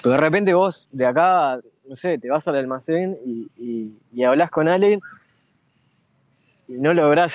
Pero 0.01 0.11
de 0.15 0.21
repente 0.21 0.53
vos, 0.53 0.87
de 0.91 1.05
acá, 1.05 1.59
no 1.87 1.95
sé, 1.95 2.17
te 2.17 2.29
vas 2.29 2.47
al 2.47 2.55
almacén 2.55 3.17
y, 3.25 3.47
y, 3.57 3.97
y 4.13 4.23
hablas 4.23 4.49
con 4.51 4.67
alguien 4.67 5.01
y 6.67 6.73
no 6.79 6.93
lográs 6.93 7.33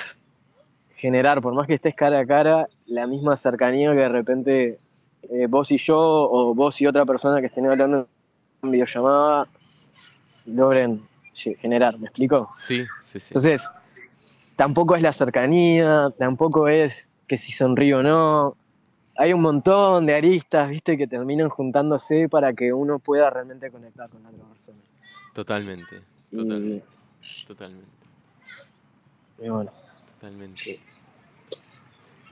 generar, 0.95 1.41
por 1.41 1.53
más 1.53 1.67
que 1.67 1.75
estés 1.75 1.95
cara 1.95 2.19
a 2.19 2.25
cara, 2.25 2.67
la 2.85 3.07
misma 3.07 3.35
cercanía 3.37 3.91
que 3.91 3.97
de 3.99 4.09
repente 4.09 4.79
eh, 5.23 5.47
vos 5.47 5.71
y 5.71 5.77
yo 5.77 5.97
o 5.99 6.53
vos 6.53 6.79
y 6.81 6.87
otra 6.87 7.05
persona 7.05 7.39
que 7.39 7.47
estén 7.47 7.67
hablando 7.67 8.07
en 8.61 8.71
videollamada 8.71 9.47
logren 10.45 11.01
ge- 11.33 11.55
generar, 11.55 11.97
¿me 11.97 12.07
explico? 12.07 12.49
Sí, 12.55 12.85
sí, 13.03 13.19
sí. 13.19 13.33
Entonces, 13.33 13.69
tampoco 14.55 14.95
es 14.95 15.03
la 15.03 15.13
cercanía, 15.13 16.11
tampoco 16.17 16.67
es 16.67 17.09
que 17.27 17.37
si 17.37 17.51
sonrío 17.51 17.99
o 17.99 18.03
no. 18.03 18.57
Hay 19.17 19.33
un 19.33 19.41
montón 19.41 20.05
de 20.05 20.15
aristas, 20.15 20.69
viste, 20.69 20.97
que 20.97 21.05
terminan 21.07 21.49
juntándose 21.49 22.27
para 22.29 22.53
que 22.53 22.73
uno 22.73 22.99
pueda 22.99 23.29
realmente 23.29 23.69
conectar 23.69 24.09
con 24.09 24.23
la 24.23 24.29
otra 24.29 24.43
persona. 24.45 24.77
Totalmente, 25.33 26.01
Y, 26.31 26.37
totalmente, 26.37 26.85
totalmente, 27.45 28.00
y 29.43 29.49
bueno, 29.49 29.71
totalmente. 30.13 30.79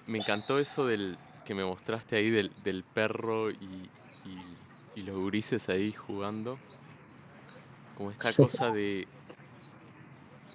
Me 0.07 0.17
encantó 0.19 0.59
eso 0.59 0.85
del 0.85 1.17
que 1.45 1.53
me 1.53 1.63
mostraste 1.65 2.15
ahí 2.15 2.29
del, 2.29 2.51
del 2.63 2.83
perro 2.83 3.49
y, 3.51 3.89
y- 4.25 4.55
y 4.95 5.01
los 5.03 5.17
gurises 5.17 5.69
ahí 5.69 5.91
jugando. 5.91 6.57
Como 7.97 8.11
esta 8.11 8.33
cosa 8.33 8.71
de... 8.71 9.07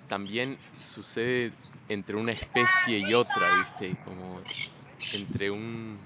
También 0.09 0.59
sucede 0.81 1.53
entre 1.89 2.17
una 2.17 2.33
especie 2.33 2.99
y 2.99 3.15
otra, 3.15 3.59
¿viste? 3.59 3.97
Como 4.05 4.41
entre 5.13 5.51
un... 5.51 5.99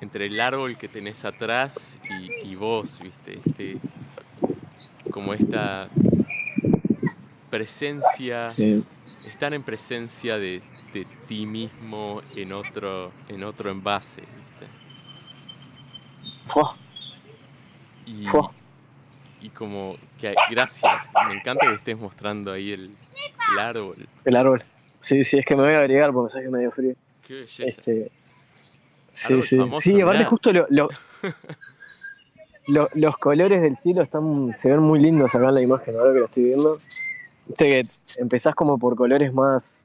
Entre 0.00 0.26
el 0.26 0.38
árbol 0.40 0.76
que 0.76 0.88
tenés 0.88 1.24
atrás 1.24 1.98
y, 2.10 2.50
y 2.50 2.54
vos, 2.54 3.00
¿viste? 3.00 3.38
Este, 3.38 3.78
como 5.10 5.32
esta 5.32 5.88
presencia 7.50 8.50
sí. 8.54 8.84
Estar 9.36 9.52
en 9.52 9.62
presencia 9.62 10.38
de, 10.38 10.62
de 10.94 11.06
ti 11.26 11.44
mismo 11.44 12.22
en 12.34 12.54
otro, 12.54 13.12
en 13.28 13.44
otro 13.44 13.70
envase, 13.70 14.22
¿viste? 14.22 14.66
Y, 18.06 18.26
y 19.42 19.50
como 19.50 19.96
que 20.18 20.34
gracias, 20.50 21.10
me 21.28 21.34
encanta 21.34 21.66
que 21.66 21.74
estés 21.74 21.98
mostrando 21.98 22.50
ahí 22.50 22.72
el, 22.72 22.96
el 23.52 23.58
árbol. 23.58 24.08
el 24.24 24.36
árbol. 24.36 24.64
Sí, 25.00 25.22
sí, 25.22 25.36
es 25.38 25.44
que 25.44 25.54
me 25.54 25.64
voy 25.64 25.72
a 25.72 25.80
agregar 25.80 26.12
porque 26.14 26.32
sabes 26.32 26.46
que 26.46 26.50
me 26.52 26.60
dio 26.60 26.70
frío. 26.70 26.94
Qué 27.26 27.34
belleza. 27.34 27.64
Este, 27.64 28.10
sí, 29.12 29.42
sí. 29.42 29.56
famoso, 29.58 29.80
sí, 29.82 30.00
aparte 30.00 30.24
justo 30.24 30.50
lo- 30.54 30.66
lo- 30.70 30.88
lo- 32.68 32.88
los 32.94 33.16
colores 33.18 33.60
del 33.60 33.76
cielo 33.82 34.00
están, 34.00 34.54
se 34.54 34.70
ven 34.70 34.80
muy 34.80 34.98
lindos 34.98 35.34
acá 35.34 35.48
en 35.50 35.54
la 35.56 35.60
imagen, 35.62 35.94
ahora 35.94 36.14
que 36.14 36.20
lo 36.20 36.24
estoy 36.24 36.44
viendo. 36.44 36.78
Viste 37.46 37.64
que 37.64 38.20
empezás 38.20 38.54
como 38.54 38.78
por 38.78 38.96
colores 38.96 39.32
más, 39.32 39.84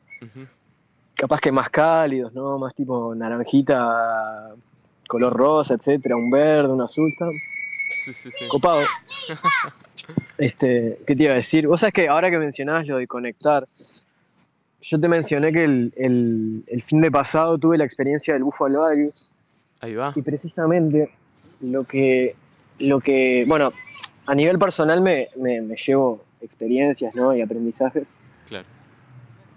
capaz 1.15 1.39
que 1.39 1.51
más 1.51 1.69
cálidos, 1.69 2.33
¿no? 2.33 2.57
Más 2.57 2.73
tipo 2.73 3.13
naranjita, 3.15 4.53
color 5.07 5.33
rosa, 5.33 5.75
etcétera, 5.75 6.15
un 6.15 6.29
verde, 6.31 6.69
un 6.73 6.81
azul, 6.81 7.13
Sí, 7.99 8.13
sí, 8.13 8.31
sí. 8.31 8.45
copado. 8.47 8.81
Este, 10.37 10.97
¿qué 11.05 11.15
te 11.15 11.23
iba 11.23 11.33
a 11.33 11.35
decir? 11.35 11.67
Vos 11.67 11.79
sabés 11.81 11.93
que 11.93 12.07
ahora 12.09 12.31
que 12.31 12.39
mencionabas 12.39 12.87
lo 12.87 12.97
de 12.97 13.05
conectar, 13.05 13.67
yo 14.81 14.99
te 14.99 15.07
mencioné 15.07 15.53
que 15.53 15.63
el, 15.63 15.93
el- 15.95 16.63
el 16.65 16.81
fin 16.83 16.99
de 17.01 17.11
pasado 17.11 17.59
tuve 17.59 17.77
la 17.77 17.85
experiencia 17.85 18.33
del 18.33 18.43
Buffalo 18.43 18.81
Value 18.81 19.11
Ahí 19.81 19.93
va. 19.93 20.13
y 20.15 20.21
precisamente 20.23 21.11
lo 21.59 21.83
que, 21.83 22.35
lo 22.79 22.99
que 22.99 23.45
bueno, 23.47 23.71
a 24.25 24.33
nivel 24.33 24.57
personal 24.57 25.01
me, 25.01 25.27
me- 25.35 25.61
me 25.61 25.75
llevo 25.75 26.23
experiencias 26.41 27.13
¿no? 27.15 27.35
y 27.35 27.41
aprendizajes, 27.41 28.13
Claro. 28.47 28.65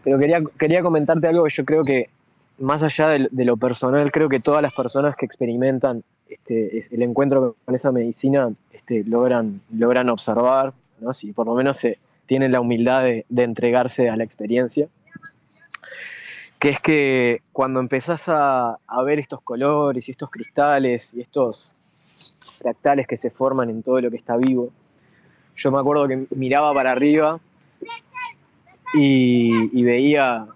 pero 0.03 0.19
quería, 0.19 0.43
quería 0.59 0.83
comentarte 0.83 1.27
algo 1.29 1.45
que 1.45 1.51
yo 1.51 1.65
creo 1.65 1.83
que, 1.83 2.09
más 2.59 2.83
allá 2.83 3.09
de, 3.09 3.29
de 3.31 3.45
lo 3.45 3.57
personal, 3.57 4.13
creo 4.13 4.29
que 4.29 4.39
todas 4.41 4.63
las 4.63 4.73
personas 4.75 5.17
que 5.17 5.27
experimentan 5.27 6.05
este, 6.29 6.79
es- 6.79 6.93
el 6.93 7.03
encuentro 7.03 7.57
con 7.65 7.75
esa 7.75 7.91
medicina 7.93 8.51
este, 8.73 9.05
logran, 9.05 9.61
logran 9.73 10.09
observar, 10.09 10.73
¿no? 11.01 11.13
si 11.15 11.33
por 11.33 11.47
lo 11.47 11.55
menos 11.55 11.77
se 11.79 11.99
tienen 12.27 12.53
la 12.53 12.61
humildad 12.61 13.03
de, 13.03 13.27
de 13.29 13.43
entregarse 13.43 14.09
a 14.09 14.17
la 14.17 14.25
experiencia, 14.25 14.89
que 16.59 16.71
es 16.71 16.81
que 16.81 17.43
cuando 17.53 17.81
empezás 17.81 18.29
a, 18.29 18.79
a 18.87 19.03
ver 19.03 19.19
estos 19.19 19.43
colores 19.43 20.09
y 20.09 20.13
estos 20.13 20.31
cristales 20.31 21.13
y 21.13 21.21
estos 21.21 21.73
fractales 22.59 23.07
que 23.07 23.17
se 23.19 23.29
forman 23.31 23.69
en 23.69 23.83
todo 23.83 24.01
lo 24.01 24.11
que 24.11 24.17
está 24.17 24.37
vivo, 24.39 24.73
yo 25.57 25.71
me 25.71 25.79
acuerdo 25.79 26.09
que 26.09 26.27
miraba 26.37 26.73
para 26.75 26.93
arriba 26.93 27.41
y, 28.95 29.83
veía 29.83 30.47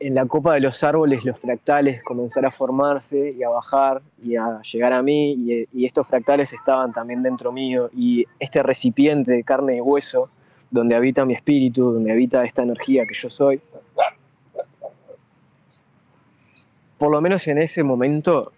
en 0.00 0.14
la 0.14 0.26
copa 0.26 0.54
de 0.54 0.60
los 0.60 0.82
árboles 0.82 1.24
los 1.24 1.38
fractales 1.38 2.02
comenzar 2.02 2.44
a 2.44 2.50
formarse 2.50 3.32
y 3.36 3.42
a 3.42 3.48
bajar 3.48 4.02
y 4.22 4.36
a 4.36 4.60
llegar 4.62 4.92
a 4.92 5.02
mí 5.02 5.32
y, 5.32 5.68
y 5.72 5.86
estos 5.86 6.06
fractales 6.08 6.52
estaban 6.52 6.92
también 6.92 7.22
dentro 7.22 7.52
mío 7.52 7.88
y 7.94 8.24
este 8.40 8.62
recipiente 8.62 9.32
de 9.32 9.44
carne 9.44 9.76
y 9.76 9.80
hueso 9.80 10.28
donde 10.70 10.96
habita 10.96 11.24
mi 11.24 11.34
espíritu, 11.34 11.92
donde 11.92 12.10
habita 12.10 12.44
esta 12.44 12.62
energía 12.62 13.06
que 13.06 13.14
yo 13.14 13.28
soy, 13.28 13.60
por 17.02 17.10
lo 17.10 17.20
menos 17.20 17.48
en 17.48 17.58
ese 17.58 17.82
momento 17.82 18.52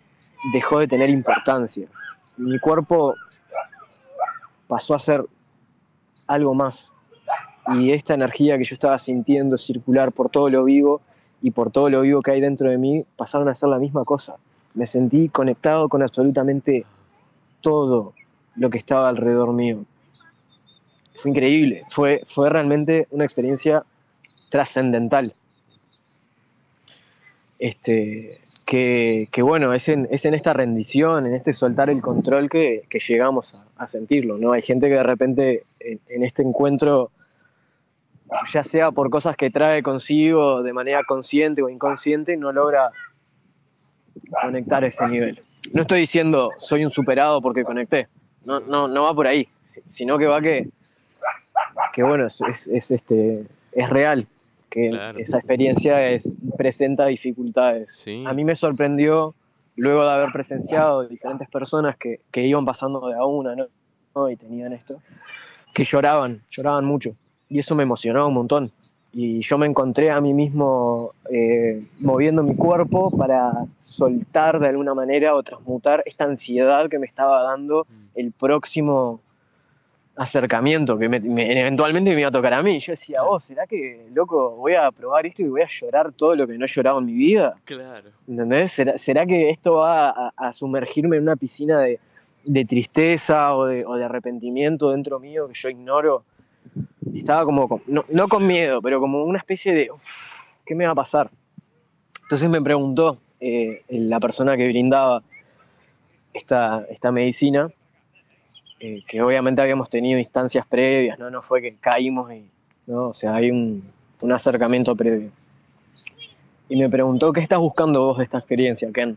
dejó 0.53 0.79
de 0.79 0.87
tener 0.87 1.09
importancia. 1.09 1.89
Mi 2.37 2.59
cuerpo 2.59 3.15
pasó 4.75 4.97
a 4.97 4.99
ser 4.99 5.25
algo 6.27 6.53
más. 6.53 6.91
Y 7.77 7.93
esta 7.93 8.15
energía 8.15 8.59
que 8.59 8.65
yo 8.65 8.75
estaba 8.75 8.99
sintiendo 8.99 9.57
circular 9.57 10.11
por 10.11 10.31
todo 10.31 10.51
lo 10.51 10.65
vivo 10.65 11.01
y 11.41 11.53
por 11.53 11.71
todo 11.71 11.89
lo 11.91 12.01
vivo 12.01 12.23
que 12.23 12.33
hay 12.33 12.41
dentro 12.41 12.69
de 12.69 12.77
mí 12.77 13.07
pasaron 13.15 13.49
a 13.49 13.55
ser 13.55 13.69
la 13.69 13.79
misma 13.79 14.03
cosa. 14.05 14.35
Me 14.75 14.85
sentí 14.87 15.29
conectado 15.29 15.89
con 15.89 16.03
absolutamente 16.03 16.85
todo 17.61 18.15
lo 18.57 18.69
que 18.69 18.79
estaba 18.79 19.09
alrededor 19.09 19.53
mío. 19.53 19.85
Fue 21.23 21.31
increíble, 21.31 21.85
fue, 21.93 22.25
fue 22.27 22.51
realmente 22.51 23.07
una 23.13 23.23
experiencia 23.23 23.85
trascendental. 24.51 25.37
Este, 27.61 28.41
que, 28.65 29.29
bueno, 29.43 29.75
es 29.75 29.89
en, 29.89 30.09
es 30.11 30.25
en 30.25 30.35
esta 30.35 30.53
rendición, 30.53 31.27
en 31.27 31.35
este 31.35 31.53
soltar 31.53 31.91
el 31.91 32.01
control 32.01 32.49
que, 32.49 32.87
llegamos 33.07 33.61
a, 33.77 33.87
sentirlo, 33.87 34.39
¿no? 34.39 34.53
Hay 34.53 34.63
gente 34.63 34.89
que 34.89 34.95
de 34.95 35.03
repente 35.03 35.65
en, 35.81 36.23
este 36.23 36.43
encuentro, 36.43 37.11
ya 38.53 38.65
sea 38.65 38.91
por 38.91 39.11
cosas 39.11 39.37
que 39.37 39.51
trae 39.51 39.83
consigo 39.83 40.63
de 40.63 40.73
manera 40.73 41.03
consciente 41.05 41.63
o 41.63 41.69
inconsciente, 41.69 42.37
no 42.37 42.53
logra 42.53 42.91
conectar 44.43 44.83
ese 44.85 45.07
nivel. 45.09 45.43
No 45.73 45.83
estoy 45.83 46.01
diciendo 46.01 46.51
soy 46.59 46.85
un 46.85 46.91
superado 46.91 47.43
porque 47.43 47.65
conecté, 47.65 48.09
no, 48.45 48.61
no, 48.61 48.89
no 48.89 49.03
va 49.03 49.15
por 49.15 49.27
ahí, 49.27 49.49
si- 49.65 49.83
sino 49.87 50.19
que 50.19 50.27
va 50.27 50.41
que, 50.41 50.69
que 51.93 52.03
bueno, 52.03 52.27
es, 52.27 52.41
es, 52.67 52.91
este, 52.91 53.45
es 53.73 53.91
real, 53.91 54.27
que 54.75 54.89
Claro. 54.89 55.21
esa 55.21 55.39
experiencia 55.39 56.11
es, 56.11 56.37
presenta 56.59 57.07
dificultades. 57.07 57.93
Sí. 57.95 58.25
A 58.27 58.33
mí 58.33 58.43
me 58.45 58.57
sorprendió, 58.57 59.33
luego 59.77 60.03
de 60.03 60.11
haber 60.11 60.33
presenciado 60.33 61.07
diferentes 61.07 61.49
personas 61.49 61.97
que, 61.97 62.19
que 62.33 62.45
iban 62.45 62.65
pasando 62.65 63.07
de 63.07 63.15
a 63.15 63.25
una, 63.25 63.55
¿no? 63.55 63.67
¿no? 64.17 64.29
Y 64.29 64.35
tenían 64.37 64.73
esto, 64.73 65.01
que 65.73 65.85
lloraban, 65.85 66.43
lloraban 66.51 66.85
mucho. 66.85 67.11
Y 67.49 67.61
eso 67.61 67.77
me 67.77 67.85
emocionaba 67.85 68.27
un 68.27 68.35
montón, 68.35 68.73
y 69.13 69.43
yo 69.43 69.59
me 69.59 69.67
encontré 69.67 70.11
a 70.11 70.21
mí 70.21 70.35
mismo 70.35 71.13
eh, 71.31 71.85
moviendo 72.01 72.43
mi 72.43 72.57
cuerpo 72.57 73.17
para 73.17 73.53
soltar 73.79 74.59
de 74.59 74.67
alguna 74.67 74.93
manera 74.95 75.37
o 75.37 75.43
transmutar 75.45 76.03
esta 76.05 76.25
ansiedad 76.25 76.89
que 76.89 76.99
me 76.99 77.07
estaba 77.07 77.45
dando 77.45 77.87
Mm. 77.89 78.19
el 78.19 78.33
próximo 78.33 79.21
acercamiento 80.17 80.97
que 80.99 81.09
me- 81.09 81.21
me- 81.21 81.61
eventualmente 81.61 82.13
me 82.15 82.21
iba 82.21 82.29
a 82.29 82.33
tocar 82.33 82.55
a 82.55 82.63
mí. 82.63 82.79
Yo 82.81 82.93
decía, 82.93 83.17
Claro. 83.17 83.31
oh, 83.33 83.41
¿será 83.41 83.67
que, 83.67 84.07
loco, 84.15 84.51
voy 84.57 84.75
a 84.75 84.91
probar 84.93 85.27
esto 85.27 85.43
y 85.43 85.47
voy 85.49 85.63
a 85.63 85.67
llorar 85.67 86.13
todo 86.13 86.35
lo 86.37 86.47
que 86.47 86.57
no 86.57 86.65
he 86.65 86.69
llorado 86.69 86.99
en 87.01 87.07
mi 87.07 87.15
vida? 87.15 87.57
Claro. 87.65 88.11
¿Entendés? 88.29 88.73
¿Será, 88.73 88.97
será 88.99 89.27
que 89.27 89.51
esto 89.51 89.75
va 89.77 90.11
a, 90.11 90.33
a 90.37 90.53
sumergirme 90.53 91.17
en 91.17 91.25
una 91.25 91.37
piscina 91.37 91.81
de, 91.81 91.99
de 92.45 92.65
tristeza 92.65 93.57
o 93.57 93.67
de, 93.67 93.85
o 93.85 93.95
de 93.97 94.05
arrepentimiento 94.05 94.91
dentro 94.93 95.19
mío 95.19 95.49
que 95.49 95.55
yo 95.55 95.69
ignoro? 95.69 96.25
Y 97.13 97.21
estaba 97.21 97.45
como, 97.45 97.69
con- 97.69 97.83
no, 97.87 98.05
no 98.09 98.29
con 98.29 98.47
miedo, 98.47 98.81
pero 98.81 99.01
como 99.01 99.25
una 99.25 99.39
especie 99.39 99.75
de, 99.75 99.91
"Uf, 99.91 100.55
¿qué 100.65 100.75
me 100.75 100.87
va 100.87 100.93
a 100.93 100.95
pasar? 100.95 101.31
Entonces 102.23 102.49
me 102.49 102.63
preguntó 102.63 103.19
eh, 103.41 103.83
la 103.89 104.19
persona 104.21 104.57
que 104.57 104.67
brindaba 104.69 105.23
esta, 106.33 106.85
esta 106.89 107.13
medicina, 107.13 107.69
eh, 108.81 109.03
que 109.07 109.23
obviamente 109.23 109.63
habíamos 109.63 109.89
tenido 109.89 110.19
instancias 110.19 110.67
previas, 110.67 111.19
¿no? 111.19 111.31
No 111.31 111.43
fue 111.43 111.63
que 111.63 111.77
caímos 111.77 112.33
y, 112.33 112.45
¿no? 112.87 113.09
O 113.09 113.15
sea, 113.15 113.35
hay 113.35 113.51
un, 113.51 113.83
un 114.21 114.33
acercamiento 114.33 114.95
previo. 114.97 115.31
Y 116.69 116.77
me 116.77 116.89
preguntó, 116.89 117.33
¿qué 117.33 117.41
estás 117.41 117.59
buscando 117.59 118.07
vos 118.07 118.19
de 118.19 118.25
esta 118.25 118.39
experiencia, 118.39 118.91
Ken? 118.93 119.17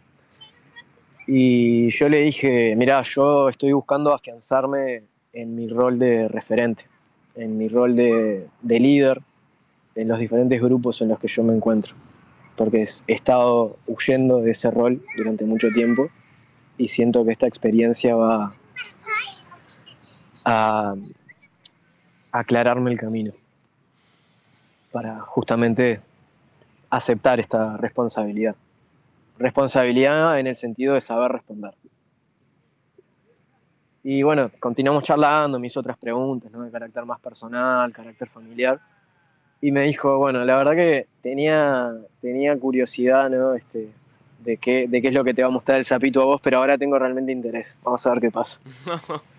Y 1.25 1.89
yo 1.91 2.07
le 2.07 2.19
dije, 2.19 2.75
mirá, 2.75 3.01
yo 3.03 3.49
estoy 3.49 3.73
buscando 3.73 4.13
afianzarme 4.13 5.03
en 5.33 5.55
mi 5.55 5.67
rol 5.67 5.99
de 5.99 6.27
referente, 6.27 6.85
en 7.35 7.57
mi 7.57 7.67
rol 7.67 7.95
de, 7.95 8.47
de 8.61 8.79
líder 8.79 9.21
en 9.95 10.07
los 10.07 10.19
diferentes 10.19 10.61
grupos 10.61 11.01
en 11.01 11.09
los 11.09 11.19
que 11.19 11.27
yo 11.27 11.43
me 11.43 11.53
encuentro. 11.53 11.95
Porque 12.55 12.87
he 13.07 13.13
estado 13.13 13.77
huyendo 13.87 14.41
de 14.41 14.51
ese 14.51 14.71
rol 14.71 15.01
durante 15.17 15.45
mucho 15.45 15.69
tiempo 15.69 16.09
y 16.77 16.87
siento 16.87 17.25
que 17.25 17.31
esta 17.31 17.47
experiencia 17.47 18.15
va 18.15 18.51
a, 20.47 20.95
aclararme 22.31 22.91
el 22.91 22.99
camino 22.99 23.31
para 24.91 25.19
justamente 25.21 25.99
aceptar 26.89 27.39
esta 27.39 27.77
responsabilidad. 27.77 28.55
Responsabilidad 29.37 30.39
en 30.39 30.47
el 30.47 30.55
sentido 30.55 30.93
de 30.93 31.01
saber 31.01 31.31
responder. 31.31 31.73
Y 34.03 34.23
bueno, 34.23 34.49
continuamos 34.59 35.03
charlando, 35.03 35.59
me 35.59 35.67
hizo 35.67 35.81
otras 35.81 35.97
preguntas. 35.97 36.51
De 36.51 36.71
carácter 36.71 37.05
más 37.05 37.19
personal, 37.19 37.91
carácter 37.91 38.29
familiar. 38.29 38.79
Y 39.59 39.71
me 39.71 39.81
dijo, 39.81 40.17
bueno, 40.17 40.45
la 40.45 40.57
verdad 40.57 40.73
que 40.73 41.07
tenía, 41.21 41.91
tenía 42.21 42.57
curiosidad, 42.57 43.29
¿no? 43.29 43.53
Este, 43.53 43.89
de, 44.39 44.57
qué, 44.57 44.87
de 44.87 45.01
qué 45.01 45.07
es 45.07 45.13
lo 45.13 45.23
que 45.23 45.33
te 45.33 45.41
va 45.41 45.49
a 45.49 45.51
mostrar 45.51 45.79
el 45.79 45.85
sapito 45.85 46.21
a 46.21 46.25
vos, 46.25 46.41
pero 46.41 46.59
ahora 46.59 46.77
tengo 46.77 46.97
realmente 46.97 47.31
interés. 47.31 47.77
Vamos 47.83 48.05
a 48.05 48.11
ver 48.11 48.21
qué 48.21 48.31
pasa. 48.31 48.59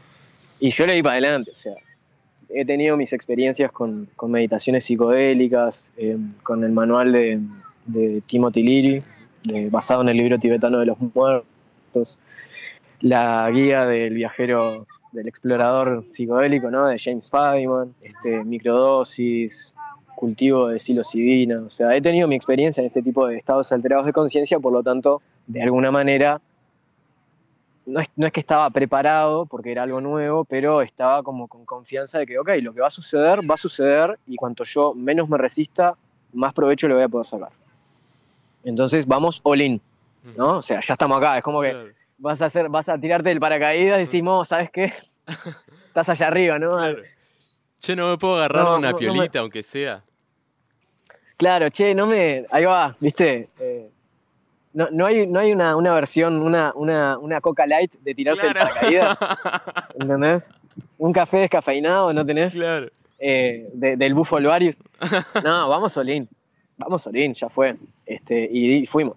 Y 0.61 0.71
yo 0.71 0.87
le 0.87 0.95
di 0.95 1.03
para 1.03 1.15
adelante, 1.15 1.53
o 1.53 1.57
sea, 1.57 1.75
he 2.51 2.65
tenido 2.65 2.97
mis 2.97 3.13
experiencias 3.13 3.71
con, 3.73 4.09
con 4.17 4.31
meditaciones 4.31 4.85
psicodélicas, 4.85 5.91
eh, 5.97 6.17
con 6.43 6.65
el 6.65 6.73
manual 6.73 7.13
de, 7.13 7.41
de 7.87 8.23
Timothy 8.27 8.63
Leary, 8.63 9.03
de- 9.45 9.71
basado 9.71 10.03
en 10.03 10.09
el 10.09 10.17
libro 10.17 10.39
tibetano 10.39 10.79
de 10.79 10.87
los 10.87 10.97
muertos, 11.15 12.19
la 13.01 13.49
guía 13.51 13.87
del 13.87 14.15
viajero, 14.15 14.87
del 15.13 15.29
explorador 15.29 16.05
psicodélico, 16.07 16.71
¿no? 16.71 16.87
De 16.87 16.99
James 16.99 17.31
Feynman, 17.31 17.95
este, 18.03 18.43
microdosis, 18.45 19.73
cultivo 20.17 20.67
de 20.69 20.81
psilocibina, 20.81 21.61
o 21.61 21.71
sea, 21.71 21.95
he 21.95 22.01
tenido 22.01 22.27
mi 22.27 22.35
experiencia 22.35 22.81
en 22.81 22.89
este 22.89 23.03
tipo 23.03 23.29
de 23.29 23.37
estados 23.37 23.71
alterados 23.71 24.05
de 24.05 24.13
conciencia, 24.13 24.59
por 24.59 24.73
lo 24.73 24.83
tanto, 24.83 25.23
de 25.47 25.63
alguna 25.63 25.93
manera, 25.93 26.41
no 27.89 28.01
es, 28.01 28.09
no 28.17 28.27
es 28.27 28.33
que 28.33 28.41
estaba 28.41 28.69
preparado 28.71 29.47
porque 29.47 29.73
era 29.73 29.83
algo 29.83 30.01
nuevo, 30.01 30.45
pero 30.45 30.83
estaba 30.83 31.23
como 31.23 31.49
con 31.49 31.65
confianza 31.65 32.19
de 32.19 32.27
que, 32.27 32.39
ok, 32.39 32.51
lo 32.63 32.73
que 32.75 32.81
va 32.81 32.89
a 32.89 32.91
suceder, 32.91 33.41
va 33.49 33.55
a 33.55 33.59
suceder 33.59 34.19
y 34.27 34.37
cuanto 34.37 34.65
yo 34.65 34.95
menos 34.95 35.29
me 35.29 35.39
resista, 35.39 35.97
más 36.33 36.53
provecho 36.53 36.87
le 36.89 36.95
voy 36.95 37.03
a 37.05 37.09
poder 37.09 37.27
sacar. 37.27 37.51
Entonces 38.65 39.07
vamos 39.07 39.41
all 39.43 39.61
in, 39.61 39.81
¿no? 40.37 40.59
O 40.59 40.63
sea, 40.63 40.81
ya 40.81 40.93
estamos 40.95 41.19
acá, 41.19 41.39
es 41.39 41.43
como 41.45 41.63
que 41.63 41.93
vas 42.19 42.41
a 42.43 42.47
hacer, 42.47 42.69
vas 42.69 42.89
a 42.89 42.99
tirarte 42.99 43.29
del 43.31 43.41
paracaídas 43.41 43.99
y 43.99 44.01
decimos, 44.01 44.49
¿sabes 44.49 44.71
qué? 44.71 44.93
Estás 45.89 46.09
allá 46.11 46.27
arriba, 46.27 46.59
¿no? 46.59 46.77
claro. 46.77 47.03
Che, 47.81 47.95
no 47.95 48.09
me 48.11 48.19
puedo 48.19 48.37
agarrar 48.37 48.65
No, 48.65 48.77
una 48.79 48.91
no, 48.91 48.93
no 48.93 48.99
me- 48.99 48.99
piolita, 49.13 49.39
aunque 49.39 49.63
sea. 49.63 50.03
Claro, 51.37 51.71
che, 51.71 51.95
no 51.95 52.07
me. 52.09 52.45
Ahí 52.51 52.65
va, 52.65 52.97
viste. 52.99 53.49
Eh, 53.61 53.89
no, 54.75 54.89
no 54.91 55.07
hay, 55.07 55.27
no 55.27 55.41
hay 55.41 55.53
una, 55.53 55.77
una 55.77 55.93
versión, 55.95 56.37
una, 56.43 56.73
una, 56.75 57.19
una 57.19 57.41
Coca 57.41 57.67
Light 57.67 57.95
de 58.01 58.15
tirarse 58.15 58.43
Claro. 58.43 58.61
paracaídas, 58.61 59.19
¿entendés? 60.01 60.51
Un 60.99 61.13
café 61.13 61.39
descafeinado, 61.39 62.13
¿no 62.13 62.25
tenés? 62.25 62.53
claro. 62.53 62.89
Eh, 63.21 63.69
de- 63.73 63.97
del 63.97 64.15
Bufo 64.15 64.37
Alvarius. 64.37 64.77
No, 65.45 65.69
vamos 65.69 65.93
Solín. 65.93 66.29
Vamos 66.77 67.03
Solín, 67.03 67.35
ya 67.35 67.49
fue. 67.49 67.77
Este, 68.07 68.49
y, 68.51 68.75
y 68.77 68.87
fuimos. 68.87 69.17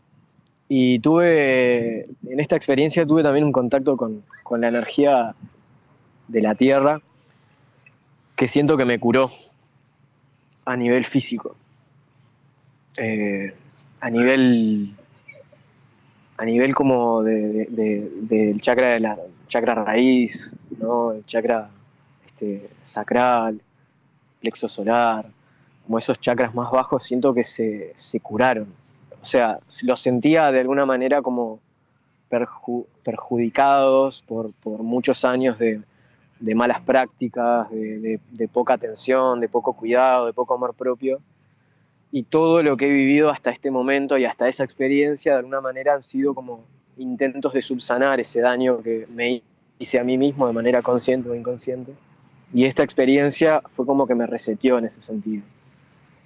Y 0.67 0.99
tuve, 0.99 2.05
en 2.27 2.39
esta 2.39 2.55
experiencia 2.55 3.05
tuve 3.05 3.21
también 3.23 3.45
un 3.45 3.51
contacto 3.51 3.97
con, 3.97 4.23
con 4.43 4.61
la 4.61 4.69
energía 4.69 5.35
de 6.29 6.41
la 6.41 6.55
Tierra 6.55 6.99
que 8.35 8.47
siento 8.47 8.77
que 8.77 8.85
me 8.85 8.97
curó 8.99 9.29
a 10.65 10.75
nivel 10.75 11.05
físico. 11.05 11.55
Eh, 12.97 13.53
a 13.99 14.09
nivel 14.09 14.93
a 16.41 16.45
nivel 16.45 16.73
como 16.73 17.21
de, 17.21 17.47
de- 17.47 17.67
de- 17.69 18.09
del 18.35 18.61
chakra 18.61 18.87
de 18.89 18.99
la 18.99 19.17
chakra 19.47 19.75
raíz, 19.75 20.53
¿no? 20.79 21.11
El 21.11 21.23
chakra 21.25 21.69
este, 22.25 22.67
sacral, 22.83 23.61
plexo 24.39 24.67
solar, 24.67 25.25
como 25.85 25.99
esos 25.99 26.19
chakras 26.19 26.55
más 26.55 26.71
bajos, 26.71 27.03
siento 27.03 27.31
que 27.33 27.43
se, 27.43 27.93
se 27.95 28.19
curaron. 28.19 28.67
O 29.21 29.25
sea, 29.25 29.59
los 29.83 30.01
sentía 30.01 30.51
de 30.51 30.61
alguna 30.61 30.83
manera 30.85 31.21
como 31.21 31.59
perju- 32.31 32.87
perjudicados 33.03 34.23
por, 34.27 34.51
por 34.63 34.81
muchos 34.81 35.23
años 35.25 35.59
de, 35.59 35.79
de 36.39 36.55
malas 36.55 36.81
prácticas, 36.81 37.69
de- 37.69 38.19
de 38.31 38.47
poca 38.47 38.73
atención, 38.73 39.39
de 39.39 39.47
poco 39.47 39.73
cuidado, 39.73 40.25
de 40.25 40.33
poco 40.33 40.55
amor 40.55 40.73
propio. 40.73 41.19
Y 42.11 42.23
todo 42.23 42.61
lo 42.61 42.75
que 42.77 42.87
he 42.87 42.91
vivido 42.91 43.29
hasta 43.29 43.51
este 43.51 43.71
momento 43.71 44.17
y 44.17 44.25
hasta 44.25 44.47
esa 44.47 44.63
experiencia, 44.63 45.33
de 45.33 45.39
alguna 45.39 45.61
manera, 45.61 45.93
han 45.93 46.03
sido 46.03 46.33
como 46.33 46.65
intentos 46.97 47.53
de 47.53 47.61
subsanar 47.61 48.19
ese 48.19 48.41
daño 48.41 48.81
que 48.81 49.07
me 49.13 49.41
hice 49.79 49.97
a 49.99 50.03
mí 50.03 50.17
mismo 50.17 50.45
de 50.47 50.53
manera 50.53 50.81
consciente 50.81 51.29
o 51.29 51.35
inconsciente. 51.35 51.93
Y 52.53 52.65
esta 52.65 52.83
experiencia 52.83 53.61
fue 53.75 53.85
como 53.85 54.05
que 54.05 54.13
me 54.15 54.27
reseteó 54.27 54.77
en 54.77 54.85
ese 54.85 55.01
sentido. 55.01 55.43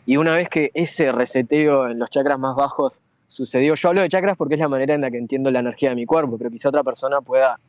Y 0.07 0.17
una 0.17 0.35
vez 0.35 0.49
que 0.49 0.71
ese 0.73 1.11
reseteo 1.11 1.87
en 1.87 1.99
los 1.99 2.09
chakras 2.09 2.39
más 2.39 2.55
bajos 2.55 3.01
sucedió, 3.27 3.75
yo 3.75 3.89
hablo 3.89 4.01
de 4.01 4.09
chakras 4.09 4.37
porque 4.37 4.55
es 4.55 4.59
la 4.59 4.67
manera 4.67 4.95
en 4.95 5.01
la 5.01 5.11
que 5.11 5.17
entiendo 5.17 5.51
la 5.51 5.59
energía 5.59 5.89
de 5.89 5.95
mi 5.95 6.05
cuerpo, 6.05 6.37
pero 6.37 6.49
quizá 6.49 6.69
otra 6.69 6.83
persona 6.83 7.21
pueda 7.21 7.59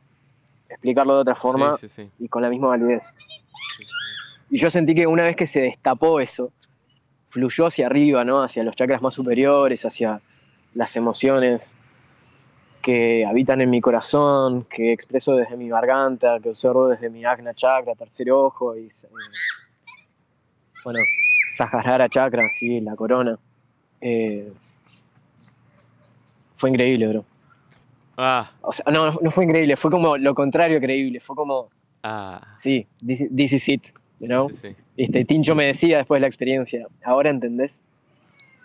explicarlo 0.69 1.15
de 1.15 1.21
otra 1.21 1.35
forma 1.35 1.73
Sí, 1.77 1.87
sí, 1.87 2.03
sí. 2.03 2.09
y 2.19 2.27
con 2.27 2.41
la 2.41 2.49
misma 2.49 2.69
validez. 2.69 3.13
Y 4.49 4.59
yo 4.59 4.71
sentí 4.71 4.95
que 4.95 5.07
una 5.07 5.23
vez 5.23 5.35
que 5.35 5.45
se 5.45 5.61
destapó 5.61 6.19
eso, 6.19 6.51
fluyó 7.29 7.67
hacia 7.67 7.85
arriba, 7.87 8.23
¿no? 8.23 8.41
Hacia 8.43 8.63
los 8.63 8.75
chakras 8.75 9.01
más 9.01 9.13
superiores, 9.13 9.85
hacia 9.85 10.21
las 10.73 10.95
emociones 10.95 11.73
que 12.81 13.25
habitan 13.25 13.59
en 13.61 13.69
mi 13.69 13.81
corazón, 13.81 14.63
que 14.69 14.93
expreso 14.93 15.35
desde 15.35 15.57
mi 15.57 15.67
garganta, 15.67 16.39
que 16.39 16.49
observo 16.49 16.87
desde 16.87 17.09
mi 17.09 17.25
Agna 17.25 17.53
chakra, 17.53 17.95
tercer 17.95 18.31
ojo, 18.31 18.77
y 18.77 18.87
eh, 18.87 19.07
bueno, 20.85 20.99
Sahasrara 21.57 22.07
chakra, 22.07 22.47
sí, 22.49 22.79
la 22.79 22.95
corona. 22.95 23.37
Eh, 23.99 24.53
fue 26.55 26.69
increíble, 26.69 27.07
bro. 27.07 27.25
Ah, 28.17 28.51
O 28.61 28.71
sea, 28.71 28.85
no, 28.91 29.11
no 29.21 29.31
fue 29.31 29.43
increíble, 29.43 29.75
fue 29.75 29.91
como 29.91 30.17
lo 30.17 30.33
contrario 30.33 30.79
creíble, 30.79 31.19
fue 31.19 31.35
como, 31.35 31.69
ah. 32.03 32.41
sí, 32.59 32.87
this, 33.05 33.21
is- 33.21 33.35
this 33.35 33.53
is 33.53 33.69
it, 33.69 33.87
you 34.19 34.27
know? 34.27 34.49
Sí, 34.49 34.55
sí, 34.55 34.67
sí. 34.69 34.75
Este, 34.97 35.25
Tincho 35.25 35.55
me 35.55 35.65
decía 35.65 35.97
después 35.97 36.17
de 36.17 36.21
la 36.21 36.27
experiencia, 36.27 36.87
ahora 37.03 37.29
entendés, 37.29 37.83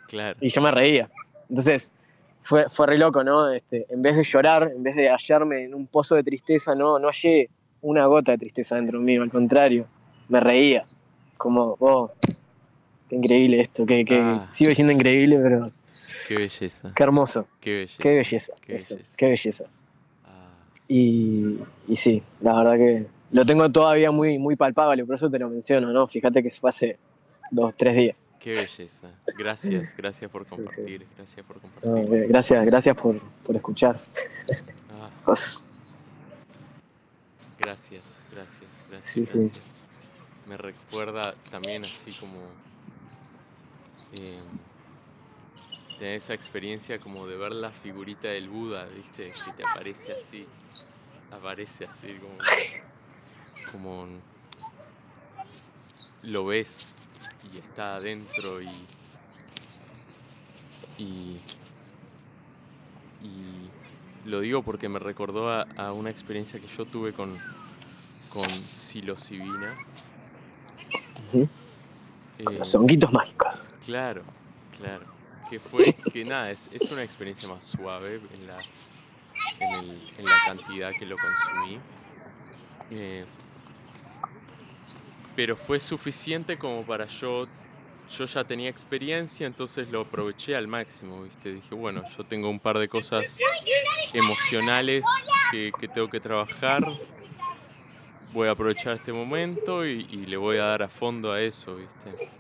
Claro. 0.09 0.37
y 0.41 0.49
yo 0.49 0.61
me 0.61 0.71
reía. 0.71 1.09
Entonces, 1.49 1.91
fue, 2.45 2.69
fue 2.71 2.87
re 2.87 2.99
loco, 2.99 3.23
¿no? 3.25 3.51
Este, 3.53 3.87
en 3.91 4.03
vez 4.03 4.17
de 4.17 4.25
llorar, 4.25 4.71
en 4.75 4.83
vez 4.83 4.97
de 4.97 5.09
hallarme 5.11 5.65
en 5.65 5.75
un 5.75 5.87
pozo 5.87 6.15
de 6.15 6.23
tristeza, 6.23 6.75
no, 6.75 6.99
no 6.99 7.09
hallé 7.09 7.49
una 7.83 8.07
gota 8.07 8.33
de 8.33 8.39
tristeza 8.39 8.77
dentro 8.77 9.01
mío, 9.01 9.23
al 9.23 9.31
contrario, 9.31 9.87
me 10.29 10.41
reía. 10.41 10.85
Como, 11.37 11.77
oh, 11.81 12.11
qué 13.09 13.17
increíble 13.17 13.61
esto, 13.61 13.85
que, 13.85 14.05
que 14.05 14.19
Ah. 14.21 14.49
sigue 14.53 14.75
siendo 14.75 14.93
increíble, 14.93 15.39
pero 15.43 15.71
Qué 16.29 16.37
belleza. 16.37 16.93
qué 16.95 17.03
hermoso, 17.03 17.47
Qué 17.61 17.71
belleza. 17.75 18.03
qué 18.03 18.17
belleza, 18.17 18.53
Qué 18.65 18.77
eso, 18.77 18.95
belleza. 18.95 19.15
qué 19.17 19.27
belleza. 19.27 19.65
Ah, 20.25 20.49
Y, 20.89 21.59
y 21.89 21.97
sí, 21.97 22.23
la 22.41 22.55
verdad 22.55 22.77
que 22.77 23.07
lo 23.33 23.47
tengo 23.47 23.71
todavía 23.71 24.11
muy, 24.11 24.39
muy 24.39 24.57
palpable, 24.57 25.05
por 25.05 25.17
eso 25.17 25.31
te 25.31 25.39
lo 25.39 25.49
menciono, 25.49 25.93
¿no? 25.93 26.07
Fíjate 26.07 26.43
que 26.43 26.51
fue 26.51 26.71
hace 26.71 26.99
dos, 27.51 27.75
tres 27.77 27.97
días. 27.97 28.17
Qué 28.39 28.55
belleza. 28.55 29.09
Gracias, 29.39 29.97
gracias 29.97 30.31
por 30.31 30.47
compartir. 30.47 31.07
Gracias 31.17 31.47
por 31.47 31.61
compartir. 31.61 32.29
Gracias, 32.29 32.67
gracias 32.67 32.97
por, 32.97 33.21
por 33.21 33.57
escuchar. 33.57 33.97
Ah, 34.91 35.09
Cosas. 35.25 35.65
gracias, 37.59 38.19
gracias, 38.33 38.85
gracias. 38.91 39.15
Sí, 39.15 39.27
sí. 39.27 39.39
gracias. 39.39 39.65
Me 40.49 40.57
recuerda 40.57 41.35
también 41.51 41.85
así 41.85 42.13
como 42.21 42.39
eh, 44.21 44.43
tener 45.99 46.17
esa 46.17 46.35
experiencia 46.35 46.99
como 46.99 47.29
de 47.29 47.37
ver 47.37 47.53
la 47.53 47.71
figurita 47.71 48.29
del 48.29 48.49
Buda, 48.49 48.87
¿viste? 48.87 49.33
Que 49.45 49.53
te 49.53 49.65
aparece 49.65 50.13
así, 50.13 50.47
aparece 51.31 51.87
así 51.87 52.09
como, 52.15 52.35
como 53.73 54.07
lo 56.23 56.45
ves 56.47 56.95
y 57.53 57.59
está 57.59 57.97
adentro 57.97 58.63
y 58.63 58.69
y 60.99 61.41
y 63.25 63.71
lo 64.29 64.41
digo 64.41 64.63
porque 64.63 64.89
me 64.89 64.99
recordó 64.99 65.51
a, 65.51 65.63
a 65.77 65.93
una 65.93 66.11
experiencia 66.11 66.61
que 66.61 66.69
yo 66.69 66.85
tuve 66.85 67.13
con 67.13 67.35
con 68.31 68.45
psilocibina. 68.49 69.75
Eh, 72.39 72.45
Los 72.59 72.75
honguitos 72.75 73.13
mágicos. 73.13 73.79
Claro, 73.85 74.23
claro. 74.79 75.05
Que 75.51 75.61
fue, 75.61 75.93
que 76.13 76.25
nada, 76.25 76.51
es, 76.51 76.71
es 76.73 76.91
una 76.91 77.03
experiencia 77.03 77.47
más 77.49 77.63
suave 77.65 78.21
en 78.33 78.47
la, 78.47 78.59
en, 79.61 79.71
el- 79.75 80.11
en 80.19 80.25
la 80.25 80.37
cantidad 80.47 80.93
que 80.99 81.05
lo 81.05 81.17
consumí. 81.19 81.79
Eh, 82.91 83.27
pero 85.35 85.57
fue 85.57 85.81
suficiente 85.81 86.59
como 86.59 86.85
para 86.85 87.07
yo, 87.07 87.47
yo 88.17 88.25
ya 88.25 88.45
tenía 88.45 88.69
experiencia, 88.69 89.47
entonces 89.47 89.89
lo 89.91 90.03
aproveché 90.03 90.55
al 90.57 90.69
máximo, 90.69 91.23
¿viste? 91.23 91.55
Dije, 91.55 91.75
bueno, 91.75 92.03
yo 92.17 92.25
tengo 92.25 92.51
un 92.51 92.61
par 92.61 92.79
de 92.79 92.89
cosas 92.89 93.39
emocionales 94.13 95.05
que, 95.51 95.73
que 95.79 95.89
tengo 95.89 96.09
que 96.09 96.21
trabajar, 96.21 96.87
voy 98.33 98.49
a 98.49 98.53
aprovechar 98.53 98.97
este 98.97 99.13
momento 99.13 99.87
y, 99.87 100.07
y 100.11 100.27
le 100.27 100.37
voy 100.37 100.59
a 100.59 100.65
dar 100.65 100.83
a 100.83 100.89
fondo 100.89 101.33
a 101.33 101.41
eso, 101.41 101.77
¿viste? 101.77 102.31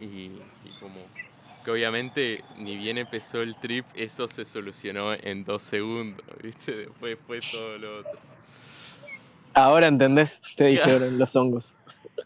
Y, 0.00 0.06
y 0.64 0.78
como 0.80 0.96
que 1.64 1.70
obviamente 1.70 2.44
ni 2.58 2.76
bien 2.76 2.98
empezó 2.98 3.40
el 3.40 3.56
trip, 3.56 3.86
eso 3.94 4.28
se 4.28 4.44
solucionó 4.44 5.14
en 5.14 5.44
dos 5.44 5.62
segundos, 5.62 6.24
¿viste? 6.42 6.76
Después 6.76 7.16
fue 7.26 7.40
todo 7.40 7.78
lo 7.78 8.00
otro. 8.00 8.18
Ahora 9.54 9.86
entendés, 9.86 10.38
te 10.56 10.64
dijeron 10.64 11.18
los 11.18 11.34
hongos. 11.36 11.74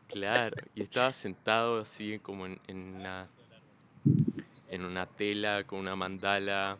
Claro, 0.09 0.57
y 0.75 0.83
estaba 0.83 1.13
sentado 1.13 1.79
así 1.81 2.19
como 2.19 2.47
en, 2.47 2.61
en 2.67 2.95
una 2.97 3.29
en 4.69 4.85
una 4.85 5.07
tela 5.07 5.65
con 5.65 5.81
una 5.81 5.97
mandala. 5.97 6.79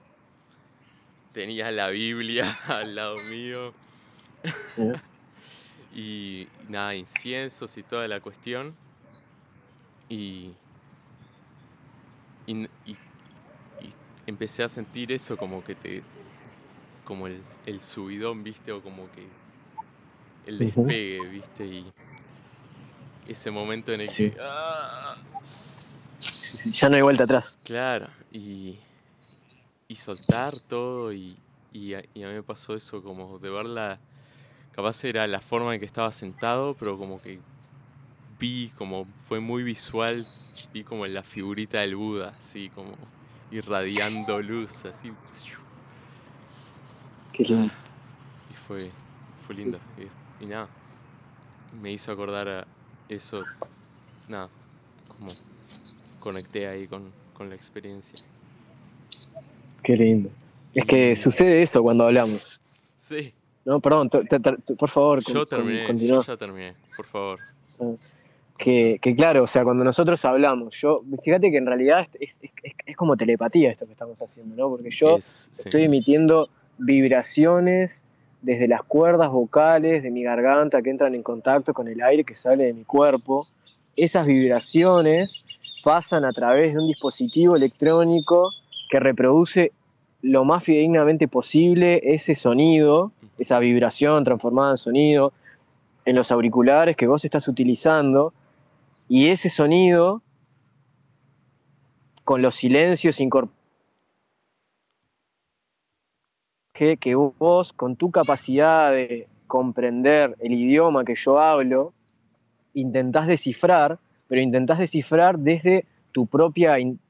Tenía 1.33 1.71
la 1.71 1.89
Biblia 1.91 2.59
al 2.69 2.95
lado 2.95 3.23
mío 3.23 3.73
y 5.95 6.49
nada, 6.69 6.95
inciensos 6.95 7.77
y 7.79 7.83
toda 7.83 8.09
la 8.09 8.21
cuestión. 8.21 8.75
Y, 10.09 10.57
y, 12.47 12.65
y- 12.85 12.99
y 13.81 13.95
empecé 14.27 14.65
a 14.65 14.69
sentir 14.69 15.13
eso 15.13 15.39
como 15.39 15.65
que 15.65 15.75
te. 15.77 16.05
como 17.05 17.27
el, 17.27 17.43
el 17.67 17.81
subidón, 17.83 18.45
¿viste? 18.45 18.73
O 18.73 18.83
como 18.83 19.11
que 19.11 19.37
el 20.45 20.59
despegue, 20.59 21.29
¿viste? 21.29 21.67
Y 21.67 21.95
ese 23.29 23.51
momento 23.51 23.93
en 23.93 24.01
el 24.01 24.11
Sí. 24.11 24.31
que. 24.31 24.39
¡ah! 24.41 25.17
Ya 26.65 26.89
no 26.89 26.97
hay 26.97 27.03
vuelta 27.03 27.25
atrás. 27.25 27.57
Claro, 27.65 28.09
y, 28.33 28.79
y 29.87 29.95
soltar 29.95 30.53
todo 30.69 31.13
y, 31.13 31.37
y, 31.73 31.95
a, 31.95 32.03
y 32.15 32.23
a 32.25 32.29
mí 32.29 32.35
me 32.35 32.43
pasó 32.43 32.75
eso 32.75 33.03
como 33.03 33.39
de 33.39 33.51
verla, 33.51 33.99
capaz 34.73 35.05
era 35.05 35.27
la 35.27 35.41
forma 35.41 35.75
en 35.75 35.81
que 35.81 35.87
estaba 35.87 36.11
sentado, 36.11 36.75
pero 36.75 36.99
como 36.99 37.23
que 37.23 37.39
vi, 38.39 38.73
como 38.77 39.05
fue 39.05 39.41
muy 39.41 39.63
visual, 39.63 40.27
vi 40.73 40.83
como 40.85 41.07
la 41.07 41.23
figurita 41.23 41.81
del 41.81 41.97
Buda, 41.97 42.31
así 42.31 42.71
como 42.71 42.95
irradiando 43.51 44.41
luz, 44.43 44.85
así. 44.85 45.13
Qué 47.33 47.45
lindo. 47.45 47.73
Ah, 47.73 47.79
y 48.51 48.55
fue, 48.55 48.91
fue 49.47 49.55
lindo. 49.55 49.79
Y, 50.41 50.45
y 50.45 50.47
nada, 50.47 50.69
me 51.81 51.93
hizo 51.93 52.11
acordar 52.11 52.49
a 52.49 52.67
eso, 53.09 53.47
nada, 54.29 54.49
como 55.17 55.33
conecté 56.21 56.67
ahí 56.69 56.87
con, 56.87 57.11
con 57.35 57.49
la 57.49 57.55
experiencia. 57.55 58.19
Qué 59.83 59.97
lindo. 59.97 60.31
Es 60.75 60.85
que 60.85 61.17
sucede 61.17 61.63
eso 61.63 61.83
cuando 61.83 62.05
hablamos. 62.05 62.61
Sí, 62.99 63.33
No, 63.65 63.81
perdón, 63.81 64.09
te- 64.11 64.25
te- 64.25 64.39
te- 64.41 64.75
por 64.77 64.89
favor, 64.91 65.23
yo 65.23 65.47
con- 65.47 65.47
terminé, 65.47 66.07
yo 66.07 66.23
ya 66.23 66.37
terminé, 66.37 66.75
por 66.97 67.05
favor. 67.07 67.39
que, 68.57 68.99
que 69.01 69.15
claro, 69.15 69.45
o 69.45 69.47
sea, 69.47 69.63
cuando 69.63 69.85
nosotros 69.85 70.25
hablamos, 70.25 70.75
yo, 70.81 71.03
fíjate 71.23 71.51
que 71.51 71.59
en 71.59 71.67
realidad 71.67 72.09
es, 72.19 72.39
es- 72.43 72.51
es- 72.63 72.73
es 72.87 72.97
como 72.97 73.17
telepatía 73.17 73.71
esto 73.71 73.87
que 73.87 73.93
estamos 73.93 74.21
haciendo, 74.21 74.57
¿no? 74.57 74.69
Porque 74.69 74.91
yo 74.91 75.21
sí, 75.21 75.51
estoy 75.61 75.85
emitiendo 75.85 76.49
vibraciones 76.77 78.03
desde 78.43 78.69
las 78.69 78.83
cuerdas 78.83 79.31
vocales 79.31 80.03
de 80.03 80.11
mi 80.11 80.23
garganta 80.23 80.83
que 80.83 80.91
entran 80.91 81.15
en 81.15 81.23
contacto 81.23 81.75
con 81.75 81.89
el 81.89 82.03
aire 82.03 82.25
que 82.25 82.35
sale 82.35 82.65
de 82.65 82.73
mi 82.73 82.85
cuerpo. 82.85 83.47
Esas 83.97 84.27
vibraciones 84.27 85.43
pasan 85.83 86.25
a 86.25 86.33
través 86.33 86.75
de 86.75 86.81
un 86.81 86.87
dispositivo 86.87 87.57
electrónico 87.57 88.51
que 88.91 89.01
reproduce 89.01 89.73
lo 90.23 90.45
más 90.45 90.65
fidedignamente 90.65 91.29
posible 91.29 92.01
ese 92.03 92.35
sonido, 92.35 93.13
esa 93.39 93.59
vibración 93.59 94.25
transformada 94.25 94.73
en 94.73 94.79
sonido, 94.79 95.33
en 96.05 96.17
los 96.17 96.33
auriculares 96.33 96.97
que 96.97 97.07
vos 97.07 97.25
estás 97.25 97.47
utilizando, 97.49 98.33
y 99.09 99.29
ese 99.29 99.49
sonido, 99.49 100.23
con 102.25 102.43
los 102.43 102.57
silencios 102.57 103.21
incorporados, 103.21 103.58
que, 106.79 106.97
que 106.97 107.15
vos, 107.15 107.73
con 107.73 107.97
tu 107.97 108.11
capacidad 108.11 108.93
de 108.93 109.27
comprender 109.47 110.37
el 110.41 110.53
idioma 110.53 111.05
que 111.05 111.15
yo 111.17 111.39
hablo, 111.39 111.93
intentás 112.75 113.27
descifrar, 113.27 113.99
pero 114.29 114.41
intentás 114.41 114.79
descifrar 114.79 115.39
desde 115.39 115.85
tu 116.13 116.27
propia 116.27 116.79
in- 116.79 117.01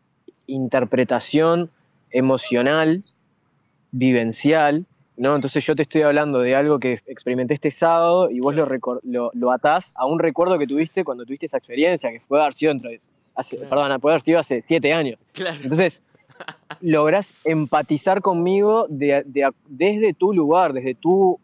interpretación 0.46 1.70
emocional, 2.10 3.02
vivencial, 3.90 4.86
¿no? 5.16 5.34
Entonces 5.34 5.64
yo 5.66 5.74
te 5.74 5.82
estoy 5.82 6.02
hablando 6.02 6.40
de 6.40 6.54
algo 6.54 6.78
que 6.78 7.00
experimenté 7.06 7.54
este 7.54 7.70
sábado 7.70 8.30
y 8.30 8.40
vos 8.40 8.54
lo, 8.54 8.66
lo, 9.02 9.30
lo 9.34 9.50
atás 9.52 9.92
a 9.96 10.06
un 10.06 10.18
recuerdo 10.18 10.58
que 10.58 10.66
tuviste 10.66 11.04
cuando 11.04 11.24
tuviste 11.24 11.46
esa 11.46 11.58
experiencia, 11.58 12.10
que 12.10 12.20
puede 12.26 12.42
haber 12.42 12.54
sido 12.54 12.72
dentro 12.72 12.90
de 12.90 12.98
hace, 13.34 13.56
Claro. 13.56 13.68
perdón, 13.70 14.00
puede 14.00 14.14
haber 14.14 14.22
sido 14.22 14.38
hace 14.38 14.62
siete 14.62 14.92
años. 14.92 15.18
Claro, 15.32 15.58
Entonces, 15.62 16.02
lográs 16.80 17.32
empatizar 17.44 18.20
conmigo 18.22 18.86
de- 18.88 19.22
de- 19.26 19.50
desde 19.66 20.14
tu 20.14 20.32
lugar, 20.32 20.72
desde 20.72 20.94
tu 20.94 21.38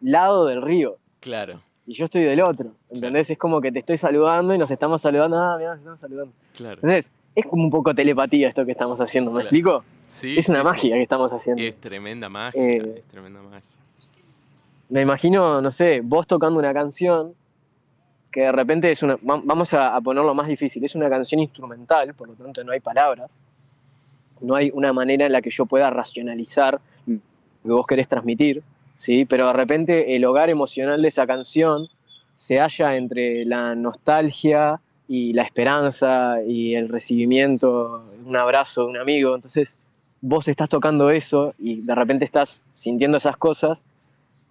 lado 0.00 0.46
del 0.46 0.62
río. 0.62 0.96
claro, 1.20 1.60
Y 1.86 1.92
yo 1.94 2.06
estoy 2.06 2.24
del 2.24 2.40
otro, 2.40 2.70
¿entendés? 2.90 3.28
Es 3.30 3.36
como 3.38 3.60
que 3.60 3.70
te 3.70 3.78
estoy 3.80 3.98
saludando 3.98 4.54
y 4.54 4.58
nos 4.58 4.70
estamos 4.70 5.02
saludando. 5.02 5.36
Ah, 5.38 5.56
mira, 5.58 5.70
nos 5.72 5.78
estamos 5.80 6.00
saludando. 6.00 6.32
claro. 6.56 6.74
Entonces, 6.76 7.10
es 7.34 7.44
como 7.46 7.62
un 7.64 7.70
poco 7.70 7.94
telepatía 7.94 8.48
esto 8.48 8.64
que 8.64 8.72
estamos 8.72 8.98
haciendo, 9.00 9.30
¿me 9.30 9.34
Claro. 9.40 9.46
explico? 9.48 9.84
Sí, 10.06 10.38
es 10.38 10.48
una 10.48 10.58
sí, 10.58 10.62
sí. 10.62 10.68
magia 10.70 10.96
que 10.96 11.02
estamos 11.02 11.30
haciendo. 11.32 11.62
Es 11.62 11.76
tremenda 11.76 12.28
magia, 12.30 12.62
Eh, 12.62 12.94
es 12.98 13.04
tremenda 13.04 13.40
magia. 13.42 13.60
Me 14.88 15.00
imagino, 15.02 15.60
no 15.60 15.72
sé, 15.72 16.00
vos 16.02 16.26
tocando 16.26 16.58
una 16.58 16.72
canción 16.72 17.34
que 18.30 18.40
de 18.42 18.52
repente 18.52 18.90
es 18.90 19.02
una. 19.02 19.16
va- 19.16 19.40
Vamos 19.44 19.72
a, 19.74 19.94
a 19.96 20.00
ponerlo 20.00 20.34
más 20.34 20.46
difícil. 20.48 20.84
Es 20.84 20.94
una 20.94 21.08
canción 21.10 21.40
instrumental, 21.40 22.14
por 22.14 22.28
lo 22.28 22.34
tanto 22.34 22.62
no 22.64 22.72
hay 22.72 22.80
palabras. 22.80 23.40
No 24.44 24.54
hay 24.54 24.70
una 24.72 24.92
manera 24.92 25.26
en 25.26 25.32
la 25.32 25.42
que 25.42 25.50
yo 25.50 25.66
pueda 25.66 25.90
racionalizar 25.90 26.80
lo 27.06 27.18
que 27.62 27.72
vos 27.72 27.86
querés 27.86 28.08
transmitir, 28.08 28.62
¿sí? 28.96 29.24
Pero 29.24 29.46
de 29.46 29.52
repente 29.54 30.16
el 30.16 30.24
hogar 30.24 30.50
emocional 30.50 31.00
de 31.02 31.08
esa 31.08 31.26
canción 31.26 31.88
se 32.34 32.58
halla 32.58 32.96
entre 32.96 33.44
la 33.44 33.74
nostalgia 33.74 34.80
y 35.08 35.32
la 35.32 35.42
esperanza 35.42 36.42
y 36.46 36.74
el 36.74 36.88
recibimiento, 36.88 38.04
un 38.24 38.36
abrazo 38.36 38.84
de 38.84 38.90
un 38.90 38.96
amigo. 38.98 39.34
Entonces, 39.34 39.78
vos 40.20 40.48
estás 40.48 40.68
tocando 40.68 41.10
eso 41.10 41.54
y 41.58 41.82
de 41.82 41.94
repente 41.94 42.24
estás 42.24 42.62
sintiendo 42.74 43.18
esas 43.18 43.36
cosas 43.36 43.84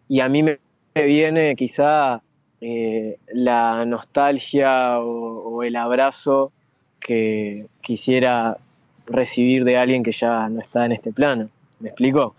y 0.08 0.20
a 0.20 0.30
mí 0.30 0.44
me 0.44 0.60
viene 0.96 1.56
quizá 1.56 2.22
eh, 2.62 3.18
la 3.34 3.84
nostalgia 3.86 5.00
o 5.00 5.64
el 5.64 5.76
abrazo 5.76 6.52
que 7.00 7.66
quisiera 7.82 8.58
recibir 9.06 9.64
de 9.64 9.78
alguien 9.78 10.04
que 10.04 10.12
ya 10.12 10.48
no 10.50 10.62
está 10.62 10.86
en 10.86 10.94
este 10.94 11.12
plano. 11.12 11.50
¿Me 11.80 11.90
explico? 11.90 12.36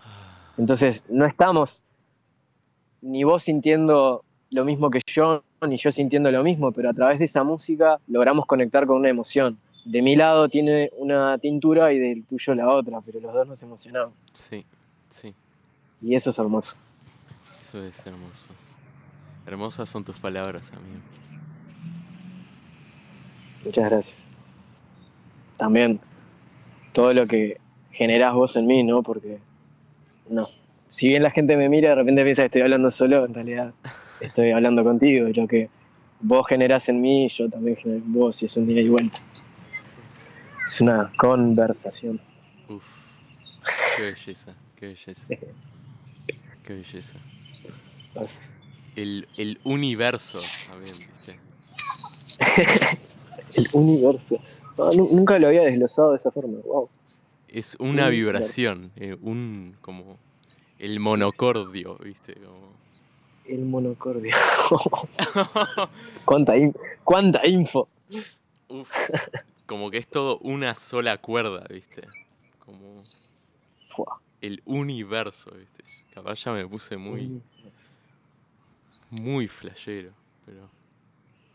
Entonces, 0.57 1.03
no 1.09 1.25
estamos 1.25 1.83
ni 3.01 3.23
vos 3.23 3.43
sintiendo 3.43 4.23
lo 4.49 4.65
mismo 4.65 4.89
que 4.89 5.01
yo, 5.05 5.43
ni 5.67 5.77
yo 5.77 5.91
sintiendo 5.91 6.31
lo 6.31 6.43
mismo, 6.43 6.71
pero 6.71 6.89
a 6.89 6.93
través 6.93 7.19
de 7.19 7.25
esa 7.25 7.43
música 7.43 7.99
logramos 8.07 8.45
conectar 8.45 8.87
con 8.87 8.97
una 8.97 9.09
emoción. 9.09 9.57
de 9.85 10.01
mi 10.01 10.15
lado 10.15 10.49
tiene 10.49 10.89
una 10.97 11.37
tintura 11.37 11.93
y 11.93 11.99
del 11.99 12.23
tuyo 12.25 12.55
la 12.55 12.67
otra, 12.69 13.01
pero 13.01 13.19
los 13.19 13.31
dos 13.31 13.47
nos 13.47 13.61
emocionamos. 13.61 14.15
Sí, 14.33 14.65
sí, 15.09 15.35
Y 16.01 16.15
eso 16.15 16.31
es 16.31 16.39
hermoso. 16.39 16.75
eso 17.61 17.83
es 17.83 18.05
hermoso. 18.07 18.47
Hermosas 19.45 19.87
son 19.87 20.03
tus 20.03 20.19
palabras, 20.19 20.71
amigo. 20.73 21.01
Muchas 23.63 23.85
gracias. 23.89 24.31
También 25.57 25.99
todo 26.95 27.13
lo 27.13 27.27
que 27.27 27.57
generás 27.91 28.33
vos 28.33 28.55
en 28.55 28.65
mí, 28.65 28.81
¿no? 28.83 29.03
Porque, 29.03 29.37
no. 30.29 30.47
Si 30.89 31.09
bien 31.09 31.23
la 31.23 31.29
gente 31.29 31.57
me 31.57 31.67
mira, 31.67 31.89
de 31.89 31.95
repente 31.95 32.23
piensa 32.23 32.43
que 32.43 32.45
estoy 32.45 32.61
hablando 32.61 32.89
solo, 32.89 33.25
en 33.25 33.33
realidad 33.33 33.73
estoy 34.21 34.51
hablando 34.51 34.81
contigo. 34.83 35.27
Y 35.27 35.33
lo 35.33 35.45
que 35.45 35.69
vos 36.21 36.47
generás 36.47 36.87
en 36.87 37.01
mí, 37.01 37.27
yo 37.27 37.49
también 37.49 37.75
genero 37.75 38.01
en 38.01 38.13
vos, 38.13 38.41
y 38.41 38.45
es 38.45 38.55
un 38.55 38.67
día 38.67 38.81
y 38.81 38.87
vuelta. 38.87 39.19
Es 40.65 40.79
una 40.79 41.11
conversación. 41.17 42.21
Uf, 42.69 42.83
qué 43.97 44.03
belleza, 44.03 44.55
qué 44.77 44.87
belleza. 44.87 45.27
Qué 46.63 46.73
belleza. 46.73 47.17
El, 48.95 49.27
el 49.35 49.59
universo 49.65 50.39
también, 50.69 50.95
¿viste? 50.97 51.39
El 53.55 53.67
universo. 53.73 54.39
No, 54.77 54.91
nunca 54.91 55.39
lo 55.39 55.47
había 55.47 55.61
desglosado 55.63 56.11
de 56.11 56.17
esa 56.17 56.31
forma. 56.31 56.59
Wow. 56.65 56.89
Es 57.47 57.75
una 57.79 58.07
Universo. 58.07 58.09
vibración, 58.11 58.91
eh, 58.97 59.15
un 59.21 59.75
como 59.81 60.17
el 60.79 60.99
monocordio, 60.99 61.97
¿viste? 62.03 62.33
Como... 62.35 62.73
El 63.45 63.63
monocordio. 63.65 64.35
¿Cuánta, 66.25 66.57
in- 66.57 66.75
¿Cuánta 67.03 67.47
info? 67.47 67.87
Uf, 68.67 68.91
como 69.65 69.89
que 69.91 69.97
es 69.99 70.07
todo 70.07 70.39
una 70.39 70.75
sola 70.75 71.17
cuerda, 71.17 71.65
¿viste? 71.69 72.07
Como 72.65 73.03
el 74.41 74.61
universo, 74.65 75.51
¿viste? 75.57 75.83
Capaz 76.13 76.43
ya 76.43 76.51
me 76.51 76.67
puse 76.67 76.97
muy, 76.97 77.41
muy 79.09 79.47
flashero, 79.47 80.11
pero... 80.45 80.67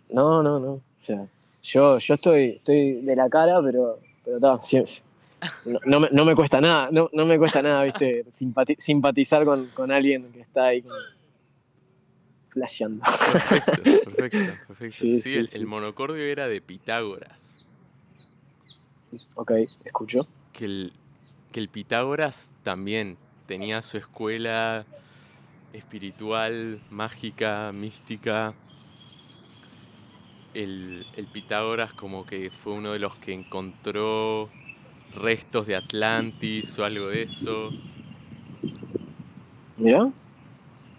No, 0.09 0.43
no, 0.43 0.59
no. 0.59 0.71
O 0.73 0.83
sea, 0.99 1.27
yo, 1.63 1.99
yo 1.99 2.15
estoy, 2.15 2.45
estoy 2.57 3.01
de 3.03 3.17
la 3.17 3.29
cara, 3.29 3.61
pero, 3.63 3.99
pero 4.25 4.39
ta, 4.41 4.61
sí, 4.63 4.83
no, 5.65 5.79
no 5.85 6.01
me, 6.01 6.09
no 6.11 6.25
me 6.25 6.35
cuesta 6.35 6.61
nada, 6.61 6.89
no, 6.91 7.09
no 7.13 7.25
me 7.27 7.39
cuesta 7.39 7.63
nada, 7.63 7.83
viste, 7.85 8.25
simpati- 8.33 8.79
simpatizar 8.79 9.45
con, 9.45 9.67
con 9.69 9.91
alguien 9.93 10.31
que 10.33 10.41
está 10.41 10.67
ahí 10.67 10.83
con- 10.83 10.93
flasheando. 12.49 13.05
Perfecto, 13.05 13.83
perfecto, 14.05 14.53
perfecto. 14.67 14.97
Sí, 15.01 15.13
Sí, 15.13 15.21
sí, 15.21 15.35
el, 15.37 15.49
el 15.53 15.67
monocordio 15.67 16.23
era 16.25 16.49
de 16.49 16.61
Pitágoras. 16.61 17.65
ok, 19.35 19.53
escucho. 19.85 20.27
Que 20.53 20.65
el, 20.65 20.93
que 21.53 21.61
el 21.61 21.69
Pitágoras 21.69 22.53
también 22.65 23.17
tenía 23.47 23.83
su 23.83 23.99
escuela 23.99 24.85
espiritual, 25.73 26.81
mágica, 26.91 27.71
mística. 27.73 28.55
El, 30.55 31.07
el 31.17 31.27
Pitágoras 31.29 31.93
como 31.93 32.27
que 32.27 32.51
fue 32.51 32.73
uno 32.73 32.93
de 32.93 32.99
los 32.99 33.19
que 33.19 33.33
encontró 33.33 34.51
restos 35.15 35.67
de 35.67 35.77
Atlantis 35.77 36.79
o 36.79 36.85
algo 36.85 37.09
de 37.09 37.23
eso. 37.23 37.71
¿Mira? 39.77 40.13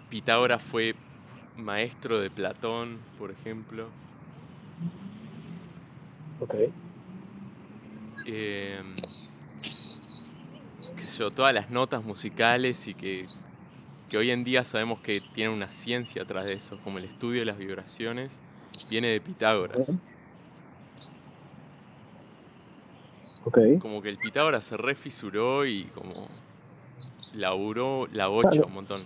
Pitágoras 0.10 0.64
fue 0.64 0.96
maestro 1.58 2.20
de 2.20 2.30
Platón, 2.30 3.00
por 3.18 3.32
ejemplo. 3.32 3.90
Ok. 6.40 6.56
eh, 8.26 8.82
qué 10.96 11.04
sé 11.04 11.20
yo, 11.20 11.32
todas 11.32 11.54
las 11.54 11.70
notas 11.70 12.04
musicales 12.04 12.88
y 12.88 12.94
que, 12.94 13.26
que 14.10 14.18
hoy 14.18 14.32
en 14.32 14.44
día 14.44 14.64
sabemos 14.64 15.02
que 15.02 15.22
tiene 15.34 15.50
una 15.52 15.70
ciencia 15.72 16.24
atrás 16.24 16.46
de 16.46 16.54
eso, 16.54 16.80
como 16.80 16.98
el 16.98 17.06
estudio 17.06 17.40
de 17.42 17.46
las 17.46 17.58
vibraciones, 17.58 18.42
viene 18.90 19.08
de 19.10 19.22
Pitágoras. 19.22 19.92
Ok. 23.44 23.58
Como 23.80 24.02
que 24.02 24.10
el 24.10 24.18
Pitágoras 24.18 24.66
se 24.66 24.78
refisuró 24.78 25.66
y 25.66 25.86
como 25.96 26.28
laburó 27.34 28.08
la 28.12 28.28
bocha 28.28 28.62
un 28.66 28.74
montón. 28.74 29.06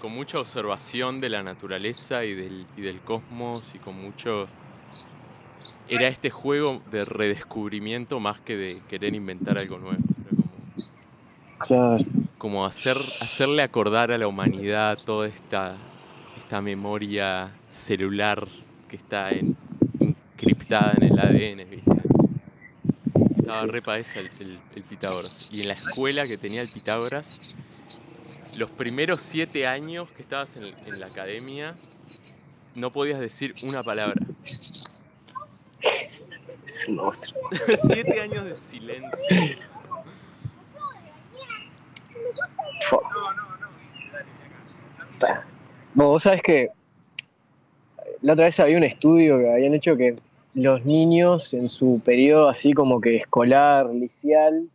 Con 0.00 0.12
mucha 0.12 0.38
observación 0.38 1.20
de 1.20 1.30
la 1.30 1.42
naturaleza 1.42 2.24
y 2.24 2.34
del, 2.34 2.66
y 2.76 2.82
del 2.82 3.00
cosmos 3.00 3.74
y 3.74 3.78
con 3.78 4.00
mucho... 4.00 4.46
Era 5.88 6.08
este 6.08 6.30
juego 6.30 6.82
de 6.90 7.04
redescubrimiento 7.04 8.18
más 8.18 8.40
que 8.40 8.56
de 8.56 8.82
querer 8.88 9.14
inventar 9.14 9.58
algo 9.58 9.78
nuevo. 9.78 9.98
Como- 10.30 10.44
Claro. 11.66 12.04
como 12.38 12.66
hacer, 12.66 12.96
hacerle 13.20 13.62
acordar 13.62 14.10
a 14.10 14.18
la 14.18 14.26
humanidad 14.26 14.98
toda 15.04 15.28
esta, 15.28 15.76
esta 16.36 16.60
memoria 16.60 17.52
celular 17.74 18.46
que 18.88 18.96
está 18.96 19.30
en- 19.30 19.56
encriptada 20.00 20.94
en 20.96 21.02
el 21.04 21.18
ADN, 21.18 21.64
¿viste? 21.68 21.90
Estaba 23.34 23.62
sí. 23.62 23.66
re 23.68 23.82
pa' 23.82 23.98
esa 23.98 24.20
el, 24.20 24.30
el- 24.38 24.60
el 24.76 24.82
Pitágoras. 24.84 25.48
Y 25.52 25.62
en 25.62 25.68
la 25.68 25.74
escuela 25.74 26.24
que 26.24 26.38
tenía 26.38 26.62
el 26.62 26.68
Pitágoras, 26.68 27.40
los 28.56 28.70
primeros 28.70 29.20
siete 29.22 29.66
años 29.66 30.08
que 30.12 30.22
estabas 30.22 30.56
en, 30.56 30.64
en 30.86 31.00
la 31.00 31.06
academia, 31.06 31.74
no 32.74 32.92
podías 32.92 33.18
decir 33.20 33.54
una 33.64 33.82
palabra. 33.82 34.24
Es 36.66 36.88
un 36.88 36.96
monstruo. 36.96 37.40
siete 37.88 38.20
años 38.20 38.44
de 38.44 38.54
silencio. 38.54 39.56
Vos 45.94 46.22
sabés 46.24 46.42
que 46.42 46.68
la 48.24 48.32
otra 48.32 48.46
vez 48.46 48.58
había 48.58 48.76
un 48.78 48.84
estudio 48.84 49.38
que 49.38 49.52
habían 49.52 49.74
hecho 49.74 49.96
que 49.96 50.16
los 50.54 50.84
niños 50.84 51.52
en 51.54 51.68
su 51.68 52.00
periodo 52.04 52.48
así 52.48 52.72
como 52.72 53.00
que 53.00 53.16
escolar, 53.16 53.86
liceal, 53.94 54.68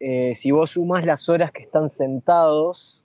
eh, 0.00 0.34
si 0.36 0.50
vos 0.50 0.70
sumas 0.72 1.04
las 1.06 1.28
horas 1.28 1.50
que 1.50 1.62
están 1.62 1.88
sentados, 1.88 3.02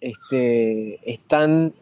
este, 0.00 0.98
están, 1.10 1.72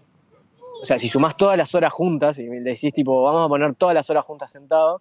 o 0.83 0.85
sea, 0.85 0.99
si 0.99 1.09
sumás 1.09 1.37
todas 1.37 1.57
las 1.57 1.75
horas 1.75 1.93
juntas 1.93 2.39
y 2.39 2.43
le 2.47 2.61
decís 2.61 2.93
tipo, 2.95 3.23
vamos 3.23 3.47
a 3.47 3.49
poner 3.49 3.75
todas 3.75 3.95
las 3.95 4.09
horas 4.11 4.25
juntas 4.25 4.53
sentados, 4.53 5.01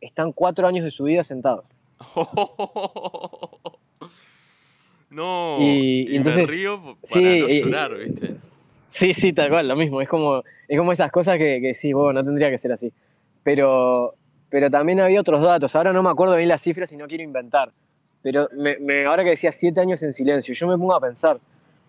están 0.00 0.32
cuatro 0.32 0.66
años 0.66 0.84
de 0.84 0.90
su 0.90 1.04
vida 1.04 1.24
sentados. 1.24 1.64
No, 5.10 5.56
Y- 5.58 6.14
entonces- 6.14 6.46
me 6.48 6.54
río 6.54 6.80
para 6.80 6.96
sí, 7.02 7.40
no 7.40 7.48
y- 7.48 7.60
llorar, 7.64 7.96
¿viste? 7.98 8.36
Sí, 8.90 9.14
sí, 9.14 9.32
tal 9.32 9.50
cual, 9.50 9.68
lo 9.68 9.76
mismo. 9.76 10.00
Es 10.02 10.08
como, 10.08 10.42
es 10.66 10.76
como 10.78 10.90
esas 10.92 11.12
cosas 11.12 11.38
que, 11.38 11.60
que 11.60 11.74
sí, 11.74 11.92
bueno, 11.92 12.20
no 12.20 12.24
tendría 12.26 12.50
que 12.50 12.58
ser 12.58 12.72
así. 12.72 12.92
Pero, 13.44 14.14
pero 14.48 14.68
también 14.68 15.00
había 15.00 15.20
otros 15.20 15.40
datos. 15.42 15.74
Ahora 15.76 15.92
no 15.92 16.02
me 16.02 16.10
acuerdo 16.10 16.34
bien 16.36 16.48
las 16.48 16.60
cifras 16.60 16.90
y 16.92 16.96
no 16.96 17.06
quiero 17.06 17.22
inventar. 17.22 17.70
Pero 18.22 18.48
me, 18.56 18.76
me- 18.78 19.06
ahora 19.06 19.22
que 19.24 19.30
decía 19.30 19.52
siete 19.52 19.80
años 19.80 20.02
en 20.02 20.12
silencio, 20.12 20.52
yo 20.54 20.66
me 20.66 20.76
pongo 20.76 20.94
a 20.94 21.00
pensar, 21.00 21.38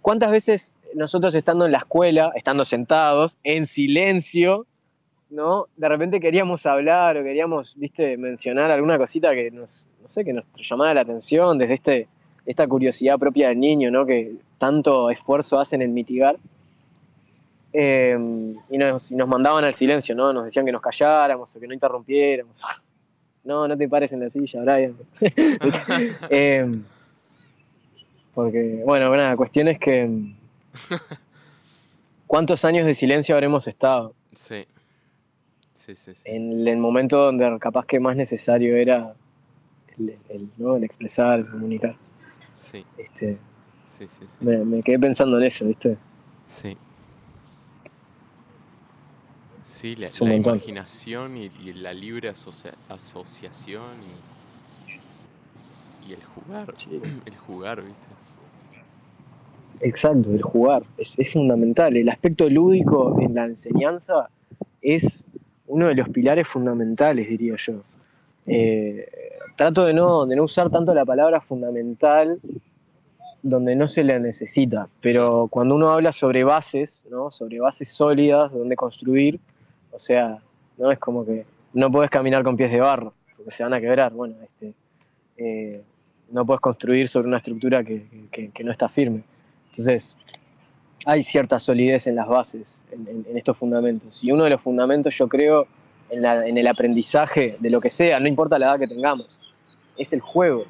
¿cuántas 0.02 0.30
veces 0.32 0.72
nosotros 0.94 1.34
estando 1.34 1.66
en 1.66 1.72
la 1.72 1.80
escuela, 1.80 2.32
estando 2.36 2.66
sentados, 2.66 3.38
en 3.44 3.66
silencio, 3.68 4.66
¿no? 5.32 5.66
De 5.76 5.90
repente 5.90 6.20
queríamos 6.20 6.66
hablar 6.66 7.18
o 7.18 7.24
queríamos, 7.24 7.74
viste, 7.78 8.16
mencionar 8.18 8.70
alguna 8.72 8.98
cosita 8.98 9.34
que 9.34 9.50
nos, 9.50 9.88
no 10.04 10.08
sé, 10.08 10.24
que 10.24 10.34
nos 10.34 10.46
llamara 10.58 10.94
la 10.94 11.02
atención 11.02 11.58
desde 11.58 11.74
este, 11.74 12.08
esta 12.46 12.68
curiosidad 12.68 13.18
propia 13.18 13.50
del 13.50 13.60
niño, 13.60 13.90
¿no? 13.92 14.06
Que 14.06 14.34
tanto 14.60 15.10
esfuerzo 15.10 15.60
hacen 15.60 15.82
en 15.82 15.94
mitigar. 15.94 16.38
Eh, 17.74 18.18
y, 18.70 18.78
nos, 18.78 19.12
y 19.12 19.16
nos 19.16 19.28
mandaban 19.28 19.64
al 19.64 19.74
silencio, 19.74 20.14
¿no? 20.16 20.34
Nos 20.34 20.44
decían 20.46 20.66
que 20.66 20.72
nos 20.72 20.82
calláramos 20.82 21.56
o 21.56 21.60
que 21.60 21.68
no 21.68 21.74
interrumpiéramos. 21.74 22.60
No, 23.44 23.68
no 23.68 23.76
te 23.76 23.90
pares 23.90 24.12
en 24.12 24.20
la 24.20 24.30
silla, 24.30 24.62
Brian. 24.62 24.96
Eh, 26.30 26.80
porque, 28.36 28.84
bueno, 28.86 29.16
la 29.16 29.36
cuestión 29.36 29.68
es 29.68 29.80
que. 29.80 30.08
¿Cuántos 32.28 32.64
años 32.66 32.86
de 32.86 32.94
silencio 32.94 33.34
habremos 33.36 33.68
estado? 33.68 34.14
Sí. 34.34 34.66
Sí, 35.74 35.96
sí, 35.96 36.14
sí. 36.14 36.22
En 36.26 36.68
el 36.68 36.78
momento 36.78 37.18
donde 37.18 37.58
capaz 37.60 37.88
que 37.88 38.00
más 38.00 38.16
necesario 38.16 38.76
era 38.76 39.16
el, 39.98 40.16
el, 40.30 40.50
¿no? 40.58 40.78
el 40.78 40.84
expresar, 40.84 41.40
el 41.40 41.50
comunicar. 41.50 41.96
Sí, 42.56 42.86
Este, 42.98 43.38
sí, 43.90 44.08
sí, 44.08 44.26
sí. 44.28 44.46
me, 44.46 44.58
me 44.64 44.84
quedé 44.84 45.00
pensando 45.00 45.40
en 45.40 45.44
eso, 45.46 45.66
¿viste? 45.66 45.98
Sí. 46.46 46.78
Sí, 49.82 49.96
la, 49.96 50.36
imaginación 50.36 51.38
y, 51.38 51.50
y 51.64 51.74
la 51.74 51.92
libre 51.92 52.30
asocia- 52.30 52.76
asociación 52.88 53.96
y, 56.06 56.10
y 56.12 56.14
el 56.14 56.24
jugar. 56.24 56.72
Sí. 56.78 57.02
El 57.26 57.36
jugar, 57.36 57.82
¿viste? 57.82 58.00
Exacto, 59.80 60.30
el 60.30 60.42
jugar. 60.44 60.84
Es, 61.00 61.18
es 61.18 61.34
fundamental. 61.34 61.98
El 61.98 62.10
aspecto 62.10 62.48
lúdico 62.48 63.20
en 63.20 63.34
la 63.34 63.46
enseñanza 63.46 64.30
es 64.84 65.26
uno 65.66 65.88
de 65.88 65.96
los 65.96 66.10
pilares 66.10 66.48
fundamentales, 66.48 67.28
diría 67.28 67.56
yo. 67.58 67.82
Eh, 68.46 69.10
trato 69.58 69.86
de 69.86 69.96
no, 69.96 70.28
de 70.28 70.36
no 70.36 70.44
usar 70.44 70.70
tanto 70.70 70.94
la 70.94 71.06
palabra 71.06 71.42
fundamental 71.42 72.40
donde 73.42 73.76
no 73.76 73.88
se 73.88 74.04
la 74.04 74.20
necesita, 74.20 74.88
pero 75.02 75.48
cuando 75.50 75.74
uno 75.74 75.90
habla 75.90 76.12
sobre 76.12 76.44
bases, 76.44 77.04
¿no? 77.10 77.32
sobre 77.32 77.60
bases 77.60 77.90
sólidas 77.90 78.52
donde 78.52 78.76
construir, 78.76 79.40
o 79.92 80.00
sea, 80.00 80.40
no 80.78 80.92
es 80.92 81.00
como 81.00 81.26
que 81.26 81.46
no 81.74 81.92
puedes 81.92 82.10
caminar 82.10 82.44
con 82.44 82.58
pies 82.58 82.72
de 82.72 82.80
barro, 82.80 83.14
porque 83.36 83.52
se 83.52 83.64
van 83.64 83.74
a 83.74 83.82
quebrar, 83.82 84.14
bueno, 84.14 84.36
este, 84.44 84.74
eh, 85.38 85.82
no 86.30 86.46
puedes 86.46 86.62
construir 86.62 87.08
sobre 87.08 87.28
una 87.28 87.38
estructura 87.38 87.84
que, 87.84 88.06
no 88.64 88.72
está 88.72 88.90
firme. 88.90 89.24
Entonces, 89.70 90.18
hay 91.06 91.24
cierta 91.24 91.60
solidez 91.60 92.08
en 92.08 92.16
las 92.16 92.28
bases, 92.28 92.86
en, 92.92 93.26
estos 93.36 93.58
fundamentos, 93.58 94.24
y 94.24 94.32
uno 94.32 94.44
de 94.44 94.52
los 94.52 94.62
fundamentos 94.62 95.16
yo 95.18 95.28
creo 95.28 95.68
en, 96.10 96.26
en 96.26 96.58
el 96.58 96.68
aprendizaje 96.68 97.56
de 97.60 97.70
lo 97.70 97.80
que 97.80 97.90
sea, 97.90 98.20
no 98.20 98.28
importa 98.28 98.60
la 98.60 98.68
edad 98.68 98.80
que 98.80 98.88
tengamos, 98.88 99.40
es 99.98 100.14
el 100.14 100.22
juego. 100.22 100.66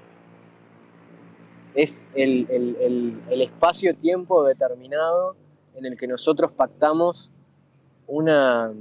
Es 1.73 2.05
el, 2.15 3.17
espacio-tiempo 3.29 4.43
determinado 4.43 5.35
en 5.75 5.85
el 5.85 5.97
que 5.97 6.07
nosotros 6.07 6.51
pactamos 6.51 7.31
una, 8.07 8.73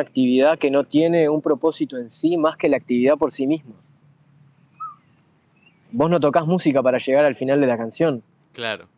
actividad 0.00 0.58
que 0.58 0.70
no 0.70 0.84
tiene 0.84 1.28
un 1.28 1.42
propósito 1.42 1.96
en 1.98 2.10
sí 2.10 2.36
más 2.36 2.56
que 2.56 2.68
la 2.68 2.76
actividad 2.76 3.16
por 3.16 3.32
sí 3.32 3.46
misma. 3.46 3.74
Vos 5.92 6.10
no 6.10 6.18
tocas 6.18 6.46
música 6.46 6.82
para 6.82 6.98
llegar 6.98 7.24
al 7.24 7.36
final 7.36 7.60
de 7.60 7.66
la 7.66 7.76
canción. 7.76 8.22
Claro, 8.52 8.88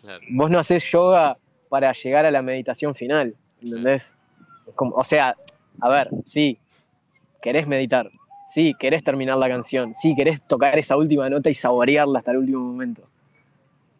claro. 0.00 0.24
Vos 0.30 0.50
no 0.50 0.58
haces 0.58 0.84
yoga 0.84 1.36
para 1.68 1.92
llegar 1.92 2.26
a 2.26 2.30
la 2.30 2.42
meditación 2.42 2.94
final, 2.94 3.34
¿entendés? 3.62 4.12
o 4.76 5.04
sea, 5.04 5.34
a 5.80 5.88
ver, 5.88 6.08
sí, 6.24 6.58
querés 7.40 7.66
meditar, 7.66 8.10
Sí, 8.48 8.74
querés 8.78 9.04
terminar 9.04 9.36
la 9.36 9.48
canción, 9.48 9.94
sí, 9.94 10.14
querés 10.14 10.40
tocar 10.46 10.78
esa 10.78 10.96
última 10.96 11.28
nota 11.28 11.50
y 11.50 11.54
saborearla 11.54 12.20
hasta 12.20 12.30
el 12.30 12.38
último 12.38 12.64
momento. 12.64 13.02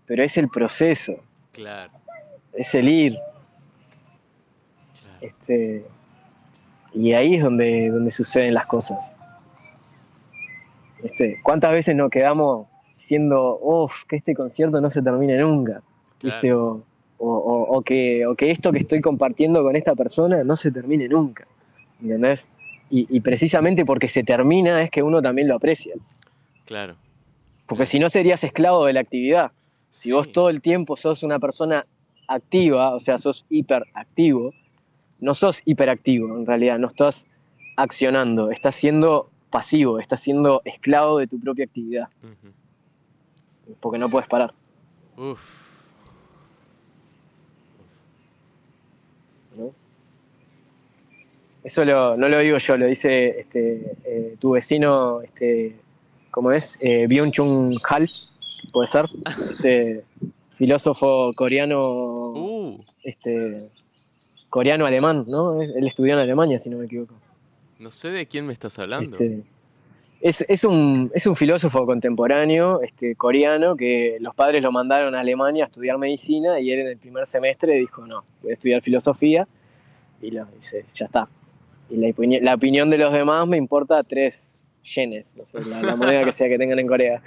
Pero 0.07 0.23
es 0.23 0.39
el 0.39 0.49
proceso. 0.49 1.17
Claro. 1.53 1.93
Es 2.55 2.75
el 2.75 2.89
ir. 2.89 3.19
Este, 5.21 5.85
y 6.99 7.13
ahí 7.13 7.37
es 7.37 7.43
donde, 7.45 7.91
donde 7.91 8.11
suceden 8.11 8.55
las 8.55 8.67
cosas. 8.67 8.99
Este, 11.03 11.39
¿Cuántas 11.45 11.71
veces 11.71 11.95
nos 11.95 12.11
quedamos 12.11 12.67
diciendo, 12.97 13.57
uff, 13.63 13.93
que 14.09 14.17
este 14.17 14.35
concierto 14.35 14.81
no 14.81 14.91
se 14.91 15.01
termine 15.01 15.39
nunca? 15.39 15.81
O, 17.21 17.83
que, 17.83 18.27
o 18.27 18.35
que 18.35 18.51
esto 18.51 18.73
que 18.73 18.81
estoy 18.81 19.01
compartiendo 19.01 19.63
con 19.63 19.77
esta 19.77 19.95
persona 19.95 20.43
no 20.43 20.57
se 20.57 20.73
termine 20.73 21.09
nunca. 21.09 21.47
¿Entendés? 22.03 22.49
Y, 22.91 23.21
precisamente 23.21 23.85
porque 23.85 24.09
se 24.09 24.25
termina 24.25 24.83
es 24.83 24.91
que 24.91 25.03
uno 25.03 25.23
también 25.23 25.47
lo 25.47 25.55
aprecia. 25.55 25.95
Claro. 26.65 26.97
Porque 27.67 27.87
si 27.87 28.01
no 28.01 28.11
serías 28.11 28.43
esclavo 28.43 28.87
de 28.87 28.95
la 28.95 29.01
actividad. 29.01 29.53
Si 29.91 30.11
vos 30.11 30.33
todo 30.33 30.51
el 30.51 30.61
tiempo 30.63 30.97
sos 30.97 31.23
una 31.23 31.39
persona 31.39 31.87
activa, 32.27 32.95
o 32.95 33.01
sea, 33.01 33.19
sos 33.19 33.47
hiperactivo, 33.51 34.53
no 35.21 35.35
sos 35.35 35.61
hiperactivo 35.65 36.37
en 36.37 36.47
realidad, 36.47 36.79
no 36.79 36.89
estás 36.89 37.27
accionando, 37.77 38.51
estás 38.51 38.77
siendo 38.77 39.31
pasivo, 39.51 39.99
estás 39.99 40.21
siendo 40.21 40.63
esclavo 40.65 41.19
de 41.19 41.27
tu 41.27 41.39
propia 41.41 41.65
actividad. 41.65 42.09
Porque 43.81 43.99
no 43.99 44.09
puedes 44.09 44.29
parar. 44.29 44.53
Uf. 45.17 45.69
Eso 51.65 51.85
no 51.85 52.17
lo 52.17 52.39
digo 52.39 52.57
yo, 52.57 52.77
lo 52.79 52.87
dice 52.87 53.41
este, 53.41 53.97
eh, 54.05 54.37
tu 54.39 54.53
vecino, 54.53 55.21
este, 55.21 55.77
¿cómo 56.31 56.53
es? 56.53 56.79
Eh, 56.81 57.07
Byung-Chun 57.07 57.79
Hal, 57.87 58.09
puede 58.73 58.87
ser, 58.87 59.05
este, 59.51 60.03
filósofo 60.57 61.31
coreano, 61.35 62.31
uh. 62.31 62.85
este, 63.03 63.69
coreano-alemán, 64.59 65.25
¿no? 65.29 65.63
Él 65.63 65.87
estudió 65.87 66.15
en 66.15 66.19
Alemania, 66.19 66.59
si 66.59 66.69
no 66.69 66.79
me 66.79 66.87
equivoco. 66.87 67.15
No 67.79 67.93
sé 67.93 68.11
de 68.11 68.27
quién 68.27 68.45
me 68.45 68.53
estás 68.53 68.77
hablando. 68.81 69.17
Este, 70.21 70.53
es, 70.53 70.65
un, 70.65 71.13
es 71.15 71.29
un 71.29 71.37
filósofo 71.37 71.87
contemporáneo 71.87 72.83
este, 72.83 73.15
coreano 73.15 73.77
que 73.77 74.17
los 74.19 74.35
padres 74.35 74.61
lo 74.61 74.73
mandaron 74.73 75.15
a 75.15 75.21
Alemania 75.21 75.63
a 75.63 75.67
estudiar 75.67 75.97
medicina 75.97 76.59
y 76.59 76.73
él 76.73 76.81
en 76.81 76.87
el 76.89 76.97
primer 76.97 77.29
semestre 77.29 77.75
dijo, 77.75 78.05
no, 78.05 78.25
voy 78.43 78.51
a 78.51 78.55
estudiar 78.55 78.83
filosofía 78.83 79.47
y 80.21 80.33
lo 80.33 80.45
dice, 80.47 80.85
ya 80.93 81.07
está, 81.07 81.29
y 81.89 82.41
la, 82.41 82.55
opinión 82.55 82.91
de 82.91 82.99
los 82.99 83.13
demás 83.13 83.47
me 83.47 83.59
importa 83.59 84.03
tres 84.03 84.61
yenes, 84.83 85.37
la, 85.71 85.95
moneda 85.95 86.25
que 86.25 86.33
sea 86.33 86.49
que 86.49 86.59
tengan 86.59 86.81
en 86.81 86.89
Corea. 86.89 87.23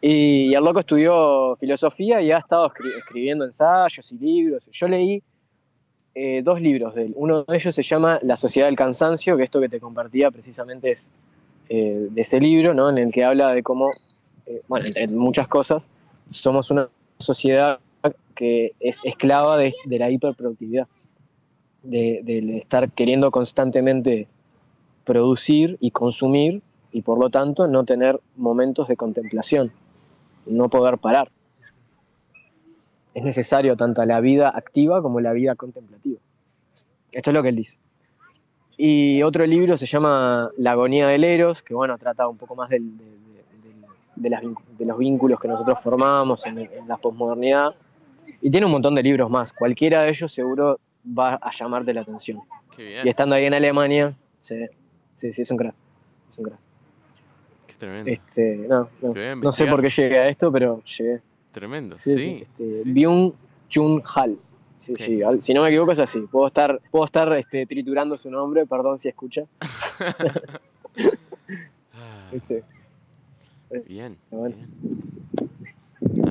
Y, 0.00 0.54
el 0.54 0.62
loco 0.62 0.78
estudió 0.78 1.56
filosofía 1.56 2.22
y 2.22 2.30
ha 2.30 2.38
estado 2.38 2.72
escribiendo 2.96 3.44
ensayos 3.44 4.12
y 4.12 4.18
libros. 4.18 4.68
Yo 4.70 4.86
leí 4.86 5.20
eh, 6.14 6.42
dos 6.42 6.60
libros 6.60 6.94
de 6.94 7.06
él. 7.06 7.12
Uno 7.16 7.44
de 7.44 7.56
ellos 7.56 7.74
se 7.74 7.82
llama 7.82 8.18
La 8.22 8.36
Sociedad 8.36 8.68
del 8.68 8.76
Cansancio, 8.76 9.36
que 9.36 9.44
esto 9.44 9.60
que 9.60 9.68
te 9.68 9.80
compartía 9.80 10.30
precisamente 10.30 10.92
es 10.92 11.12
eh, 11.68 12.08
de 12.10 12.20
ese 12.20 12.40
libro, 12.40 12.74
¿no? 12.74 12.90
en 12.90 12.98
el 12.98 13.12
que 13.12 13.24
habla 13.24 13.52
de 13.52 13.62
cómo, 13.62 13.90
eh, 14.46 14.60
bueno, 14.68 14.86
entre 14.86 15.08
muchas 15.08 15.48
cosas, 15.48 15.88
somos 16.28 16.70
una 16.70 16.88
sociedad 17.18 17.80
que 18.34 18.72
es 18.80 19.00
esclava 19.04 19.58
de 19.58 19.74
la 19.86 20.10
hiperproductividad 20.10 20.88
de, 21.82 22.58
estar 22.58 22.90
queriendo 22.90 23.30
constantemente 23.30 24.26
producir 25.04 25.76
y 25.80 25.90
consumir 25.90 26.62
y 26.92 27.02
por 27.02 27.18
lo 27.18 27.30
tanto 27.30 27.66
no 27.66 27.84
tener 27.84 28.20
momentos 28.36 28.88
de 28.88 28.96
contemplación, 28.96 29.72
no 30.46 30.68
poder 30.68 30.98
parar. 30.98 31.30
Es 33.14 33.24
necesario 33.24 33.76
tanto 33.76 34.04
la 34.04 34.20
vida 34.20 34.48
activa 34.48 35.02
como 35.02 35.20
la 35.20 35.32
vida 35.32 35.54
contemplativa. 35.56 36.18
Esto 37.12 37.30
es 37.30 37.34
lo 37.34 37.42
que 37.42 37.48
él 37.48 37.56
dice. 37.56 37.78
Y 38.76 39.22
otro 39.22 39.44
libro 39.46 39.76
se 39.76 39.86
llama 39.86 40.50
La 40.56 40.72
agonía 40.72 41.08
del 41.08 41.24
Eros, 41.24 41.62
que 41.62 41.74
bueno, 41.74 41.98
trata 41.98 42.28
un 42.28 42.38
poco 42.38 42.54
más 42.54 42.70
de, 42.70 42.80
los 44.78 44.98
vínculos 44.98 45.38
que 45.40 45.48
nosotros 45.48 45.78
formamos 45.82 46.46
en, 46.46 46.58
en 46.58 46.88
la 46.88 46.96
posmodernidad. 46.96 47.74
Y 48.40 48.50
tiene 48.50 48.66
un 48.66 48.72
montón 48.72 48.94
de 48.94 49.02
libros 49.02 49.28
más. 49.28 49.52
Cualquiera 49.52 50.02
de 50.02 50.10
ellos 50.10 50.32
seguro 50.32 50.78
va 51.06 51.34
a 51.34 51.50
llamarte 51.52 51.92
la 51.92 52.02
atención. 52.02 52.40
Y 52.78 53.08
estando 53.08 53.34
ahí 53.34 53.44
en 53.44 53.54
Alemania, 53.54 54.14
sí, 54.40 54.66
sí, 55.14 55.32
sí 55.32 55.42
es 55.42 55.50
un 55.50 55.56
crack. 55.56 55.74
Es 56.28 56.38
un 56.38 56.44
crack. 56.46 56.58
Qué 57.66 57.74
tremendo. 57.74 58.10
Este, 58.10 58.56
no, 58.68 58.88
no, 59.42 59.52
sé 59.52 59.66
por 59.66 59.82
qué 59.82 59.90
llegué 59.90 60.18
a 60.18 60.28
esto, 60.28 60.50
pero 60.50 60.82
llegué. 60.84 61.20
Tremendo, 61.52 61.96
sí. 61.96 62.46
Este, 62.58 62.90
Byung 62.90 63.32
Chun 63.68 64.02
Hal. 64.14 64.36
Sí, 64.80 64.94
sí, 64.96 65.20
si 65.40 65.52
no 65.52 65.62
me 65.62 65.68
equivoco 65.68 65.92
es 65.92 65.98
así. 65.98 66.20
Puedo 66.20 66.46
estar, 66.46 66.80
puedo 66.90 67.04
estar 67.04 67.30
este, 67.34 67.66
triturando 67.66 68.16
su 68.16 68.30
nombre, 68.30 68.64
perdón 68.66 68.98
si 68.98 69.08
escucha. 69.08 69.44
este, 72.32 72.64
bien, 73.86 74.16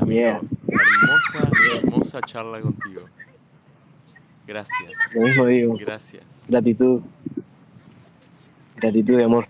bien. 0.06 0.40
hermosa, 0.68 1.52
hermosa 1.76 2.22
charla 2.22 2.62
contigo. 2.62 3.02
Gracias. 4.48 4.94
Lo 5.14 5.22
mismo 5.22 5.46
digo. 5.46 5.78
Gracias. 5.80 6.24
Gratitud. 6.48 7.02
Gratitud 8.78 9.18
de 9.18 9.24
amor. 9.26 9.48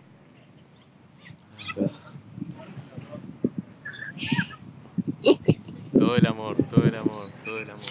Todo 5.99 6.15
el 6.15 6.25
amor, 6.25 6.55
todo 6.69 6.85
el 6.85 6.95
amor, 6.95 7.27
todo 7.43 7.59
el 7.59 7.69
amor. 7.69 7.83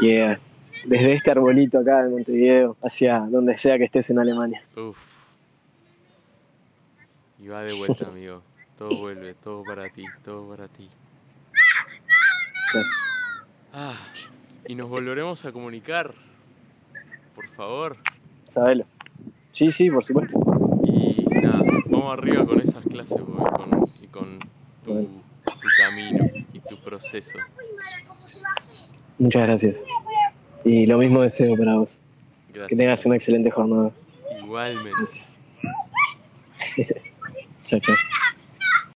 Yeah. 0.00 0.40
Desde 0.84 1.14
este 1.14 1.30
arbolito 1.30 1.78
acá 1.78 2.02
de 2.02 2.10
Montevideo 2.10 2.76
hacia 2.82 3.20
donde 3.20 3.56
sea 3.56 3.78
que 3.78 3.84
estés 3.84 4.10
en 4.10 4.18
Alemania. 4.18 4.62
Uf. 4.76 4.98
Y 7.38 7.48
va 7.48 7.62
de 7.62 7.72
vuelta, 7.74 8.08
amigo. 8.08 8.42
Todo 8.76 8.98
vuelve, 8.98 9.34
todo 9.34 9.62
para 9.62 9.88
ti, 9.88 10.04
todo 10.24 10.48
para 10.48 10.66
ti. 10.66 10.88
Gracias. 12.72 12.96
Ah. 13.72 13.96
Y 14.66 14.74
nos 14.74 14.88
volveremos 14.88 15.44
a 15.44 15.52
comunicar, 15.52 16.14
por 17.34 17.46
favor. 17.48 17.96
Sabelo. 18.48 18.86
Sí, 19.52 19.70
sí, 19.70 19.90
por 19.90 20.04
supuesto. 20.04 20.38
Y 20.84 21.24
nada, 21.42 21.62
vamos 21.86 22.12
arriba 22.12 22.44
con 22.44 22.60
esas 22.60 22.84
clases, 22.84 23.20
con, 23.22 23.84
y 24.02 24.06
con 24.08 24.38
tu, 24.84 25.23
camino 25.76 26.30
y 26.52 26.60
tu 26.60 26.78
proceso. 26.78 27.38
Muchas 29.18 29.42
gracias. 29.42 29.76
Y 30.64 30.86
lo 30.86 30.98
mismo 30.98 31.22
deseo 31.22 31.56
para 31.56 31.74
vos. 31.74 32.00
Gracias. 32.48 32.68
Que 32.68 32.76
tengas 32.76 33.06
una 33.06 33.16
excelente 33.16 33.50
jornada. 33.50 33.90
Igualmente. 34.42 35.10
chao, 37.64 37.80
chao. 37.80 37.96